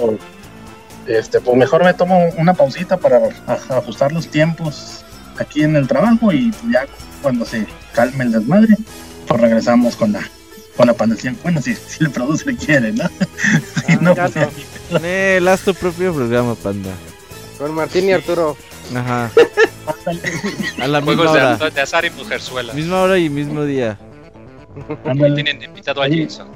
[1.06, 5.04] este, pues mejor me tomo una pausita para ajustar los tiempos
[5.38, 6.86] aquí en el trabajo y ya
[7.22, 8.76] cuando se calme el desmadre,
[9.26, 10.20] pues regresamos con la
[10.76, 11.34] con la pandemia.
[11.42, 13.04] Bueno, si, si el produce quiere, ¿no?
[13.86, 15.50] si ah, no, pues, no.
[15.50, 16.90] haz tu propio programa, panda.
[17.58, 18.56] Con Martín y Arturo.
[18.94, 19.30] Ajá.
[20.80, 21.56] A la misma hora.
[21.56, 22.72] De, de azar y mujerzuela.
[22.72, 23.98] Misma hora y mismo día.
[25.34, 26.48] Tienen invitado a Jason.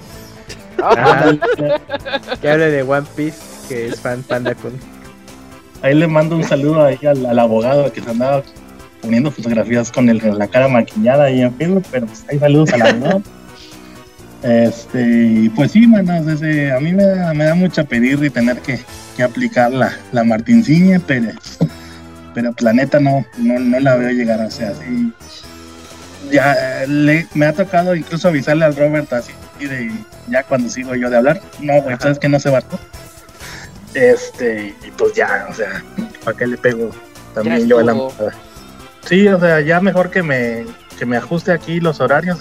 [0.81, 1.35] Ah,
[2.41, 4.73] que hable de One Piece, que es fan panda con.
[5.83, 8.43] Ahí le mando un saludo ahí al, al abogado que se andaba
[9.03, 12.79] poniendo fotografías con el, la cara maquillada ahí en Facebook, pero pues hay saludos a
[12.79, 13.23] la ¿no?
[14.43, 18.81] Este, pues sí, manos, a mí me da, me da mucha pedir y tener que,
[19.17, 21.31] que aplicar la, la Martinciña, pero,
[22.35, 25.13] pero planeta no, no, no la veo llegar, o sea, así.
[26.31, 29.93] Ya le, me ha tocado incluso avisarle al Robert así, de
[30.29, 32.81] ya cuando sigo yo de hablar, no, güey, sabes que no se bajó.
[33.95, 35.85] Este, y pues ya, o sea,
[36.25, 36.91] ¿para qué le pego
[37.35, 37.95] también yo a la
[39.05, 40.65] Sí, o sea, ya mejor que me,
[40.99, 42.39] que me ajuste aquí los horarios.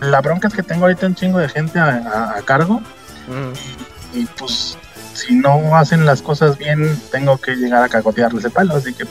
[0.00, 2.80] la bronca es que tengo ahorita un chingo de gente a, cargo.
[4.14, 4.76] y, pues,
[5.14, 8.76] si no hacen las cosas bien, tengo que llegar a cagotearles el palo.
[8.76, 9.04] Así que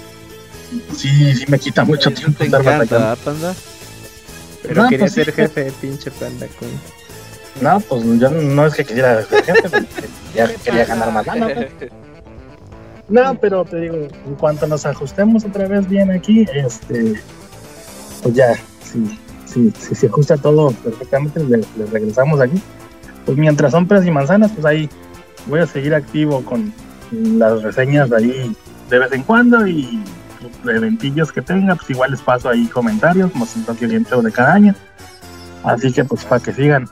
[0.95, 3.15] sí, sí me quita mucho tiempo estar batallando.
[3.23, 3.53] panda?
[4.63, 6.69] Pero no, quería pues ser jefe de pinche panda con...
[7.61, 9.85] No, pues yo no es que quisiera ser jefe,
[10.33, 11.47] ya quería ganar más lana.
[11.47, 11.91] Pues.
[13.09, 17.19] No, pero te digo, en cuanto nos ajustemos otra vez bien aquí, este,
[18.21, 18.53] pues ya,
[18.83, 21.61] si sí, sí, se ajusta todo perfectamente, le,
[21.91, 22.61] regresamos aquí.
[23.25, 24.89] Pues mientras son peras y manzanas, pues ahí
[25.47, 26.71] voy a seguir activo con
[27.11, 28.55] las reseñas ahí
[28.89, 30.01] de vez en cuando y
[30.63, 34.53] de eventillos que tenga, pues igual les paso ahí comentarios, como si no de cada
[34.53, 34.75] año.
[35.63, 36.87] Así que pues para que sigan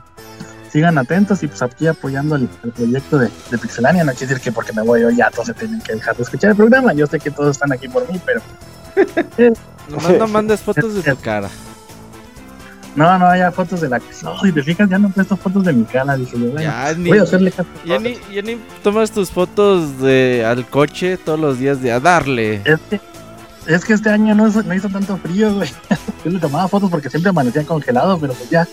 [0.71, 4.03] sigan atentos y pues aquí apoyando el, proyecto de, de, Pixelania.
[4.03, 6.23] No quiere decir que porque me voy yo ya todos se tienen que dejar de
[6.23, 6.93] escuchar el programa.
[6.93, 8.41] Yo sé que todos están aquí por mí, pero.
[10.19, 11.49] no, mandes fotos de tu cara.
[12.95, 15.71] No, no, ya fotos de la No, y te fijas, ya no puesto fotos de
[15.71, 16.17] mi cara.
[16.17, 17.69] Dije yo, ya, voy a hacerle caso.
[17.85, 21.99] Ya ni, ya ni tomas tus fotos de al coche todos los días de a
[21.99, 22.55] darle.
[22.65, 22.99] Es que,
[23.67, 25.69] es que este año no, no hizo tanto frío, güey.
[26.25, 28.67] Yo le tomaba fotos porque siempre amanecía congelado, pero pues ya.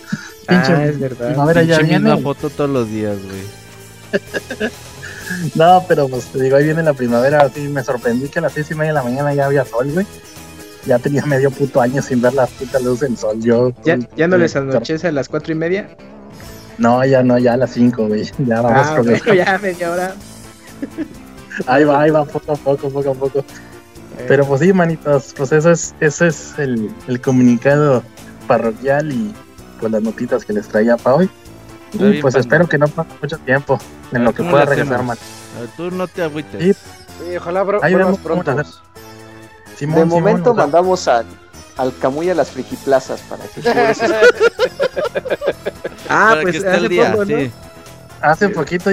[0.47, 1.27] Pinche ah, es verdad.
[1.27, 2.21] Primavera ya viene.
[2.21, 4.21] foto todos los días, güey.
[5.55, 7.41] no, pero pues te digo, ahí viene la primavera.
[7.41, 9.91] Así me sorprendí que a las seis y media de la mañana ya había sol,
[9.91, 10.05] güey.
[10.85, 13.37] Ya tenía medio puto año sin ver la puta luz del sol.
[13.41, 15.89] Yo, ¿Ya, ¿ya no les anochece a las cuatro y media?
[16.77, 18.29] No, ya no, ya a las cinco, güey.
[18.39, 20.15] Ya vamos ah, con Ya media hora.
[21.67, 23.45] ahí va, ahí va, poco a poco, poco a poco.
[24.17, 24.25] Eh.
[24.27, 28.03] Pero pues sí, manitos, pues eso es, ese es el, el comunicado
[28.47, 29.33] parroquial y
[29.79, 31.29] pues las notitas que les traía para hoy.
[31.93, 33.79] Y pues espero que no pase mucho tiempo
[34.11, 35.17] en lo que pueda regresar, man.
[35.77, 36.77] Tú no te agüites.
[36.77, 37.35] Sí.
[37.37, 38.53] ojalá bro, Ahí vemos pronto.
[39.79, 41.25] de momento mandamos al,
[41.77, 43.61] al Camuy a las friki plazas para que
[46.09, 47.51] Ah, para pues que esté el día, poco, sí.
[48.21, 48.89] Hace poquito,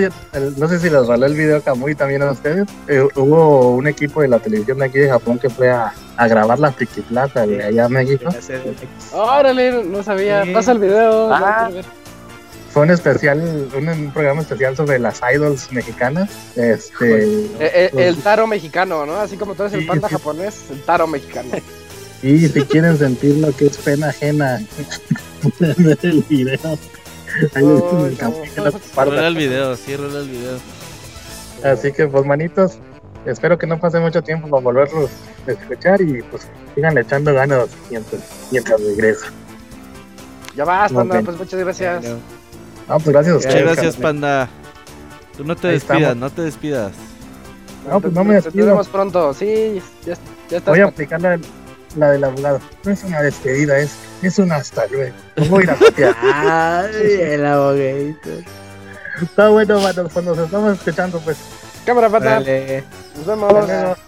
[0.56, 2.68] no sé si les roló el video Camuy también a ustedes.
[2.88, 6.28] Eh, hubo un equipo de la televisión de aquí de Japón que fue a, a
[6.28, 8.30] grabar la Friki Plaza de allá en México.
[9.12, 10.44] Órale, no sabía.
[10.52, 11.32] Pasa el video.
[11.32, 11.70] Ah.
[12.70, 16.30] fue un especial, un, programa especial sobre las idols mexicanas.
[16.56, 19.16] Este, eh, eh, el, taro mexicano, ¿no?
[19.16, 21.50] Así como tú eres el panda japonés, el taro mexicano.
[22.22, 24.60] Y si quieren sentir lo que es pena ajena,
[25.60, 26.78] el video.
[27.54, 30.59] Ahí oh, el video, sí, el video.
[31.64, 32.78] Así que, pues, manitos,
[33.24, 35.10] espero que no pase mucho tiempo para volverlos
[35.46, 39.26] a escuchar y, pues, sigan echando ganas mientras, mientras regreso.
[40.56, 42.04] Ya vas, Panda, pues muchas gracias.
[42.88, 43.62] No, pues gracias a ustedes.
[43.62, 44.48] Gracias, Panda.
[45.36, 46.92] Tú no te despidas, no te despidas.
[47.88, 48.66] No, pues no me despido.
[48.66, 50.14] Nos vemos pronto, sí, ya,
[50.50, 51.38] ya Voy a aplicar la,
[51.97, 52.60] la del abogado.
[52.85, 55.14] No es una despedida, es, es un hasta luego.
[55.48, 56.16] Voy a ir a copiar.
[56.23, 58.31] Ay, el abogadito.
[59.23, 61.39] Está bueno, bueno, cuando nos estamos escuchando, pues.
[61.85, 62.40] Cámara, pata.
[62.40, 63.98] Nos vemos.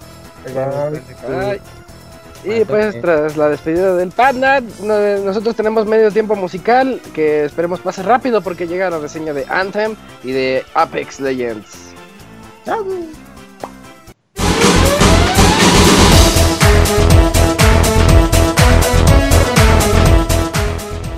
[2.44, 8.02] Y pues tras la despedida del Panda, nosotros tenemos medio tiempo musical que esperemos pase
[8.02, 11.94] rápido porque llega la reseña de Anthem y de Apex Legends.
[12.66, 12.84] ¡Chao!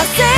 [0.00, 0.37] 어색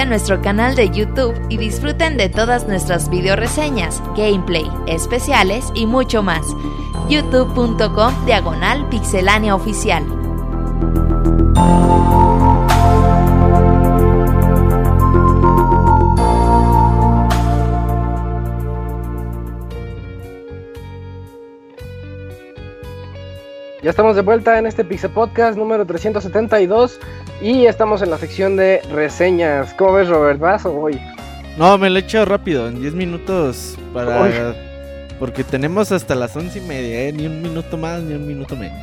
[0.00, 5.86] a nuestro canal de YouTube y disfruten de todas nuestras video reseñas, gameplay, especiales y
[5.86, 6.46] mucho más.
[7.08, 10.04] youtube.com diagonal pixelánea oficial.
[23.82, 26.98] Ya estamos de vuelta en este Pixel Podcast número 372
[27.44, 29.74] y estamos en la sección de reseñas.
[29.74, 30.40] ¿Cómo ves, Robert?
[30.40, 30.98] ¿Vas o voy?
[31.58, 34.54] No, me lo he hecho rápido, en 10 minutos para...
[35.18, 37.12] Porque tenemos hasta las 11 y media, ¿eh?
[37.12, 38.78] ni un minuto más ni un minuto menos.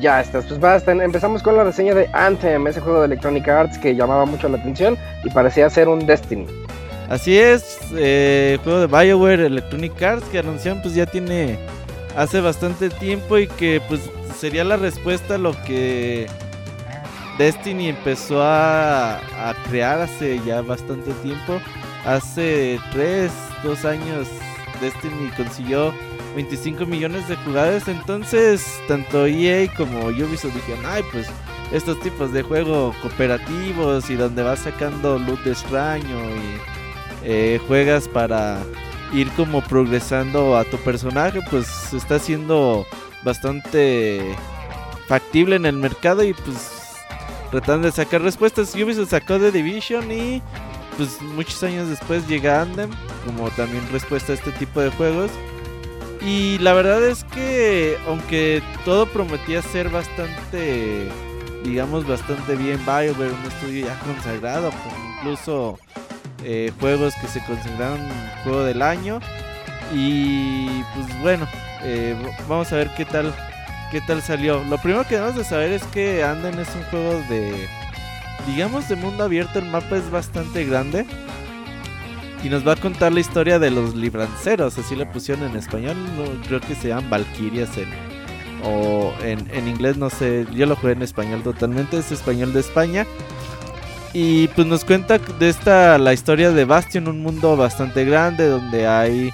[0.00, 0.92] Ya estás, pues basta.
[0.92, 4.56] Empezamos con la reseña de Anthem, ese juego de Electronic Arts que llamaba mucho la
[4.56, 6.46] atención y parecía ser un Destiny.
[7.10, 11.58] Así es, eh, juego de BioWare Electronic Arts que anunciaron pues ya tiene
[12.16, 14.00] hace bastante tiempo y que pues
[14.38, 16.26] sería la respuesta a lo que
[17.40, 19.18] Destiny empezó a,
[19.66, 21.58] crear hace ya bastante tiempo.
[22.04, 23.32] Hace 3,
[23.64, 24.28] 2 años
[24.78, 25.94] Destiny consiguió
[26.36, 27.88] 25 millones de jugadores.
[27.88, 31.28] Entonces, tanto EA como Ubisoft dijeron, ay, pues
[31.72, 36.60] estos tipos de juegos cooperativos y donde vas sacando loot de extraño y
[37.24, 38.58] eh, juegas para
[39.14, 42.86] ir como progresando a tu personaje, pues está siendo
[43.22, 44.36] bastante
[45.08, 46.79] factible en el mercado y pues
[47.50, 48.74] tratando de sacar respuestas.
[48.74, 50.42] Ubisoft sacó de Division y
[50.96, 52.90] pues muchos años después llega Andem
[53.24, 55.30] como también respuesta a este tipo de juegos.
[56.22, 61.08] Y la verdad es que aunque todo prometía ser bastante,
[61.64, 65.78] digamos, bastante bien BioWare, un estudio ya consagrado, con incluso
[66.44, 68.00] eh, juegos que se consideraron
[68.44, 69.20] juego del año.
[69.94, 71.48] Y pues bueno,
[71.82, 72.14] eh,
[72.48, 73.34] vamos a ver qué tal,
[73.90, 74.62] qué tal salió.
[74.64, 77.68] Lo primero que debemos de saber es que Anden es un juego de,
[78.46, 79.58] digamos, de mundo abierto.
[79.58, 81.06] El mapa es bastante grande.
[82.42, 85.96] Y nos va a contar la historia de los libranceros, así le pusieron en español.
[86.46, 87.88] creo que se llaman Valkyrias en,
[88.64, 90.46] o en, en, inglés, no sé.
[90.52, 93.06] Yo lo jugué en español totalmente, es español de España.
[94.14, 98.86] Y pues nos cuenta de esta la historia de Bastion, un mundo bastante grande donde
[98.88, 99.32] hay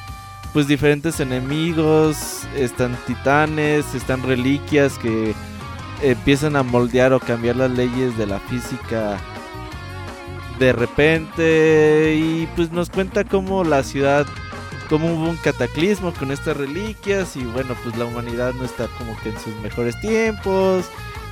[0.57, 5.35] pues diferentes enemigos, están titanes, están reliquias que
[6.01, 9.19] empiezan a moldear o cambiar las leyes de la física
[10.59, 12.15] de repente.
[12.17, 14.27] Y pues nos cuenta cómo la ciudad
[14.89, 19.15] cómo hubo un cataclismo con estas reliquias y bueno pues la humanidad no está como
[19.21, 20.87] que en sus mejores tiempos.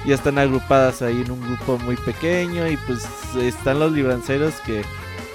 [0.05, 3.07] Ya están agrupadas ahí en un grupo muy pequeño y pues
[3.41, 4.83] están los libranceros que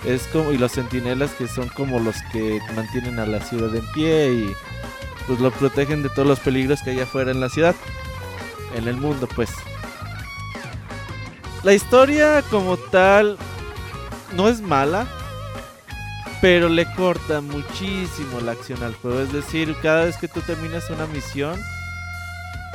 [0.06, 3.86] es como y los centinelas que son como los que mantienen a la ciudad en
[3.92, 4.54] pie y
[5.28, 7.76] pues lo protegen de todos los peligros que hay afuera en la ciudad
[8.76, 9.50] en el mundo pues.
[11.64, 13.38] La historia como tal
[14.36, 15.08] no es mala
[16.42, 19.20] pero le corta muchísimo la acción al juego.
[19.20, 21.60] Es decir cada vez que tú terminas una misión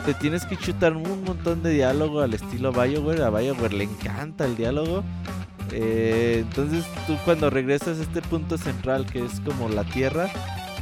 [0.04, 3.22] te tienes que chutar un montón de diálogo al estilo Bioware.
[3.22, 5.02] A Bioware le encanta el diálogo
[5.76, 10.30] eh, entonces tú cuando regresas a este punto central que es como la tierra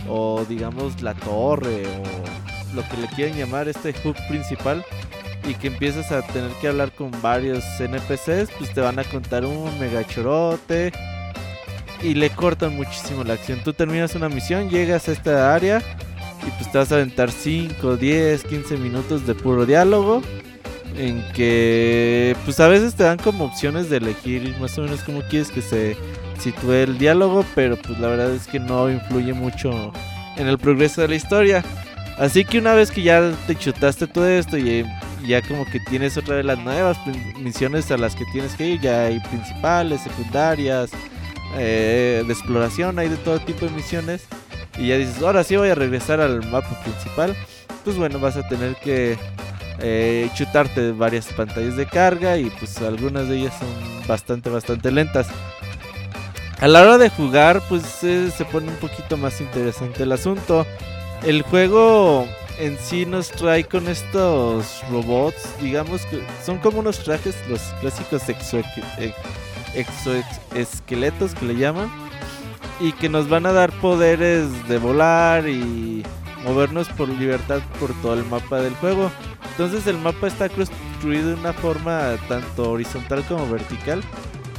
[0.06, 4.84] o digamos la torre o lo que le quieran llamar este hub principal
[5.48, 9.46] y que empiezas a tener que hablar con varios NPCs, pues te van a contar
[9.46, 10.92] un mega chorote
[12.02, 13.60] y le cortan muchísimo la acción.
[13.64, 15.82] Tú terminas una misión, llegas a esta área
[16.46, 20.22] y pues te vas a aventar 5, 10, 15 minutos de puro diálogo
[20.96, 25.22] en que pues a veces te dan como opciones de elegir más o menos cómo
[25.22, 25.96] quieres que se
[26.38, 29.92] sitúe el diálogo, pero pues la verdad es que no influye mucho
[30.36, 31.64] en el progreso de la historia.
[32.18, 34.84] Así que una vez que ya te chutaste todo esto y
[35.26, 36.98] ya como que tienes otra de las nuevas
[37.38, 40.90] misiones a las que tienes que ir, ya hay principales, secundarias,
[41.56, 44.26] eh, de exploración, hay de todo tipo de misiones.
[44.78, 47.36] Y ya dices, ahora sí voy a regresar al mapa principal.
[47.84, 49.18] Pues bueno, vas a tener que
[49.80, 53.68] eh, chutarte varias pantallas de carga y pues algunas de ellas son
[54.06, 55.28] bastante, bastante lentas.
[56.60, 60.64] A la hora de jugar, pues se pone un poquito más interesante el asunto.
[61.24, 62.26] El juego
[62.58, 68.22] en sí nos trae con estos robots, digamos que son como unos trajes, los clásicos
[69.74, 71.90] exoesqueletos que le llaman,
[72.78, 76.02] y que nos van a dar poderes de volar y
[76.44, 79.10] movernos por libertad por todo el mapa del juego.
[79.50, 84.02] Entonces el mapa está construido de una forma tanto horizontal como vertical.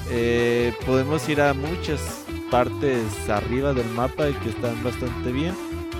[0.09, 5.53] Eh, podemos ir a muchas partes arriba del mapa que están bastante bien.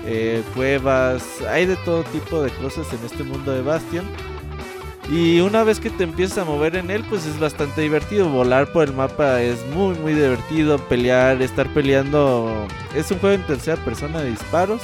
[0.06, 4.04] Eh, cuevas, hay de todo tipo de cosas en este mundo de Bastion.
[5.10, 8.28] Y una vez que te empiezas a mover en él, pues es bastante divertido.
[8.28, 10.78] Volar por el mapa es muy, muy divertido.
[10.78, 12.66] Pelear, estar peleando.
[12.94, 14.80] Es un juego en tercera persona de disparos.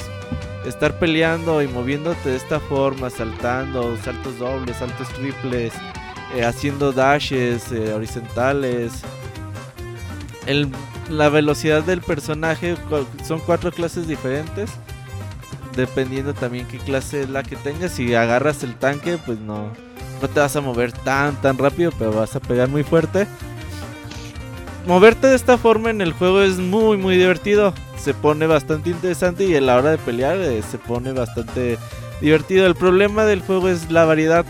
[0.65, 5.73] Estar peleando y moviéndote de esta forma, saltando, saltos dobles, saltos triples,
[6.35, 9.01] eh, haciendo dashes eh, horizontales.
[11.09, 12.75] la velocidad del personaje
[13.25, 14.69] son cuatro clases diferentes
[15.75, 17.91] dependiendo también qué clase es la que tengas.
[17.91, 19.71] Si agarras el tanque, pues no,
[20.21, 23.27] no te vas a mover tan tan rápido, pero vas a pegar muy fuerte.
[24.87, 27.73] Moverte de esta forma en el juego es muy muy divertido.
[28.03, 31.77] Se pone bastante interesante y a la hora de pelear eh, se pone bastante
[32.19, 32.65] divertido.
[32.65, 34.45] El problema del juego es la variedad.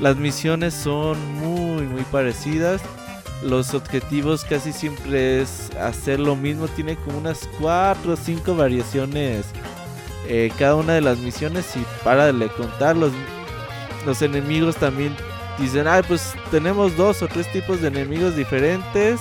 [0.00, 2.80] Las misiones son muy muy parecidas.
[3.42, 6.68] Los objetivos casi siempre es hacer lo mismo.
[6.68, 9.46] Tiene como unas 4 o 5 variaciones
[10.28, 13.12] eh, cada una de las misiones y para de contar los,
[14.22, 15.14] enemigos también
[15.58, 19.20] dicen, ay pues tenemos dos o tres tipos de enemigos diferentes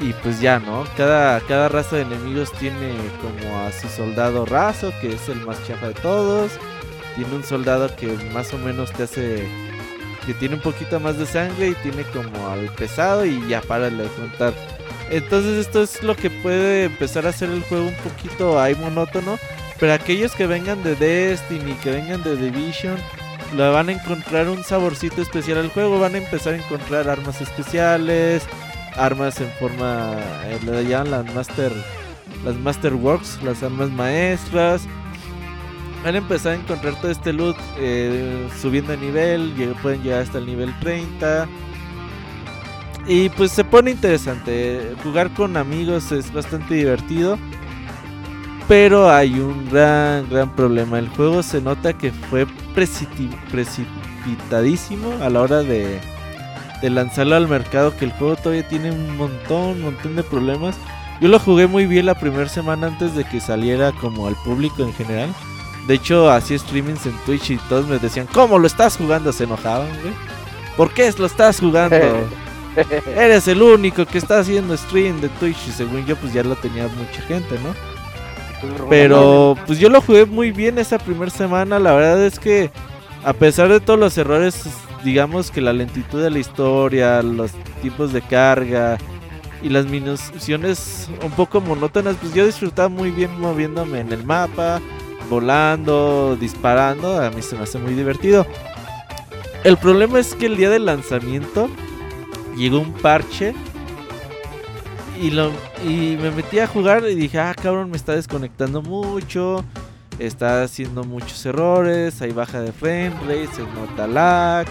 [0.00, 0.84] y pues ya, ¿no?
[0.96, 5.64] Cada, cada raza de enemigos tiene como a su soldado raso, que es el más
[5.66, 6.52] chafa de todos.
[7.16, 9.48] Tiene un soldado que más o menos te hace...
[10.24, 13.88] Que tiene un poquito más de sangre y tiene como al pesado y ya para
[13.88, 14.52] de contar.
[15.10, 19.38] Entonces esto es lo que puede empezar a hacer el juego un poquito ahí monótono.
[19.80, 22.96] Pero aquellos que vengan de Destiny, que vengan de Division,
[23.56, 25.98] le van a encontrar un saborcito especial al juego.
[25.98, 28.42] Van a empezar a encontrar armas especiales,
[28.98, 31.72] armas en forma, eh, le las Master,
[32.44, 34.82] las Masterworks, las armas maestras.
[36.04, 40.36] Van a empezar a encontrar todo este loot eh, subiendo de nivel, pueden llegar hasta
[40.38, 41.48] el nivel 30.
[43.06, 44.94] Y pues se pone interesante.
[45.02, 47.38] Jugar con amigos es bastante divertido.
[48.68, 50.98] Pero hay un gran, gran problema.
[50.98, 55.98] El juego se nota que fue precipitadísimo a la hora de,
[56.82, 57.96] de lanzarlo al mercado.
[57.96, 60.76] Que el juego todavía tiene un montón, un montón de problemas.
[61.20, 64.82] Yo lo jugué muy bien la primera semana antes de que saliera como al público
[64.82, 65.34] en general.
[65.86, 69.32] De hecho, hacía streamings en Twitch y todos me decían, ¿cómo lo estás jugando?
[69.32, 70.12] Se enojaban, güey.
[70.76, 71.96] ¿Por qué lo estás jugando?
[73.16, 76.54] Eres el único que está haciendo stream de Twitch y según yo pues ya lo
[76.54, 77.74] tenía mucha gente, ¿no?
[78.88, 81.78] Pero pues yo lo jugué muy bien esa primera semana.
[81.78, 82.70] La verdad es que
[83.24, 84.64] a pesar de todos los errores,
[85.08, 88.98] digamos que la lentitud de la historia, los tiempos de carga
[89.62, 94.82] y las misiones un poco monótonas, pues yo disfrutaba muy bien moviéndome en el mapa,
[95.30, 97.22] volando, disparando.
[97.22, 98.46] A mí se me hace muy divertido.
[99.64, 101.70] El problema es que el día del lanzamiento
[102.54, 103.54] llegó un parche
[105.18, 105.50] y, lo,
[105.86, 109.64] y me metí a jugar y dije, ah, cabrón, me está desconectando mucho.
[110.18, 112.20] Está haciendo muchos errores.
[112.20, 114.66] Hay baja de frame rate, se nota lag.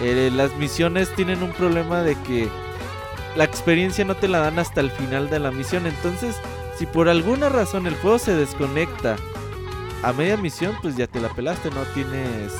[0.00, 2.48] Eh, las misiones tienen un problema de que
[3.36, 5.86] la experiencia no te la dan hasta el final de la misión.
[5.86, 6.36] Entonces,
[6.78, 9.16] si por alguna razón el juego se desconecta
[10.02, 11.70] a media misión, pues ya te la pelaste.
[11.70, 12.52] No tienes.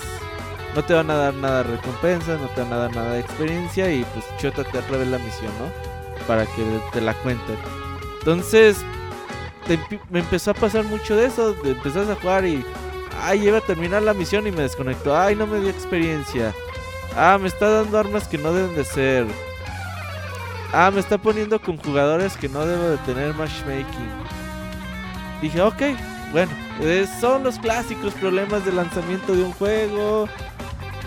[0.75, 3.21] No te van a dar nada de recompensa, no te van a dar nada de
[3.21, 5.91] experiencia y pues chota te otra la misión, ¿no?
[6.27, 7.57] para que te la cuenten.
[8.21, 8.79] Entonces,
[10.11, 11.57] me empezó a pasar mucho de eso.
[11.65, 12.65] Empezás a jugar y.
[13.23, 15.17] Ay, iba a terminar la misión y me desconectó.
[15.17, 16.55] Ay, no me dio experiencia.
[17.17, 19.27] Ah, me está dando armas que no deben de ser.
[20.73, 24.11] Ah, me está poniendo con jugadores que no debo de tener matchmaking.
[25.43, 25.83] Dije, ok,
[26.33, 30.29] bueno, eh, son los clásicos problemas de lanzamiento de un juego.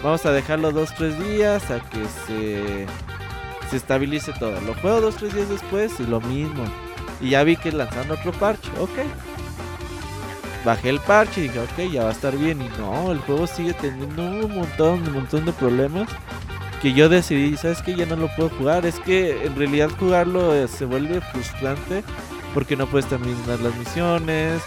[0.04, 2.86] Vamos a dejarlo dos, tres días a que se
[3.74, 4.62] se estabilice todo.
[4.62, 6.64] Lo juego dos, tres días después y lo mismo.
[7.20, 9.00] Y ya vi que lanzaron otro parche, ok.
[10.66, 12.62] Bajé el parche y dije, ok, ya va a estar bien.
[12.62, 16.10] Y no, el juego sigue teniendo un montón, un montón de problemas.
[16.82, 18.86] Que yo decidí, ¿sabes que Ya no lo puedo jugar.
[18.86, 22.04] Es que en realidad jugarlo eh, se vuelve frustrante.
[22.54, 24.62] Porque no puedes terminar las misiones.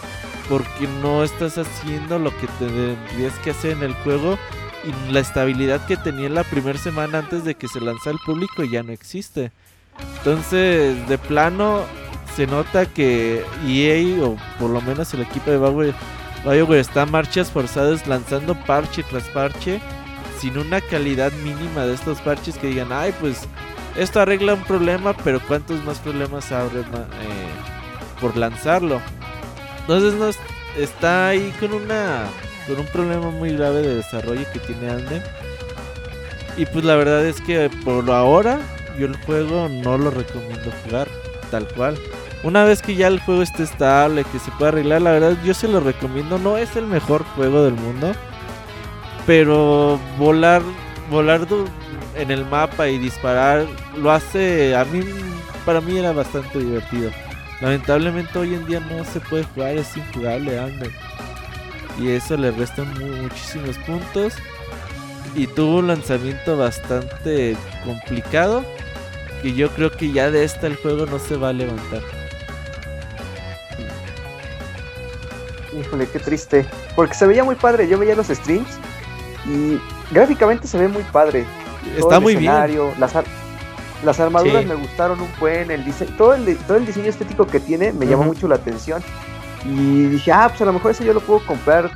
[0.49, 4.39] Porque no estás haciendo lo que tendrías que hacer en el juego
[4.87, 8.25] y la estabilidad que tenía en la primera semana antes de que se lanzara al
[8.25, 9.51] público ya no existe.
[10.19, 11.85] Entonces, de plano,
[12.37, 15.95] se nota que EA, o por lo menos el equipo de BioWare,
[16.45, 19.81] BioWare está marchas forzadas lanzando parche tras parche,
[20.39, 23.49] sin una calidad mínima de estos parches que digan, ay, pues
[23.97, 26.85] esto arregla un problema, pero ¿cuántos más problemas abre eh,
[28.21, 29.01] por lanzarlo?
[29.81, 30.29] Entonces, no,
[30.79, 32.27] está ahí con una
[32.67, 35.23] con un problema muy grave de desarrollo que tiene Anden.
[36.59, 38.59] Y pues la verdad es que por ahora
[38.99, 41.09] yo el juego no lo recomiendo jugar
[41.51, 41.97] tal cual.
[42.47, 45.53] Una vez que ya el juego esté estable, que se pueda arreglar, la verdad yo
[45.53, 46.39] se lo recomiendo.
[46.39, 48.13] No es el mejor juego del mundo.
[49.27, 50.63] Pero volar,
[51.11, 51.45] volar
[52.15, 53.67] en el mapa y disparar
[53.97, 55.01] lo hace a mí
[55.65, 57.11] para mí era bastante divertido.
[57.61, 60.93] Lamentablemente hoy en día no se puede jugar, es injugable Ander.
[61.99, 64.35] Y eso le resta muchísimos puntos.
[65.35, 68.65] Y tuvo un lanzamiento bastante complicado.
[69.43, 72.26] Que yo creo que ya de esta el juego no se va a levantar.
[75.79, 76.67] Híjole, qué triste.
[76.95, 77.89] Porque se veía muy padre.
[77.89, 78.79] Yo veía los streams.
[79.47, 79.81] Y
[80.11, 81.45] gráficamente se ve muy padre.
[81.97, 82.53] Está muy bien.
[82.99, 83.15] Las,
[84.05, 87.61] las armaduras me gustaron un buen, el diseño, todo el, todo el diseño estético que
[87.61, 89.03] tiene me llamó mucho la atención.
[89.65, 91.91] Y dije, ah, pues a lo mejor ese yo lo puedo comprar,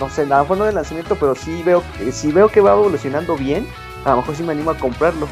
[0.00, 3.36] no sé, nada más no de lanzamiento, pero sí veo, si veo que va evolucionando
[3.36, 3.66] bien,
[4.04, 5.28] a lo mejor sí me animo a comprarlo.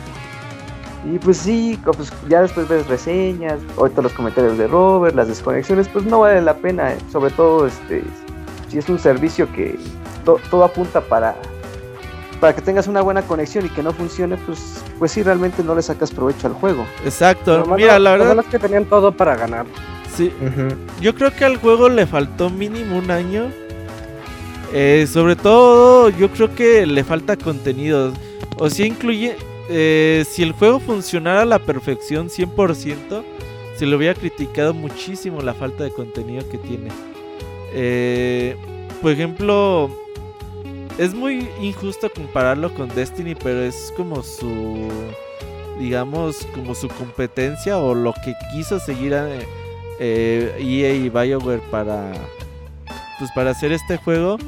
[1.04, 5.88] Y pues sí, pues ya después ves reseñas, ahorita los comentarios de Robert, las desconexiones,
[5.88, 6.98] pues no vale la pena, eh.
[7.12, 8.02] sobre todo este
[8.68, 9.78] si es un servicio que
[10.24, 11.36] todo apunta para
[12.40, 15.74] para que tengas una buena conexión y que no funcione, pues, pues sí, realmente no
[15.74, 16.86] le sacas provecho al juego.
[17.04, 18.38] Exacto, mira, la verdad.
[18.38, 19.64] es que tenían todo para ganar.
[20.14, 20.30] Sí,
[21.00, 23.50] yo creo que al juego le faltó mínimo un año.
[24.72, 28.12] Eh, sobre todo, yo creo que le falta contenido.
[28.58, 29.36] O si incluye.
[29.68, 33.24] Eh, si el juego funcionara a la perfección 100%,
[33.76, 36.90] se le hubiera criticado muchísimo la falta de contenido que tiene.
[37.72, 38.56] Eh,
[39.02, 39.90] por ejemplo,
[40.98, 44.88] es muy injusto compararlo con Destiny, pero es como su,
[45.78, 49.28] digamos, como su competencia o lo que quiso seguir a,
[49.98, 52.12] eh, EA y BioWare para,
[53.18, 54.38] pues para hacer este juego.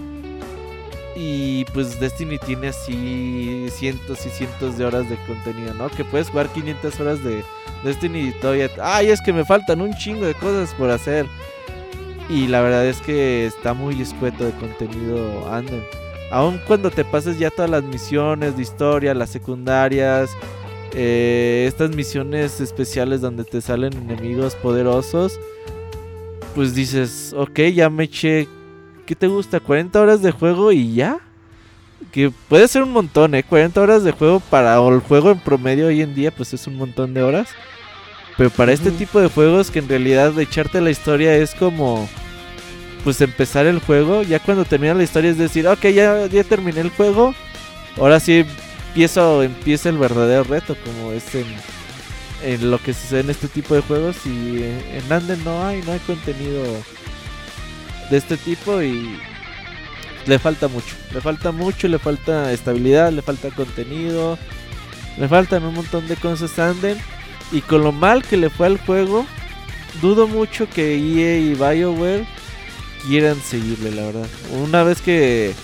[1.19, 5.89] Y pues Destiny tiene así cientos y cientos de horas de contenido, ¿no?
[5.89, 7.43] Que puedes jugar 500 horas de
[7.83, 8.71] Destiny y todavía...
[8.83, 11.27] Ay, es que me faltan un chingo de cosas por hacer.
[12.29, 15.83] Y la verdad es que está muy escueto de contenido Anden.
[16.31, 20.31] Aun cuando te pases ya todas las misiones de historia, las secundarias,
[20.93, 25.39] eh, estas misiones especiales donde te salen enemigos poderosos,
[26.55, 28.49] pues dices, ok, ya me eché,
[29.07, 29.61] ¿qué te gusta?
[29.61, 31.21] 40 horas de juego y ya.
[32.13, 33.43] Que puede ser un montón, ¿eh?
[33.43, 36.77] 40 horas de juego para el juego en promedio hoy en día, pues es un
[36.77, 37.49] montón de horas.
[38.37, 42.07] Pero para este tipo de juegos que en realidad echarte la historia es como
[43.03, 44.23] pues empezar el juego.
[44.23, 47.35] Ya cuando termina la historia es decir, ok, ya, ya terminé el juego.
[47.97, 48.45] Ahora sí
[48.89, 53.81] empiezo, empieza el verdadero reto, como es en, lo que sucede en este tipo de
[53.81, 54.17] juegos.
[54.27, 56.63] Y en Anden no hay, no hay contenido
[58.11, 59.19] de este tipo y
[60.27, 60.95] le falta mucho.
[61.13, 64.39] Le falta mucho, le falta estabilidad, le falta contenido.
[65.19, 66.99] Le faltan un montón de cosas Anden.
[67.53, 69.25] Y con lo mal que le fue al juego,
[70.01, 72.27] dudo mucho que EA y BioWare
[73.07, 74.27] quieran seguirle, la verdad.
[74.53, 75.55] Una vez que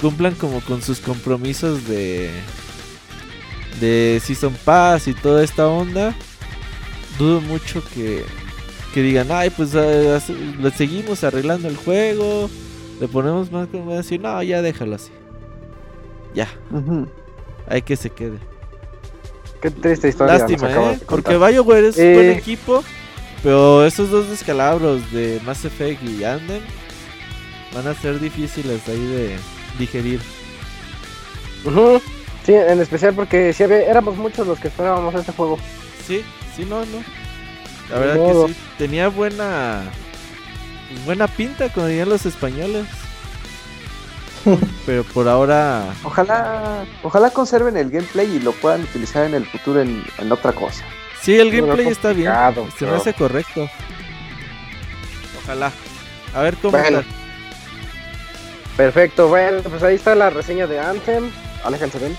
[0.00, 2.30] cumplan como con sus compromisos de
[3.80, 6.14] de Season Pass y toda esta onda,
[7.18, 8.24] dudo mucho que,
[8.96, 10.18] que digan, ay, pues eh,
[10.58, 12.48] le seguimos arreglando el juego,
[12.98, 15.10] le ponemos más, como decir, no, ya déjalo así.
[16.34, 16.48] Ya.
[17.68, 18.38] Hay que se quede.
[19.60, 20.38] Qué triste historia.
[20.38, 20.98] Lástima, ¿eh?
[21.06, 22.82] Porque BioWare es un buen eh, equipo,
[23.42, 26.62] pero esos dos descalabros de Mass Effect y Anden
[27.74, 29.36] van a ser difíciles ahí de
[29.78, 30.20] digerir.
[32.46, 35.58] Sí, en especial porque si éramos muchos los que esperábamos este juego.
[36.06, 36.24] Sí,
[36.56, 37.25] sí, no, no.
[37.90, 39.84] La verdad que sí, tenía buena
[41.04, 42.86] buena pinta, como dirían los españoles.
[44.86, 45.94] Pero por ahora.
[46.04, 50.84] Ojalá, ojalá conserven el gameplay y lo puedan utilizar en el futuro en, otra cosa.
[51.20, 52.32] Sí, el gameplay está bien.
[52.78, 53.68] Se me hace correcto.
[55.42, 55.72] Ojalá.
[56.34, 57.02] A ver cómo está.
[58.76, 61.30] Perfecto, bueno, pues ahí está la reseña de Anthem.
[61.64, 62.16] Aléjense ven.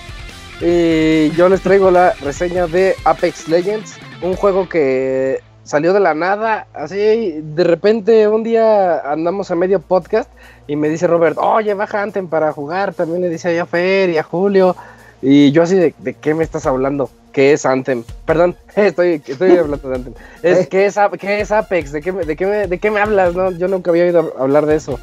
[0.60, 6.14] Y yo les traigo la reseña de Apex Legends, un juego que salió de la
[6.14, 10.30] nada, así de repente un día andamos a medio podcast
[10.66, 14.18] y me dice Robert, oye, baja Anthem para jugar, también le dice a Fer y
[14.18, 14.78] a Julio,
[15.22, 17.10] y yo así de, ¿de qué me estás hablando?
[17.34, 18.04] ¿Qué es Anthem?
[18.26, 20.14] Perdón, estoy, estoy hablando de Anthem.
[20.42, 21.92] Es, ¿qué, es, ¿Qué es Apex?
[21.92, 23.36] ¿De qué, de, qué me, ¿De qué me hablas?
[23.36, 25.00] No, yo nunca había oído hablar de eso.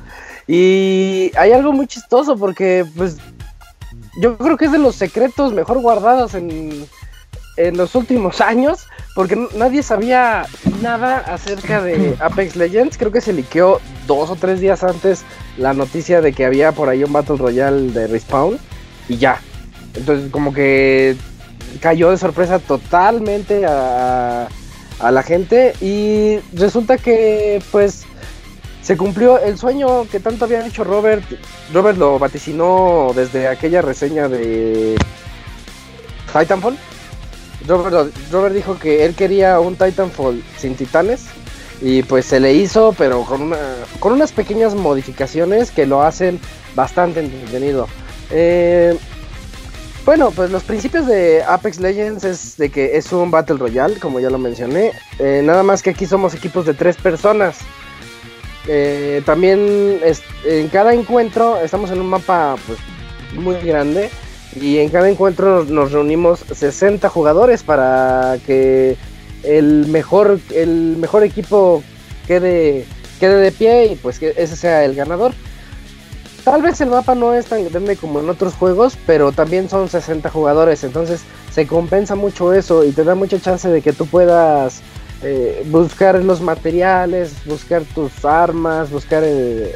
[0.46, 3.18] Y hay algo muy chistoso porque, pues,
[4.20, 6.86] yo creo que es de los secretos mejor guardados en,
[7.56, 10.46] en los últimos años, porque nadie sabía
[10.82, 12.98] nada acerca de Apex Legends.
[12.98, 15.24] Creo que se liqueó dos o tres días antes
[15.56, 18.58] la noticia de que había por ahí un Battle Royale de Respawn
[19.08, 19.40] y ya.
[19.94, 21.16] Entonces, como que
[21.80, 24.48] cayó de sorpresa totalmente a,
[24.98, 28.04] a la gente y resulta que, pues,
[28.82, 31.24] se cumplió el sueño que tanto había dicho Robert.
[31.72, 34.96] Robert lo vaticinó desde aquella reseña de
[36.32, 36.76] Titanfall.
[37.66, 41.26] Robert, dijo que él quería un Titanfall sin titanes
[41.80, 43.58] y pues se le hizo, pero con, una,
[43.98, 46.40] con unas pequeñas modificaciones que lo hacen
[46.74, 47.88] bastante entretenido.
[48.30, 48.96] Eh,
[50.04, 54.20] bueno, pues los principios de Apex Legends es de que es un Battle Royale, como
[54.20, 54.92] ya lo mencioné.
[55.18, 57.58] Eh, nada más que aquí somos equipos de tres personas.
[58.66, 60.00] Eh, también
[60.44, 62.78] en cada encuentro estamos en un mapa pues,
[63.34, 64.10] muy grande.
[64.60, 68.96] Y en cada encuentro nos reunimos 60 jugadores para que
[69.42, 71.82] el mejor, el mejor equipo
[72.26, 72.86] quede,
[73.20, 75.32] quede de pie y pues que ese sea el ganador.
[76.44, 79.88] Tal vez el mapa no es tan grande como en otros juegos, pero también son
[79.88, 84.06] 60 jugadores, entonces se compensa mucho eso y te da mucha chance de que tú
[84.06, 84.82] puedas
[85.22, 89.74] eh, buscar los materiales, buscar tus armas, buscar eh,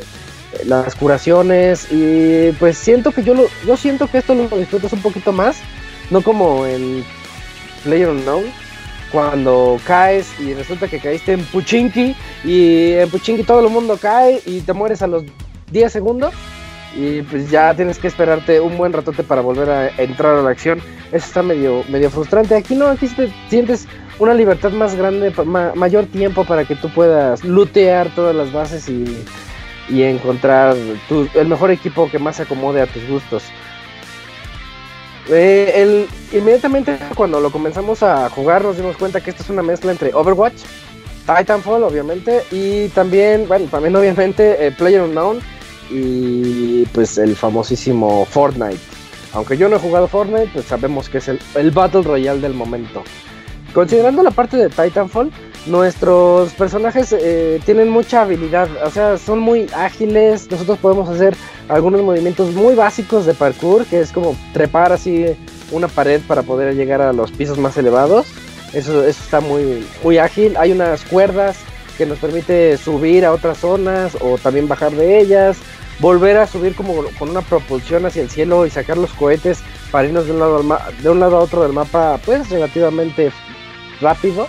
[0.65, 5.03] las curaciones y pues siento que yo lo, yo siento que esto lo disfrutas un
[5.03, 5.59] poquito más,
[6.11, 7.05] no como en
[7.85, 8.45] PlayerUnknown
[9.13, 12.15] cuando caes y resulta que caíste en Puchinki
[12.45, 15.25] y en Puchinki todo el mundo cae y te mueres a los
[15.71, 16.35] 10 segundos
[16.95, 20.51] y pues ya tienes que esperarte un buen ratote para volver a entrar a la
[20.51, 20.81] acción.
[21.13, 22.55] Eso está medio, medio frustrante.
[22.57, 23.87] Aquí no, aquí te sientes
[24.19, 25.33] una libertad más grande,
[25.75, 29.05] mayor tiempo para que tú puedas lootear todas las bases y,
[29.91, 30.77] encontrar
[31.35, 33.45] el mejor equipo que más se acomode a tus gustos.
[35.31, 39.63] Eh, el, inmediatamente cuando lo comenzamos a jugar nos dimos cuenta que esto es una
[39.63, 40.63] mezcla entre Overwatch,
[41.27, 45.41] Titanfall obviamente y también, bueno, también obviamente eh, PlayerUnknown
[45.91, 48.81] y pues el famosísimo Fortnite.
[49.35, 53.03] Aunque yo no he jugado Fortnite, pues sabemos que es el, Battle Royale del momento.
[53.75, 55.31] Considerando la parte de Titanfall,
[55.67, 61.37] nuestros personajes eh, tienen mucha habilidad, o sea, son muy ágiles, nosotros podemos hacer
[61.69, 65.27] algunos movimientos muy básicos de parkour, que es como trepar así
[65.71, 68.27] una pared para poder llegar a los pisos más elevados.
[68.73, 70.57] Eso, eso está muy, muy ágil.
[70.57, 71.57] Hay unas cuerdas
[71.97, 75.59] que nos permite subir a otras zonas o también bajar de ellas
[76.01, 79.61] volver a subir como con una propulsión hacia el cielo y sacar los cohetes
[79.91, 83.33] para irnos de un lado, de un lado a otro del mapa, pues relativamente
[84.01, 84.47] rápido.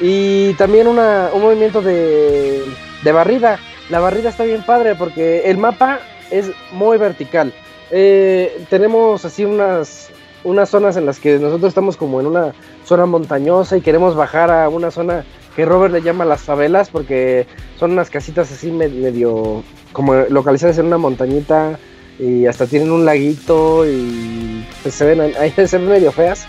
[0.00, 2.62] Y también un movimiento de,
[3.02, 3.58] de barrida.
[3.88, 6.00] La barrida está bien padre porque el mapa
[6.30, 7.52] es muy vertical.
[7.90, 10.10] Eh, tenemos así unas,
[10.44, 12.52] unas zonas en las que nosotros estamos como en una
[12.84, 15.24] zona montañosa y queremos bajar a una zona
[15.54, 17.46] que Robert le llama las favelas porque
[17.78, 19.62] son unas casitas así medio
[19.92, 21.78] como localizadas en una montañita
[22.18, 26.46] y hasta tienen un laguito y pues, se ven ahí se ven medio feas.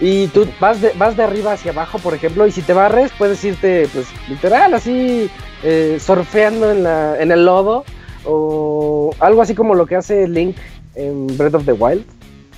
[0.00, 3.10] Y tú vas de, vas de arriba hacia abajo, por ejemplo, y si te barres,
[3.18, 5.28] puedes irte, pues, literal, así,
[5.64, 7.84] eh, surfeando en, la, en el lodo,
[8.24, 10.56] o algo así como lo que hace Link
[10.94, 12.04] en Breath of the Wild.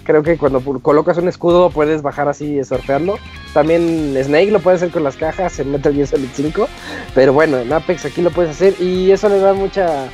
[0.05, 3.19] Creo que cuando colocas un escudo puedes bajar así surfeando.
[3.53, 6.69] También Snake lo puede hacer con las cajas en Metal Gear Solid 5.
[7.15, 10.07] Pero bueno, en Apex aquí lo puedes hacer y eso le da mucha...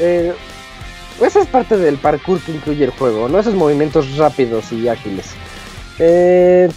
[0.00, 0.34] Eh,
[1.22, 3.38] esa es parte del parkour que incluye el juego, ¿no?
[3.38, 5.34] Esos movimientos rápidos y ágiles.
[5.98, 6.70] Eh,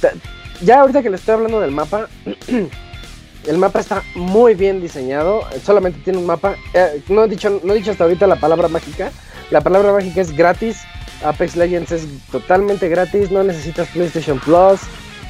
[0.62, 2.08] ya ahorita que le estoy hablando del mapa,
[3.48, 5.44] el mapa está muy bien diseñado.
[5.64, 6.56] Solamente tiene un mapa.
[6.74, 9.12] Eh, no, he dicho, no he dicho hasta ahorita la palabra mágica.
[9.50, 10.82] La palabra mágica es gratis.
[11.24, 13.32] Apex Legends es totalmente gratis.
[13.32, 14.80] No necesitas PlayStation Plus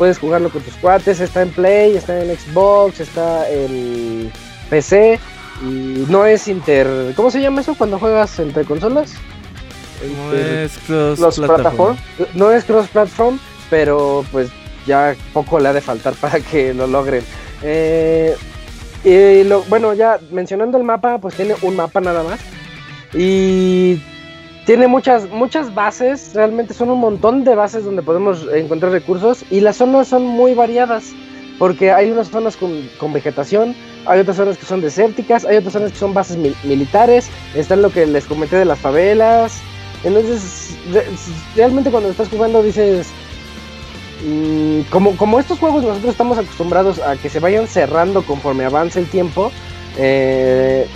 [0.01, 4.31] puedes jugarlo con tus cuates, está en Play, está en Xbox, está en
[4.67, 5.19] PC
[5.61, 7.13] y no es inter...
[7.15, 9.13] ¿Cómo se llama eso cuando juegas entre consolas?
[10.17, 11.97] No es cross platform.
[12.33, 13.39] No es cross platform,
[13.71, 14.51] pero pues
[14.85, 17.23] ya poco le ha de faltar para que lo logren.
[17.63, 18.35] Eh,
[19.03, 22.39] y bueno, ya mencionando el mapa, pues tiene un mapa nada más.
[23.13, 23.99] Y
[24.65, 29.59] tiene muchas, muchas bases, realmente son un montón de bases donde podemos encontrar recursos y
[29.59, 31.11] las zonas son muy variadas,
[31.57, 33.75] porque hay unas zonas con, vegetación,
[34.05, 37.89] hay otras zonas que son desérticas, hay otras zonas que son bases militares, está lo
[37.89, 39.59] que les comenté de las favelas,
[40.03, 40.77] entonces
[41.55, 43.07] realmente cuando estás jugando dices,
[44.23, 48.99] mm, como, como estos juegos nosotros estamos acostumbrados a que se vayan cerrando conforme avanza
[48.99, 49.51] el tiempo,
[49.97, 50.87] eh,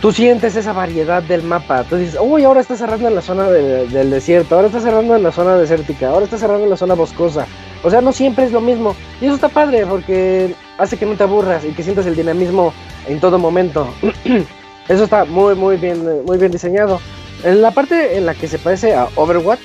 [0.00, 1.84] tú sientes esa variedad del mapa.
[1.84, 5.22] Tú dices, uy, ahora está cerrando en la zona del desierto, ahora está cerrando en
[5.22, 7.46] la zona desértica, ahora está cerrando en la zona boscosa.
[7.82, 8.96] O sea, no siempre es lo mismo.
[9.20, 12.72] Y eso está padre porque hace que no te aburras y que sientas el dinamismo
[13.06, 13.88] en todo momento.
[14.88, 17.00] eso está muy, muy bien, muy bien diseñado.
[17.44, 19.60] En la parte en la que se parece a Overwatch,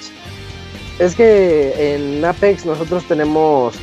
[1.01, 3.73] es que en Apex nosotros tenemos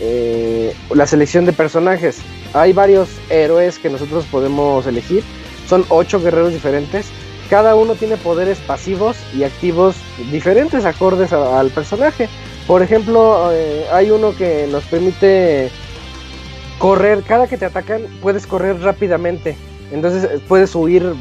[0.00, 2.20] eh, la selección de personajes.
[2.54, 5.22] Hay varios héroes que nosotros podemos elegir.
[5.68, 7.08] Son ocho guerreros diferentes.
[7.50, 9.96] Cada uno tiene poderes pasivos y activos
[10.30, 12.30] diferentes acordes al personaje.
[12.66, 15.70] Por ejemplo, eh, hay uno que nos permite
[16.78, 17.22] correr.
[17.22, 19.56] Cada que te atacan puedes correr rápidamente.
[19.92, 21.12] Entonces eh, puedes huir,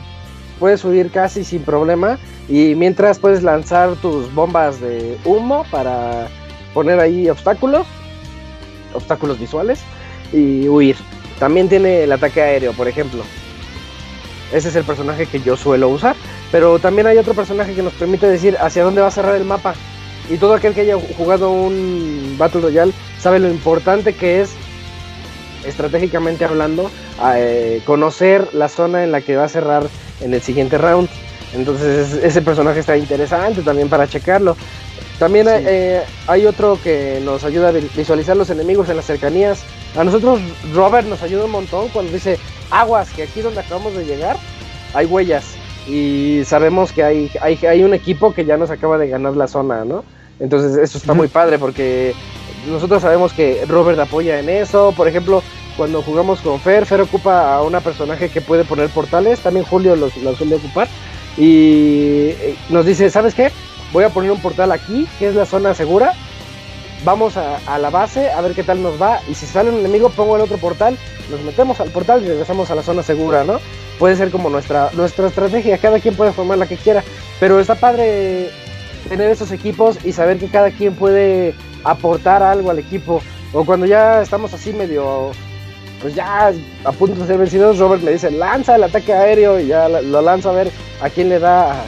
[0.61, 2.19] puedes huir casi sin problema.
[2.47, 6.27] Y mientras puedes lanzar tus bombas de humo para
[6.73, 7.87] poner ahí obstáculos,
[8.93, 9.79] obstáculos visuales
[10.31, 10.95] y huir.
[11.39, 13.23] También tiene el ataque aéreo, por ejemplo.
[14.53, 16.15] Ese es el personaje que yo suelo usar.
[16.51, 19.45] Pero también hay otro personaje que nos permite decir hacia dónde va a cerrar el
[19.45, 19.73] mapa.
[20.29, 24.51] Y todo aquel que haya jugado un Battle Royale sabe lo importante que es,
[25.65, 26.91] estratégicamente hablando,
[27.35, 29.87] eh, conocer la zona en la que va a cerrar
[30.21, 31.09] en el siguiente round.
[31.53, 34.55] Entonces ese personaje está interesante también para checarlo.
[35.19, 39.61] También eh, hay otro que nos ayuda a visualizar los enemigos en las cercanías.
[39.95, 40.39] A nosotros
[40.73, 42.39] Robert nos ayuda un montón cuando dice
[42.71, 44.37] aguas, que aquí donde acabamos de llegar
[44.93, 45.45] hay huellas.
[45.87, 49.47] Y sabemos que hay, hay, hay un equipo que ya nos acaba de ganar la
[49.47, 50.03] zona, ¿no?
[50.39, 52.15] Entonces eso está muy padre porque
[52.67, 54.93] nosotros sabemos que Robert apoya en eso.
[54.95, 55.43] Por ejemplo,
[55.77, 59.39] cuando jugamos con Fer, Fer ocupa a una personaje que puede poner portales.
[59.39, 60.87] También Julio los, los suele ocupar.
[61.37, 62.33] Y
[62.69, 63.51] nos dice, ¿sabes qué?
[63.93, 66.13] Voy a poner un portal aquí, que es la zona segura.
[67.03, 69.21] Vamos a, la base a ver qué tal nos va.
[69.27, 70.97] Y si sale un enemigo, pongo el otro portal.
[71.29, 73.59] Nos metemos al portal y regresamos a la zona segura, ¿no?
[73.97, 75.77] Puede ser como nuestra, nuestra estrategia.
[75.77, 77.03] Cada quien puede formar la que quiera.
[77.39, 78.49] Pero está padre
[79.09, 83.21] tener esos equipos y saber que cada quien puede aportar algo al equipo.
[83.53, 85.31] O cuando ya estamos así medio
[86.01, 86.51] pues ya
[86.83, 90.21] a punto de ser vencidos, Robert me dice, lanza el ataque aéreo y ya lo
[90.21, 90.71] lanzo a ver
[91.01, 91.85] a quién le da,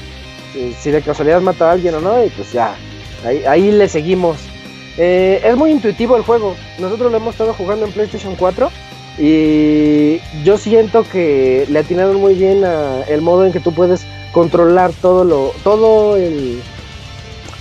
[0.79, 2.75] si de casualidad mata a alguien o no, y pues ya,
[3.47, 4.37] ahí, le seguimos.
[4.97, 8.69] Eh, es muy intuitivo el juego, nosotros lo hemos estado jugando en PlayStation 4
[9.17, 14.05] y yo siento que le atinaron muy bien a el modo en que tú puedes
[14.31, 16.61] controlar todo lo todo el,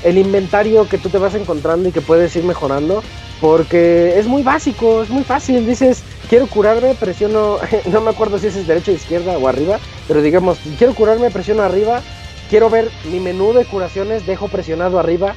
[0.02, 3.02] el inventario que tú te vas encontrando y que puedes ir mejorando
[3.42, 5.66] porque es muy básico, es muy fácil.
[5.66, 7.58] Dices, quiero curarme, presiono,
[7.92, 12.00] no me acuerdo si es derecha, izquierda o arriba, pero digamos, quiero curarme, presiono arriba.
[12.48, 15.34] Quiero ver mi menú de curaciones, dejo presionado arriba.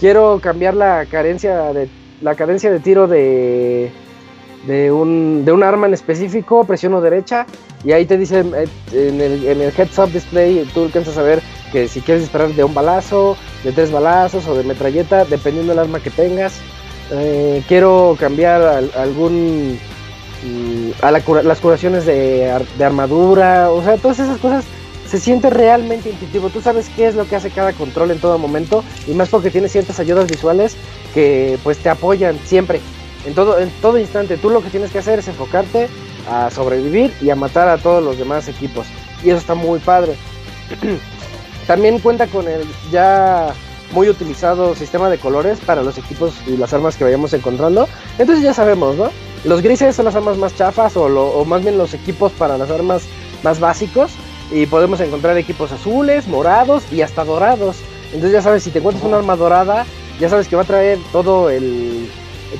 [0.00, 1.90] Quiero cambiar la carencia de
[2.22, 3.92] la cadencia de tiro de
[4.66, 7.46] de un, de un arma en específico, presiono derecha
[7.84, 11.22] y ahí te dice eh, en el, en el heads up display, tú alcanzas a
[11.22, 15.72] ver que si quieres disparar de un balazo, de tres balazos o de metralleta, dependiendo
[15.72, 16.62] del arma que tengas.
[17.10, 18.62] Eh, quiero cambiar
[18.96, 19.78] algún
[20.44, 22.50] mm, a las curaciones de,
[22.80, 24.64] armadura, o sea, todas esas cosas
[25.08, 26.50] se siente realmente intuitivo.
[26.50, 29.50] Tú sabes qué es lo que hace cada control en todo momento y más porque
[29.50, 30.76] tiene ciertas ayudas visuales
[31.12, 32.80] que pues te apoyan siempre.
[33.26, 35.88] En todo, en todo instante, tú lo que tienes que hacer es enfocarte
[36.30, 38.86] a sobrevivir y a matar a todos los demás equipos.
[39.22, 40.14] Y eso está muy padre.
[41.66, 43.54] También cuenta con el ya
[43.92, 47.88] muy utilizado sistema de colores para los equipos y las armas que vayamos encontrando.
[48.18, 49.10] Entonces ya sabemos, ¿no?
[49.44, 53.02] Los grises son las armas más chafas o, más bien los equipos para las armas
[53.42, 54.12] más básicos.
[54.50, 57.76] Y podemos encontrar equipos azules, morados y hasta dorados.
[58.06, 59.86] Entonces ya sabes, si te encuentras una arma dorada,
[60.20, 62.08] ya sabes que va a traer todo el...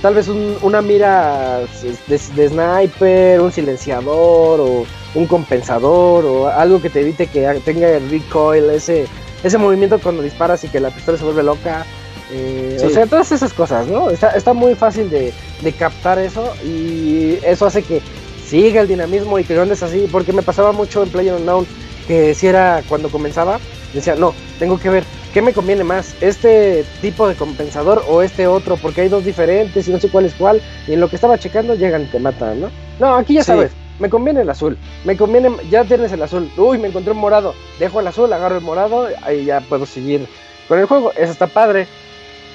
[0.03, 1.61] Tal vez una mira
[2.09, 7.89] de, de sniper, un silenciador o un compensador o algo que te evite que tenga
[7.89, 9.07] el recoil, ese
[9.45, 11.85] ese movimiento cuando disparas y que la pistola se vuelve loca.
[12.33, 14.11] Eh, o sea, todas esas cosas, ¿no?
[14.11, 15.33] Está, está muy fácil de,
[15.79, 18.03] captar eso y eso hace que
[18.47, 21.67] siga el dinamismo y que no andes así, porque me pasaba mucho en PlayerUnknown
[22.07, 23.59] que si era cuando comenzaba,
[23.93, 28.47] decía, no, tengo que ver qué me conviene más, este tipo de compensador o este
[28.47, 31.17] otro, porque hay dos diferentes y no sé cuál es cuál, y en lo que
[31.17, 32.71] estaba checando llegan y te matan, ¿no?
[33.01, 36.79] No, aquí ya sabes, me conviene el azul, me conviene, ya tienes el azul, uy,
[36.79, 40.27] me encontré un morado, dejo el azul, agarro el morado, ahí ya puedo seguir
[40.69, 41.87] con el juego, eso está padre.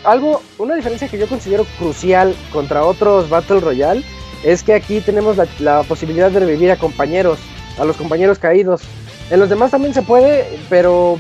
[0.04, 4.04] Algo, una diferencia que yo considero crucial contra otros Battle Royale
[4.44, 7.40] es que aquí tenemos la, posibilidad de revivir a compañeros,
[7.78, 8.82] a los compañeros caídos.
[9.30, 11.18] En los demás también se puede, pero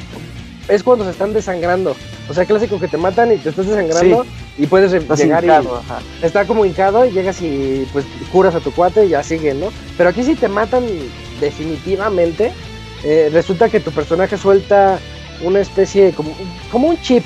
[0.69, 1.95] es cuando se están desangrando.
[2.29, 4.25] O sea, clásico que te matan y te estás desangrando
[4.59, 9.05] y puedes llegar y está como hincado y llegas y pues curas a tu cuate
[9.05, 9.69] y ya sigue, ¿no?
[9.97, 10.85] Pero aquí si te matan
[11.39, 12.51] definitivamente,
[13.05, 14.99] eh, resulta que tu personaje suelta
[15.41, 16.35] una especie como,
[16.73, 17.23] como un chip,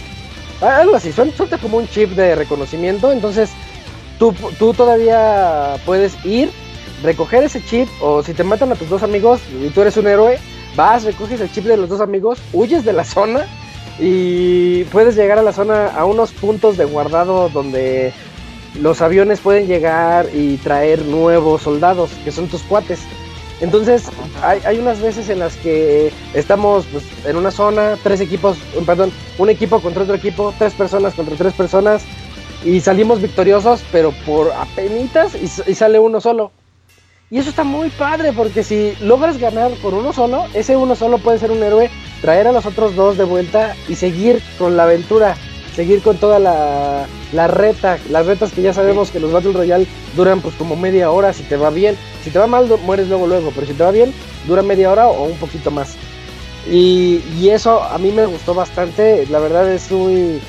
[0.61, 3.49] algo así, suelta como un chip de reconocimiento, entonces
[4.19, 6.51] tú, tú todavía puedes ir,
[7.01, 10.05] recoger ese chip o si te matan a tus dos amigos y tú eres un
[10.05, 10.37] héroe,
[10.75, 13.47] vas, recoges el chip de los dos amigos, huyes de la zona
[13.99, 18.13] y puedes llegar a la zona a unos puntos de guardado donde
[18.81, 22.99] los aviones pueden llegar y traer nuevos soldados, que son tus cuates.
[23.61, 24.03] Entonces,
[24.41, 29.49] hay, unas veces en las que estamos pues, en una zona, tres equipos, perdón, un
[29.49, 32.03] equipo contra otro equipo, tres personas contra tres personas,
[32.65, 36.51] y salimos victoriosos, pero por apenitas y sale uno solo.
[37.33, 41.17] Y eso está muy padre, porque si logras ganar por uno solo, ese uno solo
[41.17, 41.89] puede ser un héroe,
[42.21, 45.35] traer a los otros dos de vuelta y seguir con la aventura
[45.75, 49.87] seguir con toda la, la reta, las retas que ya sabemos que los Battle Royale
[50.15, 53.25] duran pues como media hora si te va bien, si te va mal mueres luego
[53.25, 54.13] luego, pero si te va bien
[54.47, 55.95] dura media hora o un poquito más.
[56.69, 60.39] Y, y eso a mí me gustó bastante, la verdad es muy,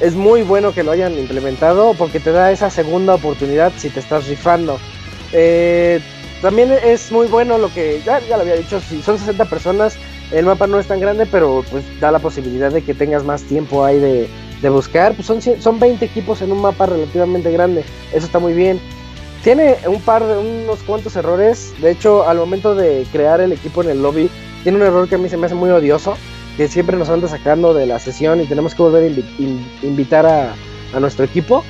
[0.00, 4.00] es muy bueno que lo hayan implementado porque te da esa segunda oportunidad si te
[4.00, 4.80] estás rifando.
[5.32, 6.00] Eh,
[6.42, 9.96] también es muy bueno lo que ya, ya lo había dicho, si son 60 personas,
[10.32, 13.42] el mapa no es tan grande, pero pues da la posibilidad de que tengas más
[13.44, 14.28] tiempo ahí de,
[14.68, 18.80] buscar, pues son, son 20 equipos en un mapa relativamente grande, eso está muy bien.
[19.42, 23.82] Tiene un par de unos cuantos errores, de hecho al momento de crear el equipo
[23.82, 24.28] en el lobby,
[24.62, 26.16] tiene un error que a mí se me hace muy odioso,
[26.56, 30.54] que siempre nos anda sacando de la sesión y tenemos que volver a invitar a,
[31.00, 31.64] nuestro equipo.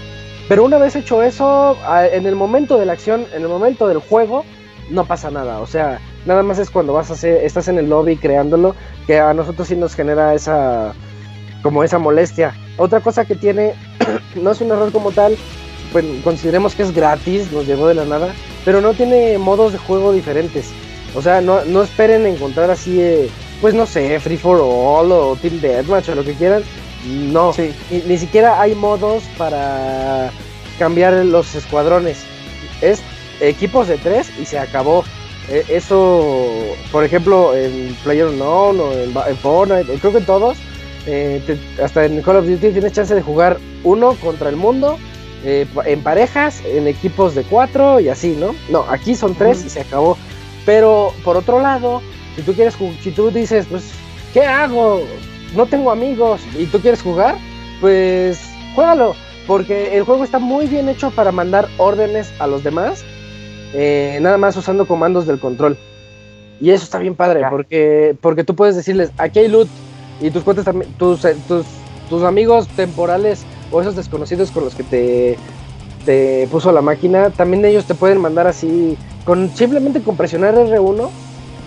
[0.48, 1.78] Pero una vez hecho eso,
[2.12, 4.44] en el momento de la acción, en el momento del juego,
[4.90, 5.60] no pasa nada.
[5.60, 8.74] O sea, nada más es cuando vas a hacer, estás en el lobby creándolo,
[9.06, 10.94] que a nosotros sí nos genera esa,
[11.62, 12.54] como esa molestia.
[12.76, 13.74] Otra cosa que tiene,
[14.34, 15.36] no es un error como tal,
[15.92, 18.32] pues consideremos que es gratis, nos llegó de la nada,
[18.64, 20.70] pero no tiene modos de juego diferentes.
[21.14, 23.28] O sea, no, no esperen encontrar así, eh,
[23.60, 26.62] pues no sé, Free for All o Team Deathmatch o lo que quieran.
[27.04, 27.74] No, sí.
[27.90, 30.30] ni, siquiera hay modos para
[30.78, 32.24] cambiar los escuadrones.
[32.80, 33.02] Es
[33.48, 35.05] equipos de tres y se acabó.
[35.48, 36.44] E, eso,
[36.90, 40.59] por ejemplo, en Player Unknown o en, en Fortnite, creo que en todos,
[41.06, 44.98] eh, hasta en Call of Duty tienes chance de jugar uno contra el mundo,
[45.44, 48.55] eh, en parejas, en equipos de cuatro y así, ¿no?
[48.69, 50.16] No, aquí son tres y se acabó.
[50.64, 52.01] Pero por otro lado,
[52.36, 53.90] si tú quieres, si tú dices, pues,
[54.32, 55.02] ¿qué hago?
[55.56, 57.36] No tengo amigos y tú quieres jugar,
[57.81, 58.40] pues,
[58.74, 59.16] juégalo.
[59.48, 63.05] Porque el juego está muy bien hecho para mandar órdenes a los demás,
[63.74, 65.76] eh, nada más usando comandos del control.
[66.60, 69.68] Y eso está bien padre, porque, porque tú puedes decirles, aquí hay loot,
[70.20, 71.66] y tus cuentas también, tus, eh, tus,
[72.08, 75.36] tus amigos temporales o esos desconocidos con los que te,
[76.04, 81.08] te puso la máquina, también ellos te pueden mandar así, con simplemente con presionar R1,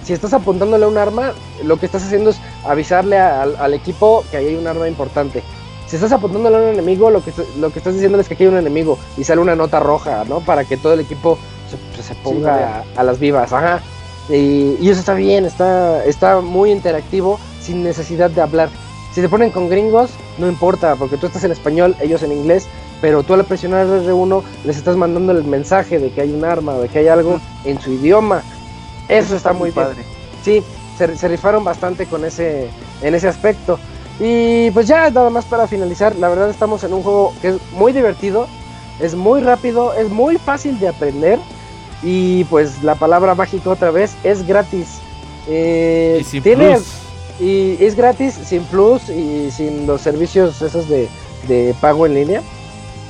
[0.06, 1.34] si estás apuntándole a un arma,
[1.64, 5.42] lo que estás haciendo es avisarle al equipo que ahí hay un arma importante.
[5.88, 8.44] Si estás apuntándole a un enemigo, lo que, lo que estás diciendo es que aquí
[8.44, 10.42] hay un enemigo y sale una nota roja, ¿no?
[10.42, 11.40] Para que todo el equipo
[11.96, 13.82] se, se ponga a, las vivas, ajá.
[14.30, 18.70] Y, y, eso está bien, está, está muy interactivo sin necesidad de hablar.
[19.14, 22.68] Si te ponen con gringos, no importa, porque tú estás en español, ellos en inglés,
[23.02, 26.74] pero tú al presionar R1 les estás mandando el mensaje de que hay un arma,
[26.74, 28.42] de que hay algo en su idioma.
[29.08, 30.04] Eso está muy padre.
[30.44, 30.64] Sí,
[30.98, 32.70] se, rifaron bastante con ese,
[33.02, 33.80] en ese aspecto.
[34.20, 37.58] Y pues ya nada más para finalizar, la verdad estamos en un juego que es
[37.74, 38.48] muy divertido,
[39.00, 41.40] es muy rápido, es muy fácil de aprender
[42.06, 45.00] y pues la palabra mágica otra vez es gratis.
[45.48, 46.78] Eh, tiene,
[47.40, 52.42] y es gratis, sin plus y sin los servicios esos de, pago en línea.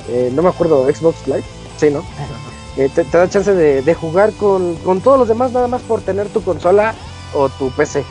[0.08, 1.44] Eh, no me acuerdo, Xbox Live.
[1.76, 2.02] Sí, ¿no?
[2.78, 6.42] Eh, te, da chance de, jugar con, todos los demás nada más por tener tu
[6.42, 6.94] consola
[7.32, 8.04] o tu PC.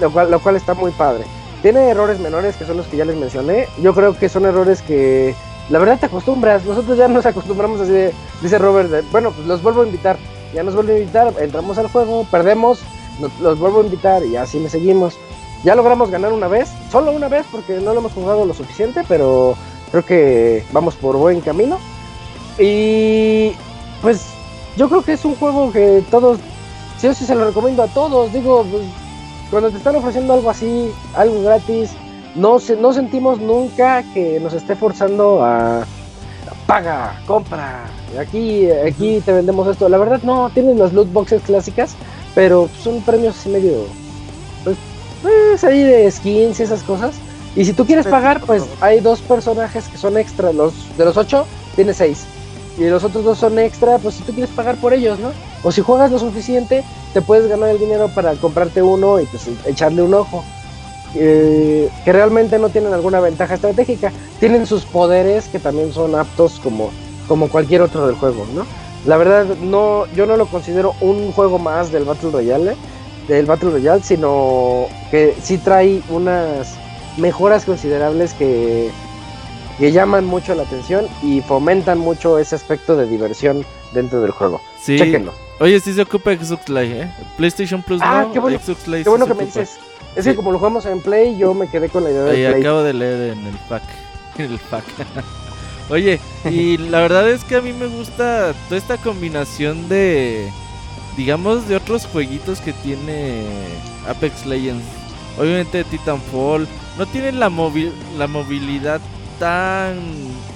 [0.00, 1.24] Lo cual, lo cual está muy padre.
[1.60, 3.68] Tiene errores menores que son los que ya les mencioné.
[3.82, 5.34] Yo creo que son errores que
[5.70, 6.64] la verdad te acostumbras.
[6.64, 8.10] Nosotros ya nos acostumbramos así
[8.42, 10.16] dice Robert, bueno, pues los vuelvo a invitar.
[10.54, 12.80] Ya nos vuelvo a invitar, entramos al juego, perdemos,
[13.40, 15.18] los vuelvo a invitar y así me seguimos.
[15.64, 19.02] Ya logramos ganar una vez, solo una vez porque no lo hemos jugado lo suficiente,
[19.08, 19.56] pero
[19.90, 21.78] creo que vamos por buen camino.
[22.58, 23.52] Y
[24.00, 24.26] pues
[24.76, 26.38] yo creo que es un juego que todos,
[26.98, 28.32] sí o sí se lo recomiendo a todos.
[28.32, 28.84] Digo, pues,
[29.50, 31.90] cuando te están ofreciendo algo así, algo gratis,
[32.38, 35.84] no, se, no sentimos nunca que nos esté forzando a
[36.66, 37.86] paga, compra,
[38.20, 39.88] aquí, aquí te vendemos esto.
[39.88, 41.94] La verdad no, tienen las loot boxes clásicas,
[42.34, 43.86] pero son premios así medio
[45.22, 47.14] pues ahí de skins y esas cosas.
[47.56, 50.52] Y si tú quieres pagar, pues hay dos personajes que son extra.
[50.52, 52.24] Los de los ocho, tienes seis.
[52.78, 55.32] Y los otros dos son extra, pues si tú quieres pagar por ellos, ¿no?
[55.64, 59.48] O si juegas lo suficiente, te puedes ganar el dinero para comprarte uno y pues
[59.66, 60.44] echarle un ojo.
[61.14, 64.12] Eh, que realmente no tienen alguna ventaja estratégica.
[64.40, 66.90] Tienen sus poderes que también son aptos como,
[67.26, 68.66] como cualquier otro del juego, ¿no?
[69.06, 72.76] La verdad, no, yo no lo considero un juego más del Battle Royale
[73.28, 76.76] del Battle Royale, sino que sí trae unas
[77.18, 78.90] mejoras considerables que,
[79.78, 84.60] que llaman mucho la atención y fomentan mucho ese aspecto de diversión dentro del juego.
[84.80, 84.96] Sí.
[84.98, 85.32] Chéquenlo.
[85.60, 87.12] Oye, sí se ocupa Xbox Live, ¿eh?
[87.36, 88.58] PlayStation Plus Ah, no, qué bueno.
[88.58, 89.78] Xbox Live Qué bueno sí que me dices.
[90.16, 90.30] Es Sí.
[90.30, 92.60] que como lo jugamos en Play, yo me quedé con la idea de Play.
[92.62, 93.82] acabo de leer en el pack.
[94.38, 94.84] En el pack.
[95.90, 96.20] Oye,
[96.50, 100.50] y la verdad es que a mí me gusta toda esta combinación de,
[101.16, 103.42] digamos, de otros jueguitos que tiene
[104.06, 104.84] Apex Legends.
[105.38, 106.68] Obviamente Titanfall
[106.98, 109.00] no tiene la, movi- la movilidad
[109.38, 109.98] tan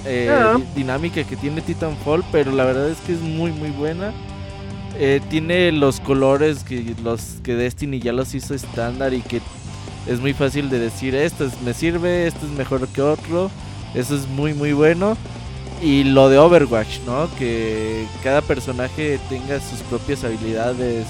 [0.05, 4.13] eh, di- dinámica que tiene Titanfall, pero la verdad es que es muy muy buena.
[4.97, 9.41] Eh, tiene los colores que los que Destiny ya los hizo estándar y que
[10.07, 13.49] es muy fácil de decir esto es- me sirve, esto es mejor que otro.
[13.95, 15.17] Eso es muy muy bueno.
[15.81, 17.27] Y lo de Overwatch, ¿no?
[17.37, 21.05] Que cada personaje tenga sus propias habilidades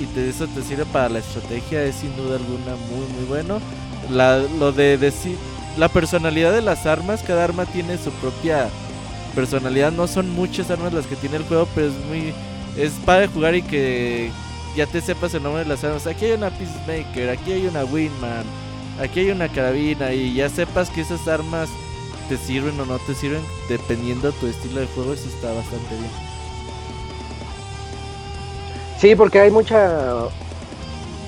[0.00, 3.58] y te- eso te sirve para la estrategia es sin duda alguna muy muy bueno.
[4.10, 5.36] La, lo de decir
[5.76, 8.68] la personalidad de las armas, cada arma tiene su propia
[9.34, 9.90] personalidad.
[9.92, 12.32] No son muchas armas las que tiene el juego, pero es muy
[12.76, 14.30] es padre jugar y que
[14.76, 16.06] ya te sepas el nombre de las armas.
[16.06, 18.44] Aquí hay una Peacemaker, aquí hay una Windman,
[19.00, 21.68] aquí hay una carabina y ya sepas que esas armas
[22.28, 25.14] te sirven o no te sirven dependiendo de tu estilo de juego.
[25.14, 26.10] Eso está bastante bien.
[28.98, 30.28] Sí, porque hay mucha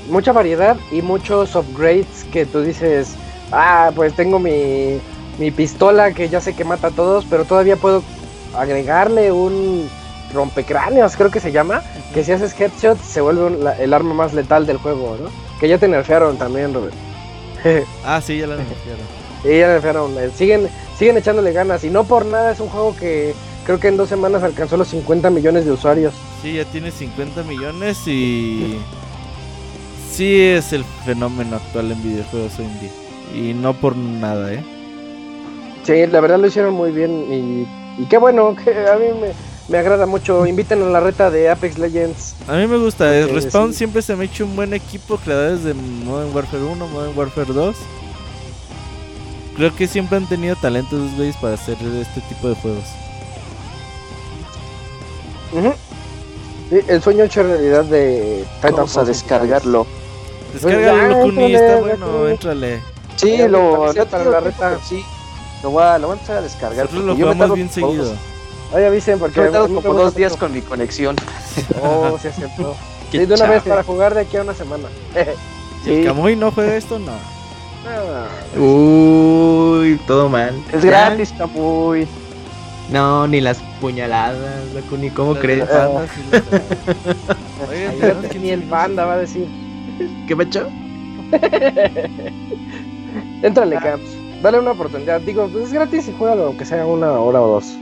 [0.09, 3.15] mucha variedad y muchos upgrades que tú dices,
[3.53, 4.99] ah, pues tengo mi,
[5.39, 8.03] mi pistola que ya sé que mata a todos, pero todavía puedo
[8.57, 9.89] agregarle un
[10.33, 11.83] rompecráneos, creo que se llama,
[12.15, 15.31] que si haces headshot se vuelve un- la- el arma más letal del juego, ¿no?
[15.61, 16.95] Que ya te nerfearon también, Robert.
[18.05, 19.07] Ah, sí, ya la anunciaron.
[19.45, 20.69] y ya nerfearon, eh, siguen,
[20.99, 23.35] siguen echándole ganas y no por nada es un juego que
[23.65, 26.15] creo que en dos semanas alcanzó los 50 millones de usuarios.
[26.43, 28.79] Sí, ya tiene 50 millones y.
[30.11, 32.91] Sí, es el fenómeno actual en videojuegos hoy en día.
[33.35, 34.65] Y no por nada, ¿eh?
[35.85, 37.67] Sí, la verdad lo hicieron muy bien
[37.99, 39.29] y, y qué bueno, que a mí me,
[39.69, 40.47] me agrada mucho.
[40.47, 42.35] Inviten a la reta de Apex Legends.
[42.47, 43.79] A mí me gusta, eh, Porque Respawn sí.
[43.79, 47.53] siempre se me ha hecho un buen equipo, creadores de Modern Warfare 1, Modern Warfare
[47.53, 47.77] 2.
[49.57, 52.85] Creo que siempre han tenido talentos esos güeyes para hacer este tipo de juegos.
[56.71, 59.87] Sí, el sueño hecho realidad de Vamos a descargarlo.
[60.53, 62.83] Descárgalo, éntrale, está bueno, éntrale.
[63.17, 64.79] Sí, lo, para la reta.
[64.87, 65.03] sí.
[65.63, 66.85] Lo voy a, lo voy a empezar a descargar.
[66.85, 68.15] Nosotros lo jugamos bien seguido.
[68.75, 71.17] Ahí avisen porque Yo mí me como dos días con mi conexión.
[71.83, 72.77] Oh, sí, es cierto.
[73.11, 74.85] Sí, de una vez para jugar de aquí a una semana.
[75.85, 76.05] Si el Sí.
[76.05, 77.13] Camuy no juega esto, no.
[77.87, 78.27] Ah,
[78.59, 80.53] Uy, todo mal.
[80.73, 82.07] Es Ya, gratis, Camuy.
[82.91, 84.37] No, ni las puñaladas,
[84.75, 85.59] loco, ni cómo Las crees.
[85.69, 85.89] las.
[87.69, 89.47] Oye, ni 15 el panda va a decir.
[90.27, 90.69] ¿Qué pecho?
[93.43, 93.81] Éntrale, Ah.
[93.83, 94.43] Caps.
[94.43, 95.21] Dale una oportunidad.
[95.21, 97.77] Digo, pues es gratis y juégalo aunque sea una hora o dos.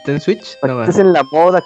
[0.00, 0.58] ¿Está en Switch?
[0.62, 0.82] No, va.
[0.82, 1.60] Estás en la moda,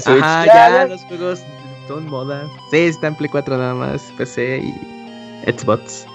[0.00, 0.22] Switch.
[0.22, 1.42] Ajá, Ya, los juegos
[1.86, 2.48] son moda.
[2.70, 6.06] Sí, está en Play 4 nada más, PC y Xbox.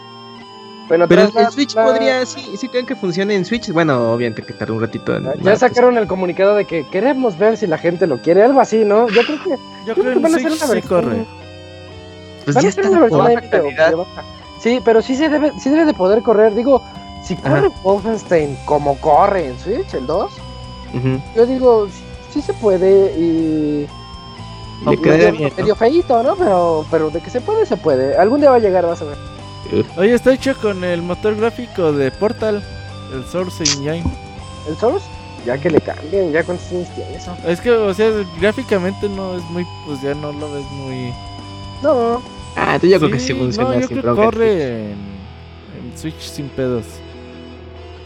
[0.89, 3.69] Bueno, Pero en Switch la- podría, sí, sí creen que funcione en Switch.
[3.71, 5.29] Bueno, obviamente que tarda un ratito en.
[5.41, 8.83] Ya sacaron el comunicado de que queremos ver si la gente lo quiere, algo así,
[8.83, 9.07] ¿no?
[9.09, 9.55] Yo creo que, Yo
[9.87, 11.03] yo creo creo que van a hacer una sí versión.
[11.03, 11.25] corre.
[12.43, 12.89] Pues van ya a hacer está.
[12.89, 13.95] una versión calidad.
[13.95, 14.23] baja.
[14.61, 16.53] Sí, pero sí se debe, sí debe de poder correr.
[16.53, 16.83] Digo,
[17.23, 20.31] si corre Wolfenstein como corre en Switch, el 2,
[21.35, 22.03] Yo digo, sí,
[22.33, 23.87] sí se puede y.
[24.89, 25.61] Le queda medio, bien, ¿no?
[25.61, 26.35] medio feíto, ¿no?
[26.35, 28.17] Pero, pero de que se puede, se puede.
[28.17, 29.17] Algún día va a llegar, vas a ver.
[29.97, 32.61] Oye, está hecho con el motor gráfico de Portal,
[33.13, 34.03] el Source Engine.
[34.67, 35.05] ¿El Source?
[35.45, 37.35] Ya que le cambien, ya cuántos años tiene eso.
[37.47, 38.09] Es que, o sea,
[38.39, 41.13] gráficamente no es muy, pues ya no lo ves muy...
[41.81, 42.21] No,
[42.55, 44.23] Ah, tú yo creo que sí no, funciona yo sin creo que bronca.
[44.25, 44.97] corre en,
[45.91, 46.85] en Switch sin pedos.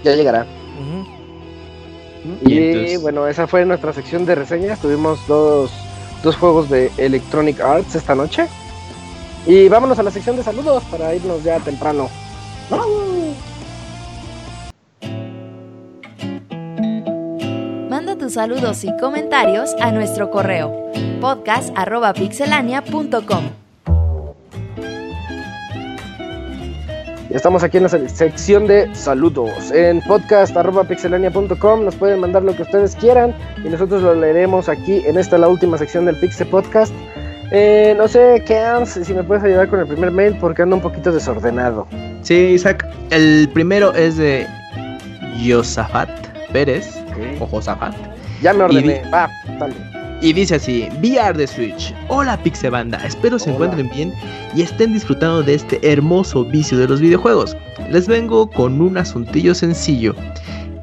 [0.04, 0.46] ya llegará.
[0.80, 1.17] Ujú.
[2.46, 4.80] Y, Y entonces- bueno, esa fue nuestra sección de reseñas.
[4.80, 5.72] Tuvimos dos,
[6.24, 8.48] dos juegos de Electronic Arts esta noche.
[9.46, 12.10] Y vámonos a la sección de saludos para irnos ya temprano.
[17.90, 20.92] Manda tus saludos y comentarios a nuestro correo
[21.22, 23.44] podcast.pixelania.com.
[27.36, 29.72] estamos aquí en la se- sección de saludos.
[29.72, 33.34] En podcast.pixelania.com nos pueden mandar lo que ustedes quieran
[33.64, 36.94] y nosotros lo leeremos aquí en esta la última sección del Pixel Podcast.
[37.52, 40.82] Eh, no sé, Kans, si me puedes ayudar con el primer mail porque ando un
[40.82, 41.88] poquito desordenado.
[42.22, 42.86] Sí, Isaac.
[43.10, 44.46] El primero es de
[45.44, 46.10] Yosafat
[46.52, 46.90] Pérez.
[47.40, 47.94] O Josafat.
[48.42, 49.02] Ya me ordené.
[49.06, 49.30] Y- Va,
[49.60, 49.74] dale.
[50.22, 51.94] Y dice así, VR de Switch.
[52.08, 53.54] Hola Pixebanda, espero se Hola.
[53.54, 54.14] encuentren bien
[54.56, 57.56] y estén disfrutando de este hermoso vicio de los videojuegos.
[57.92, 60.16] Les vengo con un asuntillo sencillo.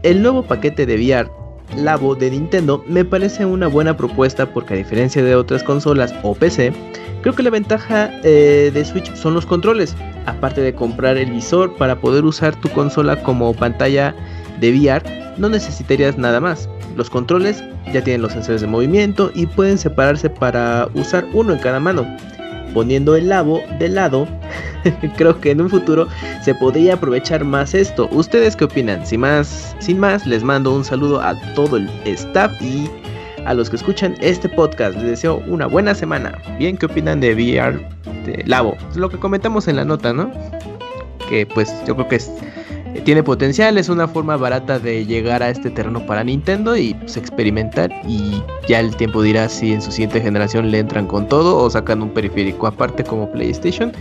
[0.02, 1.30] el nuevo paquete de VR
[1.76, 6.34] Labo de Nintendo me parece una buena propuesta porque a diferencia de otras consolas o
[6.34, 6.72] PC,
[7.22, 9.96] creo que la ventaja eh, de Switch son los controles.
[10.26, 14.14] Aparte de comprar el visor para poder usar tu consola como pantalla
[14.60, 15.02] de VR,
[15.36, 16.68] no necesitarías nada más.
[16.96, 17.62] Los controles
[17.92, 22.06] ya tienen los sensores de movimiento y pueden separarse para usar uno en cada mano.
[22.72, 24.26] Poniendo el labo de lado,
[25.16, 26.08] creo que en un futuro
[26.42, 28.08] se podría aprovechar más esto.
[28.10, 29.06] ¿Ustedes qué opinan?
[29.06, 32.90] Sin más, sin más, les mando un saludo a todo el staff y
[33.46, 34.96] a los que escuchan este podcast.
[34.96, 36.36] Les deseo una buena semana.
[36.58, 37.78] Bien, ¿qué opinan de VR
[38.24, 38.76] de Labo?
[38.96, 40.30] Lo que comentamos en la nota, ¿no?
[41.28, 42.30] Que pues yo creo que es
[43.02, 47.16] tiene potencial, es una forma barata de llegar a este terreno para Nintendo y pues,
[47.16, 51.58] experimentar y ya el tiempo dirá si en su siguiente generación le entran con todo
[51.58, 53.92] o sacan un periférico aparte como PlayStation.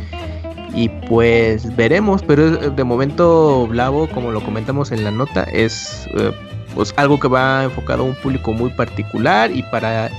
[0.75, 6.31] Y pues veremos, pero de momento Blavo, como lo comentamos en la nota, es eh,
[6.73, 10.09] pues algo que va enfocado a un público muy particular y para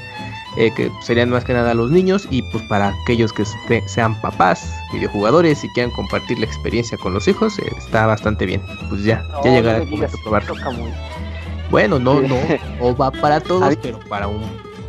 [0.56, 3.44] eh, que serían más que nada los niños y pues para aquellos que
[3.86, 8.62] sean papás, videojugadores y quieran compartir la experiencia con los hijos, eh, está bastante bien.
[8.88, 10.54] Pues ya, ya llegará el momento de probarlo.
[11.70, 12.36] Bueno, no, no,
[12.80, 14.42] o va para todos, pero para un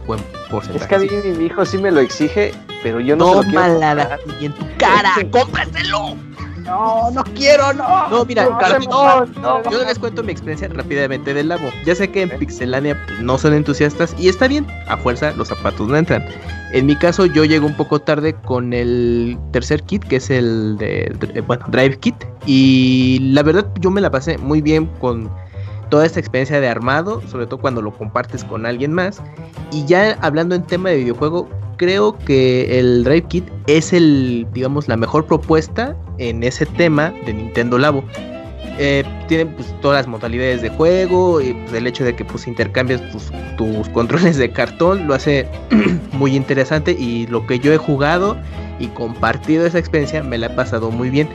[0.06, 0.20] buen
[0.52, 0.84] porcentaje.
[0.84, 3.62] Es que a mí mi hijo sí me lo exige, pero yo no, se lo
[3.64, 3.80] quiero.
[4.40, 6.16] y en tu cara, cómpraselo.
[6.66, 8.10] No, no quiero, no.
[8.10, 8.48] No, mira,
[9.72, 11.70] yo les cuento mi experiencia rápidamente del labo.
[11.86, 15.50] Ya sé que en Pixelania pues, no son entusiastas y está bien, a fuerza los
[15.50, 16.26] zapatos no entran.
[16.72, 20.78] En mi caso, yo llego un poco tarde con el tercer kit, que es el
[20.78, 22.16] de, bueno, Drive Kit.
[22.46, 25.30] Y la verdad, yo me la pasé muy bien con
[25.90, 29.22] toda esta experiencia de armado, sobre todo cuando lo compartes con alguien más.
[29.72, 31.48] Y ya hablando en tema de videojuego,
[31.78, 37.34] creo que el Drive Kit es el, digamos, la mejor propuesta en ese tema de
[37.34, 38.04] Nintendo Labo.
[38.78, 42.46] Eh, tiene pues, todas las modalidades de juego y pues, el hecho de que pues
[42.46, 45.48] intercambias tus, controles de cartón lo hace
[46.12, 48.36] muy interesante y lo que yo he jugado
[48.80, 51.30] y compartido esa experiencia me la he pasado muy bien.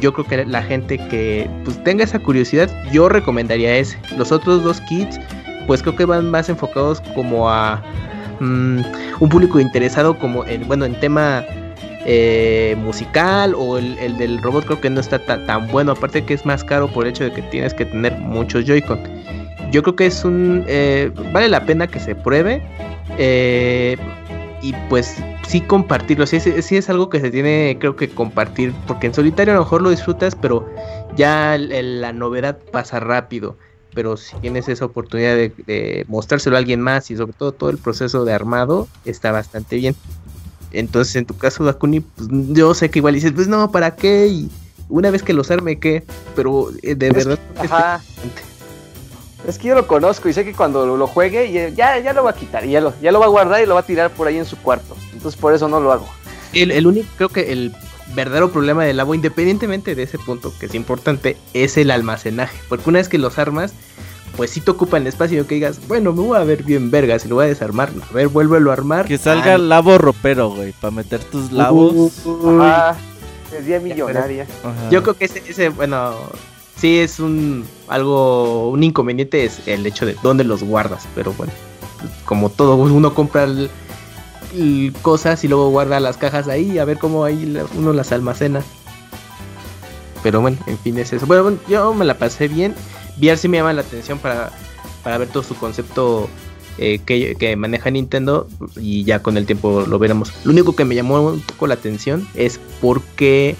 [0.00, 3.98] Yo creo que la gente que pues, tenga esa curiosidad, yo recomendaría ese.
[4.16, 5.20] Los otros dos kits,
[5.66, 7.82] pues creo que van más enfocados como a
[8.40, 8.80] Mm,
[9.20, 11.44] un público interesado como en, bueno, en tema
[12.06, 16.46] eh, musical o el, del robot creo que no está tan bueno, aparte que es
[16.46, 19.00] más caro por el hecho de que tienes que tener muchos Joy-Con.
[19.70, 20.64] Yo creo que es un...
[20.66, 22.62] Eh, vale la pena que se pruebe
[23.18, 23.96] eh,
[24.62, 29.08] y pues sí compartirlo, sí, sí, es algo que se tiene creo que compartir, porque
[29.08, 30.68] en solitario a lo mejor lo disfrutas, pero
[31.16, 33.56] ya la novedad pasa rápido
[33.98, 37.78] pero si tienes esa oportunidad de, mostrárselo a alguien más y sobre todo todo el
[37.78, 39.96] proceso de armado está bastante bien.
[40.70, 44.28] Entonces, en tu caso, Dakuni, pues, yo sé que igual dices, pues no, ¿para qué?
[44.28, 44.50] Y
[44.88, 46.04] una vez que los arme, ¿qué?
[46.36, 48.00] Pero eh, de verdad.
[49.48, 52.30] Es que yo lo conozco y sé que cuando lo juegue, ya, ya lo va
[52.30, 54.12] a quitar y ya lo, ya lo va a guardar y lo va a tirar
[54.12, 54.96] por ahí en su cuarto.
[55.12, 56.06] Entonces, por eso no lo hago.
[56.52, 57.74] El, el único, creo que el
[58.14, 62.58] verdadero problema del agua, independientemente de ese punto que es importante, es el almacenaje.
[62.68, 63.72] Porque una vez que los armas,
[64.36, 67.28] pues si te ocupan espacio que digas, bueno, me voy a ver bien verga, si
[67.28, 69.06] lo voy a desarmar, a ver, vuélvelo a armar.
[69.06, 72.12] Que salga el labo ropero, güey, para meter tus labos.
[73.50, 74.46] sería millonaria.
[74.90, 76.14] Yo creo que ese, ese, bueno,
[76.76, 81.52] sí es un algo, un inconveniente es el hecho de dónde los guardas, pero bueno,
[82.24, 83.70] como todo, uno compra el
[85.02, 88.62] cosas y luego guarda las cajas ahí a ver cómo ahí uno las almacena.
[90.22, 91.26] Pero bueno, en fin, es eso.
[91.26, 92.74] Bueno, yo me la pasé bien.
[93.18, 94.52] VR sí me llama la atención para,
[95.02, 96.28] para ver todo su concepto
[96.80, 98.46] eh, que, maneja Nintendo
[98.76, 100.32] y ya con el tiempo lo veremos.
[100.44, 103.56] Lo único que me llamó un poco la atención es por qué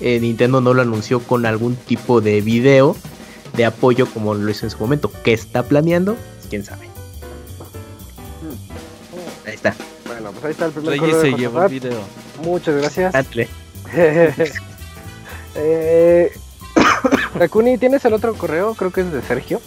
[0.00, 2.96] eh, Nintendo no lo anunció con algún tipo de video
[3.56, 5.10] de apoyo como lo hizo en su momento.
[5.24, 6.16] ¿Qué está planeando?
[6.48, 6.88] ¿Quién sabe?
[9.44, 9.74] Ahí está.
[10.40, 12.00] Pues ahí está el primer correo se llevó el video.
[12.42, 13.14] Muchas gracias.
[15.54, 16.32] eh,
[17.34, 18.74] Rakuni, ¿tienes el otro correo?
[18.74, 19.60] Creo que es de Sergio.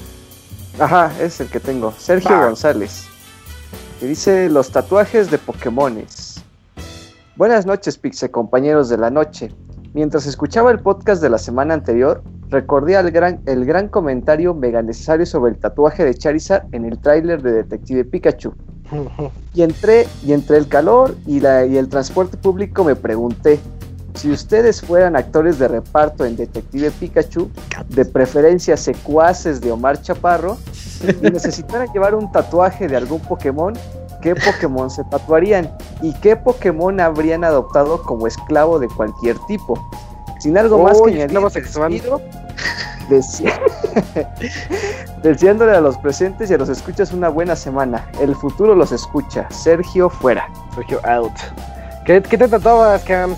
[0.80, 1.94] Ajá, es el que tengo.
[2.00, 3.06] Sergio González.
[4.00, 6.44] Que dice los tatuajes de Pokémones.
[7.36, 9.52] Buenas noches, Pixe, compañeros de la noche.
[9.94, 12.24] Mientras escuchaba el podcast de la semana anterior,
[12.54, 17.00] recordé el gran, el gran comentario mega necesario sobre el tatuaje de Charizard en el
[17.00, 18.54] tráiler de Detective Pikachu.
[19.56, 23.60] Y entré, y entre el calor y, la, y el transporte público me pregunté,
[24.16, 27.52] si ustedes fueran actores de reparto en Detective Pikachu,
[27.90, 30.58] de preferencia secuaces de Omar Chaparro,
[31.22, 33.74] y necesitaran llevar un tatuaje de algún Pokémon,
[34.22, 35.70] ¿qué Pokémon se tatuarían?
[36.02, 39.80] ¿Y qué Pokémon habrían adoptado como esclavo de cualquier tipo?
[40.44, 41.32] Sin algo más que añadir,
[45.24, 48.06] Deseándole a los presentes y a los escuchas una buena semana.
[48.20, 49.48] El futuro los escucha.
[49.52, 50.50] Sergio fuera.
[50.76, 51.32] Sergio out.
[52.06, 53.38] ¿Qué, qué te tatuabas, Cams?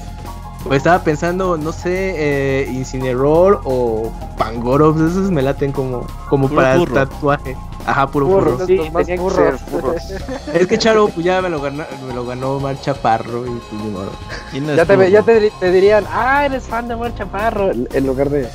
[0.63, 6.73] Pues estaba pensando, no sé, eh, Incineroar o Pangorovs, esos me laten como, como para
[6.73, 7.55] el tatuaje.
[7.85, 8.65] Ajá, puro burro.
[8.65, 9.61] Sí, más burros.
[10.53, 14.61] Es que Charo pues, ya me lo ganó, me lo ganó Mar Chaparro y pues
[14.61, 18.29] no ya, te, ya te, te, dirían, ah, eres fan de Mar Chaparro, en lugar
[18.29, 18.49] de...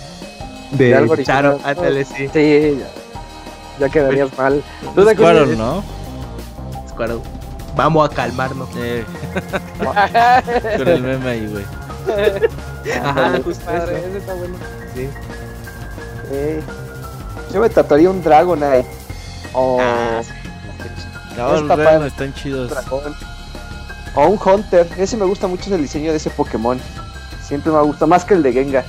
[0.73, 2.29] De, de algo Charo, ándale, sí.
[2.33, 4.63] Sí, ya, ya quedarías mal.
[4.95, 5.83] ¿Tú Squirrel, ¿no?
[6.89, 7.21] Squirrel.
[7.77, 8.69] Vamos a calmarnos.
[8.77, 9.05] Eh.
[10.79, 11.65] Con el meme ahí, güey.
[13.03, 14.57] Ajá, justo padre, ese está bueno.
[14.95, 15.09] Sí.
[16.33, 16.63] Eh,
[17.53, 19.00] yo me tatuaría un Dragonite.
[19.53, 19.79] O.
[19.81, 20.23] Ah,
[21.37, 22.73] no, los están chidos.
[24.15, 24.89] O un Hunter.
[24.97, 26.81] Ese me gusta mucho el diseño de ese Pokémon.
[27.43, 28.85] Siempre me ha gustado más que el de Gengar.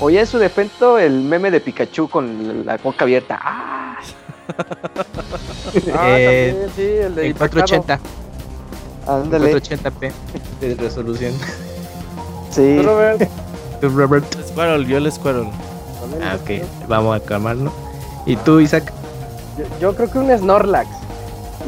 [0.00, 3.38] O ya en su defecto, el meme de Pikachu con la boca abierta.
[3.40, 3.98] ¡Ah!
[5.94, 8.00] ah eh, sí, el de el 480.
[9.06, 9.54] Ándale.
[9.54, 10.12] 480p
[10.60, 11.32] de resolución.
[12.50, 12.82] Sí.
[12.82, 13.28] Robert.
[13.80, 14.26] Robert.
[14.46, 15.48] Squirrel, yo el Squirrel.
[16.22, 16.64] Ah, ok.
[16.88, 17.72] Vamos a calmarnos.
[18.26, 18.92] ¿Y tú, Isaac?
[19.80, 20.88] Yo, creo que un Snorlax.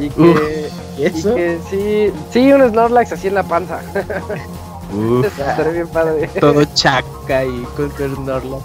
[0.00, 1.34] Y que, ¿y eso?
[1.34, 3.80] que sí, sí, un Snorlax así en la panza.
[4.92, 5.26] Uf,
[5.72, 6.28] bien padre.
[6.40, 8.62] Todo chaca y con Snorlax.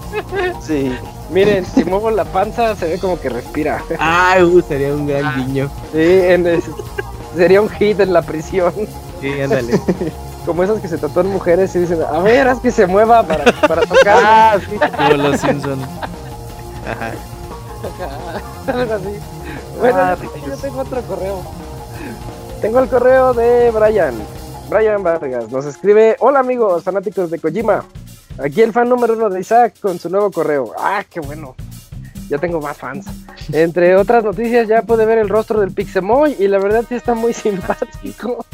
[0.61, 0.95] Sí.
[1.31, 3.83] Miren, si muevo la panza se ve como que respira.
[3.99, 5.69] Ah, uh, sería un gran guiño.
[5.91, 6.21] Sí,
[7.35, 8.73] sería un hit en la prisión.
[9.21, 9.79] Sí, ándale
[10.45, 13.45] como esas que se tatúan mujeres y dicen, a ver, haz que se mueva para,
[13.67, 14.17] para tocar.
[14.25, 14.77] ah, sí.
[14.97, 15.83] Como los Simpsons.
[16.87, 17.11] Ajá.
[18.67, 19.19] Algo así.
[19.79, 21.41] Bueno, ah, yo, tengo otro correo.
[22.61, 24.15] Tengo el correo de Brian.
[24.69, 27.85] Brian Vargas nos escribe: Hola amigos fanáticos de Kojima.
[28.37, 30.73] Aquí el fan número uno de Isaac con su nuevo correo.
[30.77, 31.55] Ah, qué bueno.
[32.29, 33.07] Ya tengo más fans.
[33.51, 37.15] Entre otras noticias, ya pude ver el rostro del Pixemoy y la verdad sí está
[37.15, 38.45] muy simpático.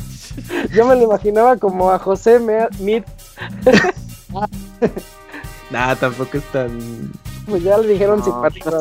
[0.71, 2.39] Yo me lo imaginaba como a José
[2.79, 3.03] Mid.
[5.69, 7.11] nah, tampoco es tan.
[7.45, 8.71] Pues ya le dijeron simpático.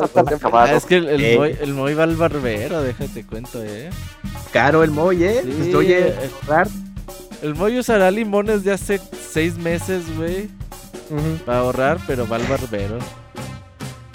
[0.53, 3.89] ah, es que el, el, Moy, el, Moy, va al barbero, déjate cuento, eh.
[4.51, 5.41] Caro el Moy, eh.
[5.43, 6.31] Sí, pues, oye, el,
[7.41, 8.99] el Moy usará limones de hace
[9.31, 10.49] seis meses, güey.
[11.45, 12.97] Para ahorrar, pero va al barbero.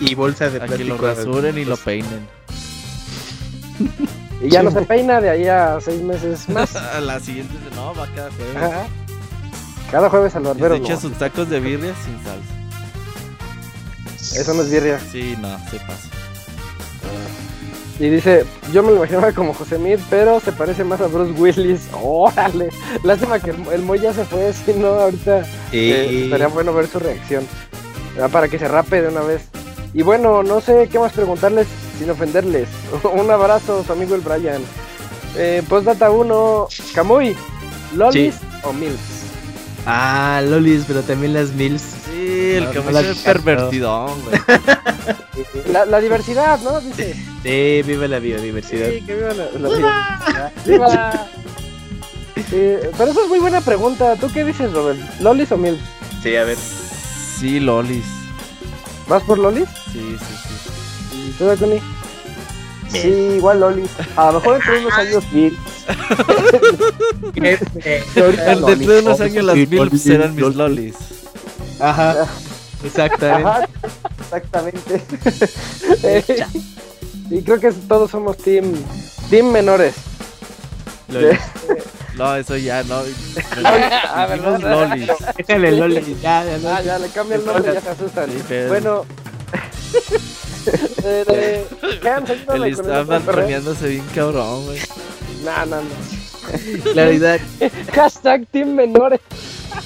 [0.00, 0.78] Y bolsa de plástico.
[0.78, 2.26] que lo rasuren y lo peinen.
[4.42, 6.74] Y ya no se peina de ahí a seis meses más.
[6.94, 8.88] a la siguiente, no, va cada jueves.
[9.90, 10.76] Cada jueves al barbero.
[10.76, 12.59] Se echa sus tacos de birria sin salsa.
[14.20, 15.00] Eso no es birria.
[15.10, 16.08] Sí, no, se pasa.
[18.00, 21.39] Y dice, yo me lo imaginaba como José Mir, pero se parece más a Bruce
[21.39, 21.82] Willis.
[21.92, 22.70] Órale,
[23.05, 26.86] lástima que el, el Moy ya se fue, si no, ahorita eh, estaría bueno ver
[26.86, 27.47] su reacción.
[28.32, 29.42] Para que se rape de una vez.
[29.92, 31.66] Y bueno, no sé qué más preguntarles
[31.99, 32.68] sin ofenderles.
[33.12, 34.62] Un abrazo, su amigo el Brian.
[35.36, 37.36] Eh, Postdata 1, Camuy,
[37.94, 38.99] ¿Lolis o Mills?
[39.86, 41.99] Ah, Lolis, pero también las Mills.
[42.31, 44.41] Sí, el Camuy es pervertidón, güey.
[45.73, 46.81] la, la, diversidad, ¿no?
[46.81, 47.15] Dice.
[47.42, 48.89] Sí, viva la biodiversidad.
[48.91, 51.26] Sí, que viva la, la ¡Viva!
[52.52, 54.17] Eh, pero eso es muy buena pregunta.
[54.17, 54.99] ¿Tú qué dices, Robert?
[55.20, 55.78] ¿Lolis o Mills?
[56.23, 56.57] Sí, a ver.
[57.39, 58.05] Sí, Lolis.
[59.07, 59.68] ¿Vas por Lolis?
[59.92, 60.34] Sí, sí,
[61.12, 61.28] sí.
[61.28, 61.81] ¿Y tú, Tony?
[62.89, 63.91] Sí, igual Lolis.
[64.17, 65.57] A lo mejor entre unos años mil.
[67.34, 71.19] Dentro de unos años las mil serán mis Lolis.
[71.81, 72.26] Ajá.
[72.84, 73.49] Exactamente.
[73.49, 73.68] Ajá,
[74.20, 75.02] exactamente.
[77.31, 78.73] y creo que todos somos team,
[79.28, 79.94] team menores.
[81.09, 81.39] Lolis.
[82.17, 83.00] No, eso ya no.
[83.65, 84.36] ah.
[84.36, 85.09] Lolis.
[85.39, 86.20] Déjale Lolis.
[86.20, 86.68] Ya, ya, no.
[86.68, 88.28] Ah, ya le cambia el nombre, ya se asustan.
[88.68, 89.07] Bueno.
[91.02, 91.65] eh,
[92.52, 94.81] el Instagram poniéndose bien cabrón, güey.
[95.44, 96.19] No, no, no.
[96.92, 97.40] Claridad.
[97.92, 99.20] Hashtag Team Menores.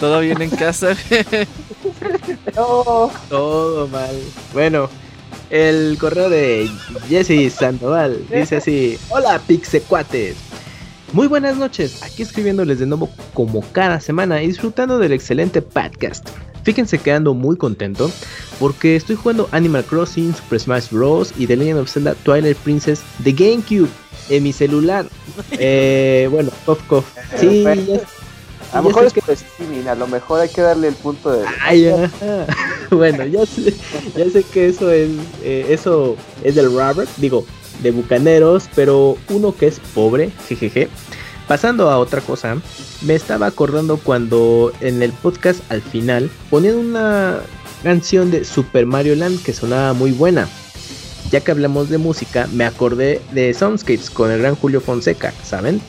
[0.00, 0.96] Todo bien en casa,
[2.56, 3.10] No.
[3.28, 4.16] Todo mal.
[4.52, 4.88] Bueno,
[5.50, 6.70] el correo de
[7.08, 10.36] Jesse Sandoval dice así: Hola, pixecuates.
[11.12, 16.28] Muy buenas noches, aquí escribiéndoles de nuevo como cada semana y disfrutando del excelente podcast.
[16.64, 18.10] Fíjense que ando muy contento
[18.58, 21.32] porque estoy jugando Animal Crossing, Super Smash Bros.
[21.36, 23.88] y The Legend of Zelda Twilight Princess de GameCube
[24.28, 25.06] en mi celular.
[25.52, 27.04] eh, bueno, cof cof.
[27.38, 27.64] Sí,
[28.74, 29.22] a lo mejor es que
[29.88, 31.44] a lo mejor hay que darle el punto de.
[32.90, 33.72] bueno, ya sé,
[34.16, 35.10] ya sé que eso es,
[35.44, 37.46] eh, eso es del Robert, digo,
[37.82, 40.88] de bucaneros, pero uno que es pobre, jejeje.
[41.46, 42.56] Pasando a otra cosa,
[43.02, 47.42] me estaba acordando cuando en el podcast al final ponían una
[47.84, 50.48] canción de Super Mario Land que sonaba muy buena.
[51.34, 55.80] Ya que hablamos de música, me acordé de Soundscapes con el gran Julio Fonseca, ¿saben?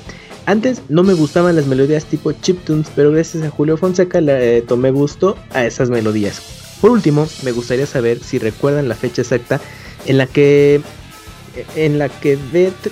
[0.47, 4.61] Antes no me gustaban las melodías tipo chiptunes, pero gracias a Julio Fonseca le eh,
[4.63, 6.41] tomé gusto a esas melodías.
[6.81, 9.61] Por último, me gustaría saber si recuerdan la fecha exacta
[10.07, 10.81] en la que
[11.75, 12.39] en la que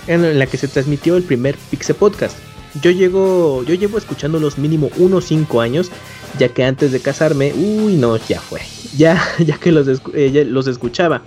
[0.06, 2.38] en la que se transmitió el primer Pixel Podcast.
[2.84, 5.90] Yo llego, yo llevo escuchándolos mínimo unos 5 años,
[6.38, 8.62] ya que antes de casarme, uy no, ya fue,
[8.96, 11.24] ya, ya que los, eh, los escuchaba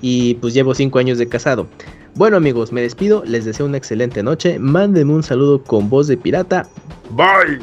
[0.00, 1.66] y pues llevo 5 años de casado.
[2.14, 6.16] Bueno amigos, me despido, les deseo una excelente noche, mándenme un saludo con voz de
[6.16, 6.68] pirata,
[7.10, 7.58] bye.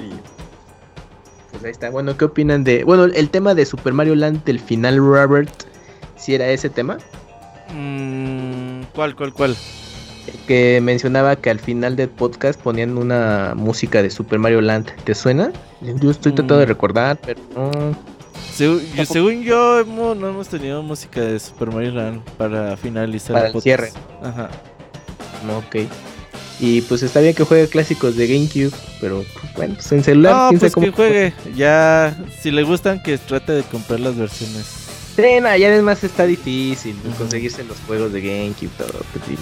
[1.52, 4.60] Pues ahí está, bueno, ¿qué opinan de, bueno, el tema de Super Mario Land del
[4.60, 5.52] final, Robert,
[6.16, 6.98] si era ese tema?
[7.74, 9.56] Mm, ¿Cuál, cuál, cuál?
[10.48, 14.92] que mencionaba que al final del podcast ponían una música de Super Mario Land.
[15.04, 15.52] ¿Te suena?
[15.82, 16.70] Yo estoy tratando de mm.
[16.70, 18.15] recordar, pero no.
[18.56, 23.92] Según yo, no hemos tenido música de Super Mario Land para finalizar para el, cierre.
[24.22, 24.50] Ajá.
[25.58, 25.88] Ok.
[26.60, 30.54] Y pues está bien que juegue clásicos de GameCube, pero pues, bueno, pues en celular.
[30.54, 31.34] No, pues que juegue.
[31.56, 34.66] Ya, si le gustan, que trate de comprar las versiones.
[35.16, 39.02] Sí, ya además está difícil conseguirse los juegos de GameCube, todo.
[39.14, 39.40] Pues,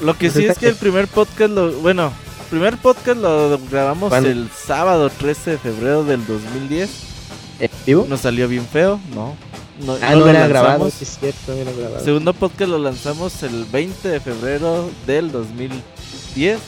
[0.00, 1.72] lo que sí es que el primer podcast lo.
[1.72, 7.11] Bueno, el primer podcast lo grabamos el sábado 13 de febrero del 2010.
[7.60, 8.06] ¿En vivo?
[8.08, 9.36] Nos salió bien feo, ¿no?
[9.84, 12.04] no ah, no, era grabado, es cierto, era grabado.
[12.04, 16.58] Segundo podcast lo lanzamos el 20 de febrero del 2010.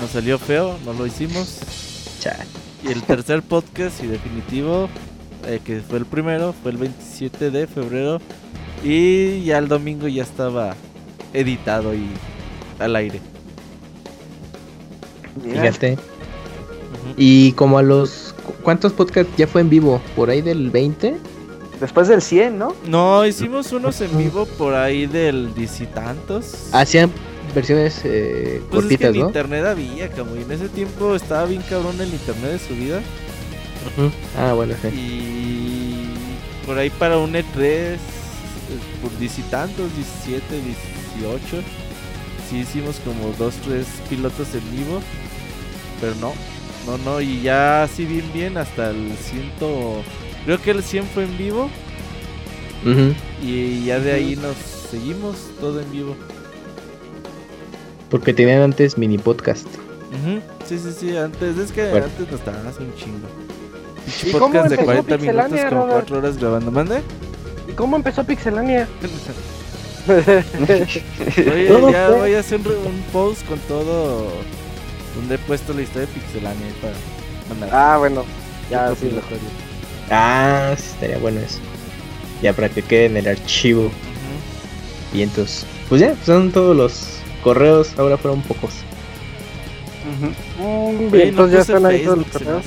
[0.00, 1.58] Nos salió feo, no lo hicimos.
[2.20, 2.44] Chale.
[2.84, 4.88] Y el tercer podcast y definitivo,
[5.46, 8.20] eh, que fue el primero, fue el 27 de febrero.
[8.82, 10.74] Y ya el domingo ya estaba
[11.32, 12.08] editado y
[12.78, 13.20] al aire.
[15.42, 15.98] Fíjate.
[17.16, 18.31] Y como a los...
[18.62, 20.00] ¿Cuántos podcasts ya fue en vivo?
[20.16, 21.16] ¿Por ahí del 20?
[21.80, 22.74] Después del 100, ¿no?
[22.86, 26.68] No, hicimos unos en vivo por ahí del diez y tantos.
[26.72, 27.10] Hacían
[27.54, 31.44] versiones eh, pues cortitas, es que en internet había, como y en ese tiempo estaba
[31.46, 33.00] bien cabrón el internet de su vida.
[34.38, 34.88] Ah, bueno, sí.
[34.88, 37.98] Y por ahí para un E3, eh,
[39.02, 40.44] por diez y tantos, 17,
[41.18, 41.62] 18
[42.60, 45.00] hicimos como dos, tres pilotos en vivo.
[46.00, 46.32] Pero no,
[46.86, 47.20] no, no.
[47.20, 50.02] Y ya así bien, bien hasta el ciento...
[50.44, 51.70] Creo que el 100 fue en vivo.
[53.40, 56.16] Y ya de ahí nos seguimos todo en vivo.
[58.10, 59.66] Porque tenían antes mini podcast.
[60.66, 63.28] Sí, sí, sí, antes, es que antes nos estaban haciendo un chingo.
[64.24, 66.70] ¿Y podcast de 40 minutos con 4 horas grabando.
[66.70, 67.02] ¿Mande?
[67.68, 68.88] ¿Y cómo empezó Pixelania?
[70.08, 74.32] Oye, ya voy a hacer un, post con todo
[75.14, 76.94] donde he puesto la historia de Pixelania para
[77.48, 77.70] mandar.
[77.72, 78.24] Ah, bueno,
[78.70, 79.20] ya sí, lo
[80.10, 81.58] Ah, estaría bueno eso.
[82.42, 83.90] Ya para que quede en el archivo.
[85.14, 88.72] Y entonces, pues ya, son todos los correos, ahora fueron pocos.
[91.12, 92.64] Bien, entonces ya están ahí todos los correos.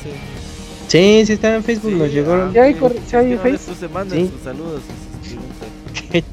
[0.88, 2.54] Sí, sí están en Facebook, nos llegaron.
[2.54, 2.76] ¿Ya hay,
[3.08, 3.76] ¿sí hay Facebook?
[3.80, 4.82] Se mandan sus saludos.
[6.12, 6.24] Qué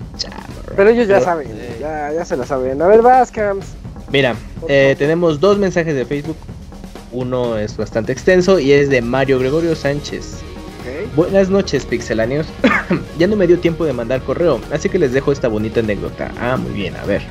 [0.76, 1.49] pero ellos ya saben,
[1.81, 2.81] ya, ya se lo saben.
[2.81, 3.66] A ver, vas, Cams.
[4.12, 4.36] Mira,
[4.68, 6.36] eh, tenemos dos mensajes de Facebook.
[7.12, 10.42] Uno es bastante extenso y es de Mario Gregorio Sánchez.
[11.16, 12.47] Buenas noches, pixelanios.
[13.18, 16.31] ya no me dio tiempo de mandar correo, así que les dejo esta bonita anécdota.
[16.41, 17.23] Ah, muy bien, a ver.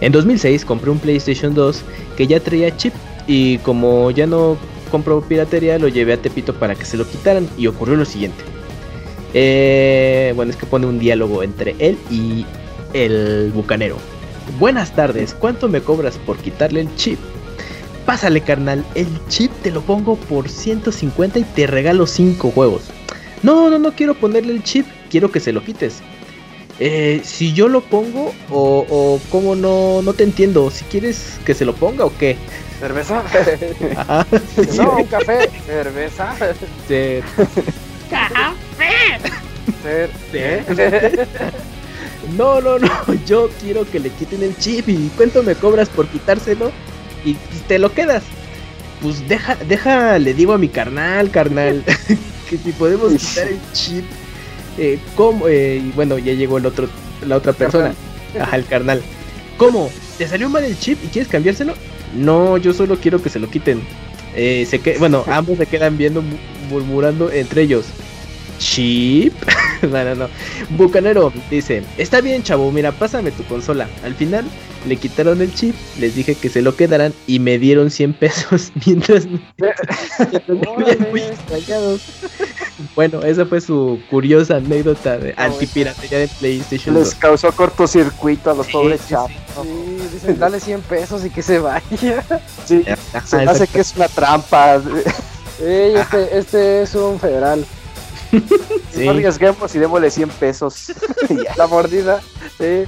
[0.00, 1.82] En 2006 compré un PlayStation 2
[2.16, 2.94] que ya traía chip
[3.26, 4.56] y como ya no
[4.90, 8.42] compro piratería, lo llevé a Tepito para que se lo quitaran y ocurrió lo siguiente.
[9.34, 12.46] Eh, bueno, es que pone un diálogo entre él y
[12.94, 13.96] el bucanero.
[14.56, 17.18] Buenas tardes, ¿cuánto me cobras por quitarle el chip?
[18.06, 22.84] Pásale carnal, el chip te lo pongo por 150 y te regalo 5 juegos.
[23.42, 26.00] No, no, no quiero ponerle el chip, quiero que se lo quites.
[26.80, 31.54] Eh, si yo lo pongo o, o como no, no te entiendo, si quieres que
[31.54, 32.36] se lo ponga o qué.
[32.80, 33.22] ¿Cerveza?
[34.76, 35.50] no, un café.
[35.66, 36.34] ¿Cerveza?
[36.88, 37.20] Sí.
[39.82, 41.52] ¿Cerveza?
[42.36, 42.90] No, no, no,
[43.26, 46.70] yo quiero que le quiten el chip y cuánto me cobras por quitárselo
[47.24, 47.34] y
[47.66, 48.22] te lo quedas.
[49.00, 51.84] Pues deja, deja, le digo a mi carnal, carnal,
[52.50, 54.04] que si podemos quitar el chip,
[54.76, 55.46] eh, ¿cómo?
[55.46, 56.88] Eh, y bueno, ya llegó el otro,
[57.26, 57.94] la otra persona,
[58.38, 59.02] ajá, el carnal.
[59.56, 59.90] ¿Cómo?
[60.16, 61.74] ¿Te salió mal el chip y quieres cambiárselo?
[62.14, 63.82] No, yo solo quiero que se lo quiten.
[64.34, 66.22] Eh, se que, bueno, ambos se quedan viendo,
[66.68, 67.86] murmurando entre ellos.
[68.58, 69.34] ¿Chip?
[69.88, 70.28] no, no, no.
[70.70, 73.88] Bucanero dice: Está bien, chavo, mira, pásame tu consola.
[74.04, 74.44] Al final
[74.86, 78.72] le quitaron el chip, les dije que se lo quedaran y me dieron 100 pesos
[78.86, 79.40] mientras, me
[81.10, 82.02] muy extrañados.
[82.94, 86.94] Bueno, esa fue su curiosa anécdota de antipiratería de PlayStation.
[86.94, 89.32] Les causó cortocircuito a los pobres chavos.
[89.62, 92.24] Sí, dicen, dale 100 pesos y que se vaya.
[92.64, 92.84] Sí,
[93.24, 94.80] se hace que es una trampa.
[95.60, 97.64] este, este es un federal.
[98.92, 99.04] Sí.
[99.04, 100.92] No arriesguemos y démosle 100 pesos.
[101.56, 102.20] La mordida.
[102.58, 102.84] Sí.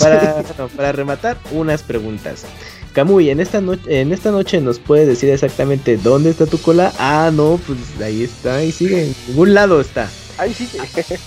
[0.00, 0.42] Para,
[0.74, 2.44] para rematar, unas preguntas.
[2.92, 6.92] Camuy, en esta, noche, en esta noche nos puedes decir exactamente dónde está tu cola.
[6.98, 10.08] Ah, no, pues ahí está, ahí sigue, en ningún lado está.
[10.38, 10.80] Ahí sigue.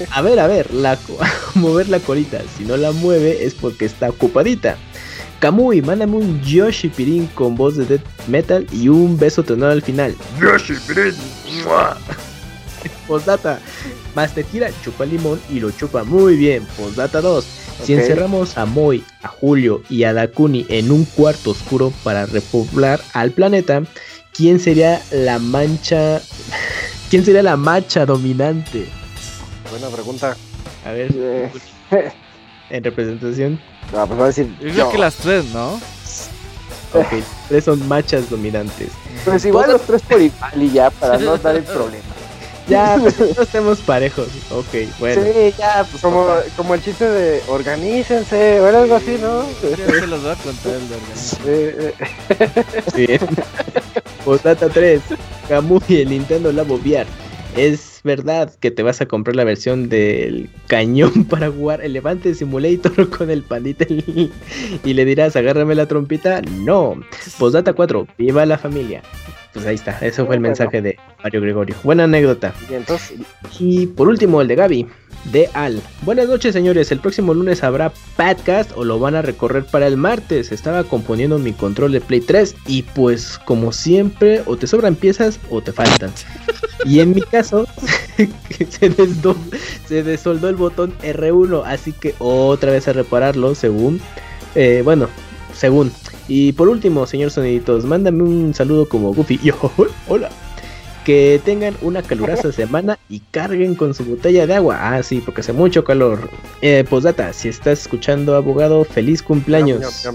[0.10, 0.98] A ver, a ver, la,
[1.54, 2.42] mover la colita.
[2.58, 4.78] Si no la mueve es porque está ocupadita.
[5.40, 9.82] Kamui, mándame un Yoshi Pirin con voz de Death Metal y un beso tonal al
[9.82, 10.16] final.
[10.42, 11.14] Yoshi Pirin.
[13.08, 13.60] Postdata.
[14.16, 16.66] Más te tira, chupa limón y lo chupa muy bien.
[16.78, 17.46] Postdata 2.
[17.84, 23.00] Si encerramos a Moy, a Julio y a Dakuni en un cuarto oscuro para repoblar
[23.14, 23.84] al planeta,
[24.34, 26.22] ¿quién sería la mancha?
[27.10, 28.88] ¿Quién sería la mancha dominante?
[29.72, 30.36] Buena pregunta.
[30.86, 31.12] A ver.
[31.16, 31.52] Eh.
[32.70, 33.60] en representación.
[33.94, 34.56] No, pues va a decir.
[34.60, 35.80] Yo creo que las tres, ¿no?
[36.94, 38.90] Ok, tres son machas dominantes.
[39.24, 42.04] Pues igual los tres por igual y ya, para no dar el problema.
[42.70, 44.28] Ya, pues no estemos parejos.
[44.52, 45.24] Ok, bueno.
[45.24, 49.44] Sí, ya, pues como, como el chiste de organícense o algo así, ¿no?
[49.62, 51.94] Ya se los voy a contar el de
[52.96, 53.20] Bien.
[54.26, 55.02] Postdata 3.
[55.48, 57.08] Camuy, el Nintendo Labo VR.
[57.56, 62.36] Es verdad que te vas a comprar la versión del cañón para jugar el Levante
[62.36, 66.42] Simulator con el pandita y le dirás, agárrame la trompita.
[66.42, 67.00] No.
[67.40, 68.08] Postdata 4.
[68.18, 69.02] Viva la familia
[69.60, 71.76] pues ahí está, eso fue el mensaje de Mario Gregorio.
[71.84, 72.54] Buena anécdota.
[72.70, 73.20] Y, entonces...
[73.60, 74.88] y por último, el de Gaby,
[75.26, 75.82] de Al.
[76.04, 76.94] Buenas noches, señores.
[76.94, 80.54] El próximo lunes habrá podcast o lo van a recorrer para el martes.
[80.54, 85.42] Estaba componiendo mi control de Play 3 y pues como siempre, o te sobran piezas
[85.50, 86.12] o te faltan.
[86.86, 87.68] Y en mi caso,
[88.70, 88.94] se,
[89.90, 94.00] se desoldó el botón R1, así que otra vez a repararlo, según,
[94.56, 95.10] eh, bueno,
[95.54, 95.92] según.
[96.30, 99.40] Y por último, señor Soniditos, mándame un saludo como Goofy.
[99.44, 99.56] Yo,
[100.08, 100.30] hola.
[101.04, 104.78] Que tengan una calurosa semana y carguen con su botella de agua.
[104.80, 106.30] Ah, sí, porque hace mucho calor.
[106.62, 110.08] Eh, postdata, si estás escuchando, abogado, feliz cumpleaños.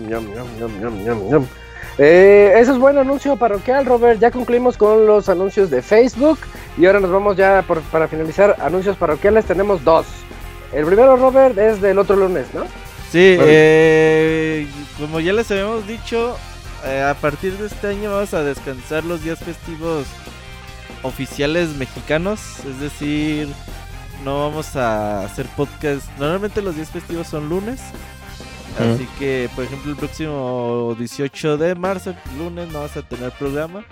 [1.99, 4.21] Eh, eso es buen anuncio parroquial, Robert.
[4.21, 6.39] Ya concluimos con los anuncios de Facebook.
[6.79, 8.55] Y ahora nos vamos ya para finalizar.
[8.61, 10.07] Anuncios parroquiales tenemos dos.
[10.73, 12.63] El primero, Robert, es del otro lunes, ¿no?
[13.15, 14.54] Sí, eh,
[15.15, 16.37] como ya les habíamos dicho,
[16.85, 20.09] eh, a partir de este año vamos a descansar los días festivos
[21.05, 23.47] oficiales mexicanos, es decir,
[24.25, 26.05] no vamos a hacer podcast.
[26.19, 27.81] Normalmente los días festivos son lunes,
[28.77, 33.85] así que, por ejemplo, el próximo 18 de marzo, lunes, no vas a tener programa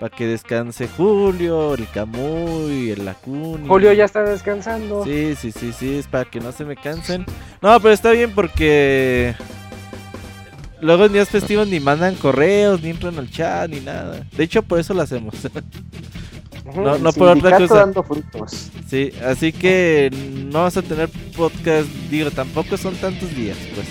[0.00, 3.68] para que descanse Julio, el Camuy, el Lacuni.
[3.68, 5.04] Julio ya está descansando.
[5.04, 7.26] Sí, sí, sí, sí, es para que no se me cansen.
[7.60, 9.34] No, pero está bien porque
[10.82, 14.26] luego en días festivos ni mandan correos, ni entran al chat, ni nada.
[14.36, 15.34] De hecho, por eso lo hacemos.
[16.74, 17.90] no, no por otra cosa.
[18.86, 20.10] Sí, así que
[20.52, 21.88] no vas a tener podcast.
[22.10, 23.86] Digo, tampoco son tantos días, pues.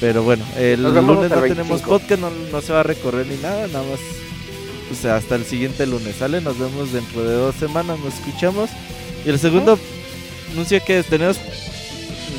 [0.00, 3.66] Pero bueno, el lunes no tenemos podcast, no, no se va a recorrer ni nada,
[3.66, 3.98] nada más
[4.90, 6.40] o sea, hasta el siguiente lunes, ¿sale?
[6.40, 8.70] Nos vemos dentro de dos semanas, nos escuchamos.
[9.24, 9.78] Y el segundo
[10.52, 11.38] anuncio que tenemos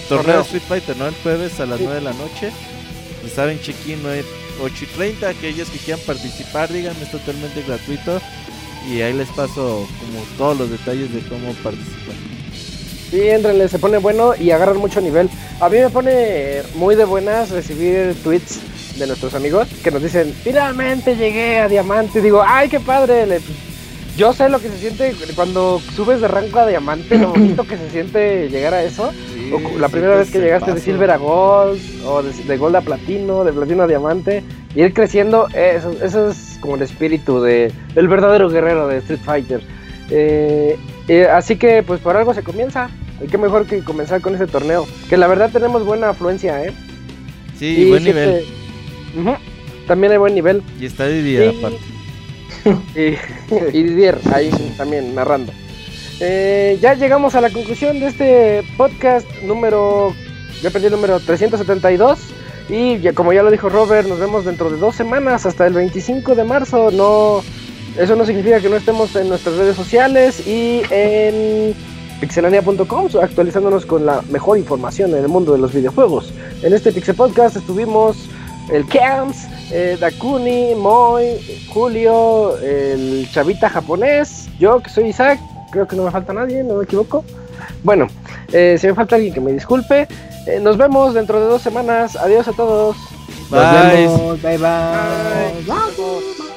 [0.08, 1.08] torneo de Street Fighter, ¿no?
[1.08, 2.52] El jueves a las 9 de la noche.
[3.26, 4.00] Y saben, check-in
[4.62, 5.30] 8 y 30.
[5.30, 8.22] Aquellos que quieran participar, díganme, es totalmente gratuito.
[8.90, 12.16] Y ahí les paso como todos los detalles de cómo participar.
[13.10, 15.30] Sí, entrenle, se pone bueno y agarran mucho nivel.
[15.60, 18.60] A mí me pone muy de buenas recibir tweets
[18.98, 22.22] de nuestros amigos que nos dicen, finalmente llegué a diamante.
[22.22, 23.40] Digo, ay, qué padre.
[24.20, 27.78] Yo sé lo que se siente cuando subes de rango a diamante, lo bonito que
[27.78, 29.14] se siente llegar a eso.
[29.80, 33.54] la primera vez que llegaste de silver a gold, o de, gold a platino, de
[33.54, 34.44] platino a diamante,
[34.76, 39.62] ir creciendo, eso, eso es como el espíritu de, del verdadero guerrero de Street Fighter.
[40.10, 42.90] Eh, eh, así que, pues por algo se comienza.
[43.24, 44.86] Y qué mejor que comenzar con ese torneo.
[45.10, 46.74] Que la verdad tenemos buena afluencia, ¿eh?
[47.58, 48.44] Sí, buen nivel.
[49.88, 50.62] También hay buen nivel.
[50.78, 51.99] Y está Didier aparte.
[52.96, 55.52] y, Didier ahí también narrando.
[56.20, 60.14] Eh, ya llegamos a la conclusión de este podcast número,
[60.62, 62.20] ya perdí el número 372.
[62.70, 66.36] Y como ya lo dijo Robert, nos vemos dentro de dos semanas, hasta el 25
[66.36, 66.92] de marzo.
[66.92, 67.42] No,
[67.98, 71.74] eso no significa que no estemos en nuestras redes sociales y en
[72.20, 76.32] pixelania.com, actualizándonos con la mejor información en el mundo de los videojuegos.
[76.62, 78.30] En este Pixel Podcast estuvimos
[78.72, 81.40] el Camps, eh, Dakuni, Moy,
[81.74, 85.40] Julio, el chavita japonés, yo que soy Isaac,
[85.72, 87.24] creo que no me falta nadie, no me equivoco.
[87.84, 88.08] Bueno,
[88.52, 90.08] eh, si me falta alguien que me disculpe,
[90.48, 92.16] eh, nos vemos dentro de dos semanas.
[92.16, 92.98] Adiós a todos.
[93.50, 94.08] Bye.
[94.42, 94.58] bye.
[94.58, 95.64] bye.
[95.68, 96.49] bye.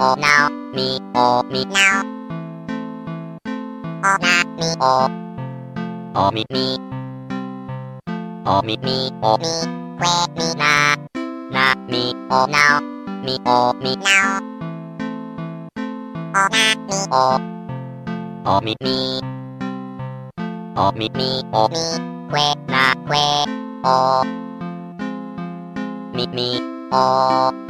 [0.00, 2.00] O now, me o me now.
[4.02, 4.94] O na me o,
[6.14, 6.78] o me me.
[8.46, 9.54] O me me o me,
[10.00, 10.96] que me na.
[11.52, 12.80] Na me o now,
[13.24, 14.40] me o me now.
[16.32, 17.26] O na me o,
[18.46, 19.20] o me me.
[20.76, 21.84] O me me o me,
[22.32, 23.24] que na que
[23.84, 24.24] o.
[26.14, 26.48] Me me
[26.90, 27.69] o.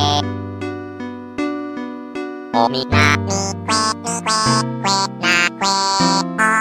[2.53, 4.35] O mi na mi que mi que
[4.83, 6.57] que na que o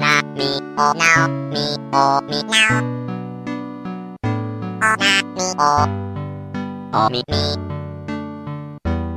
[0.00, 2.78] na mi o now mi o mi now
[4.82, 5.72] o na mi o
[6.94, 7.42] o mi mi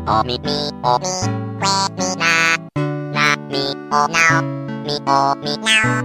[0.08, 1.16] o mi mi o mi
[1.62, 2.34] que mi na
[3.16, 4.42] na mi o now
[4.84, 6.02] mi o mi now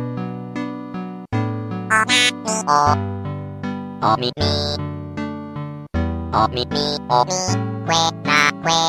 [1.91, 2.05] o
[2.69, 3.16] na
[4.03, 4.43] おみみ
[6.35, 8.81] おみみおみウェなウェ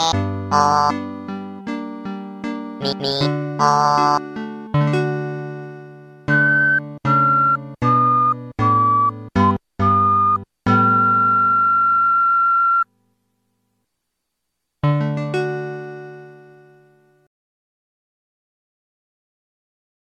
[0.52, 0.92] お
[2.84, 3.08] みみ
[3.58, 4.37] お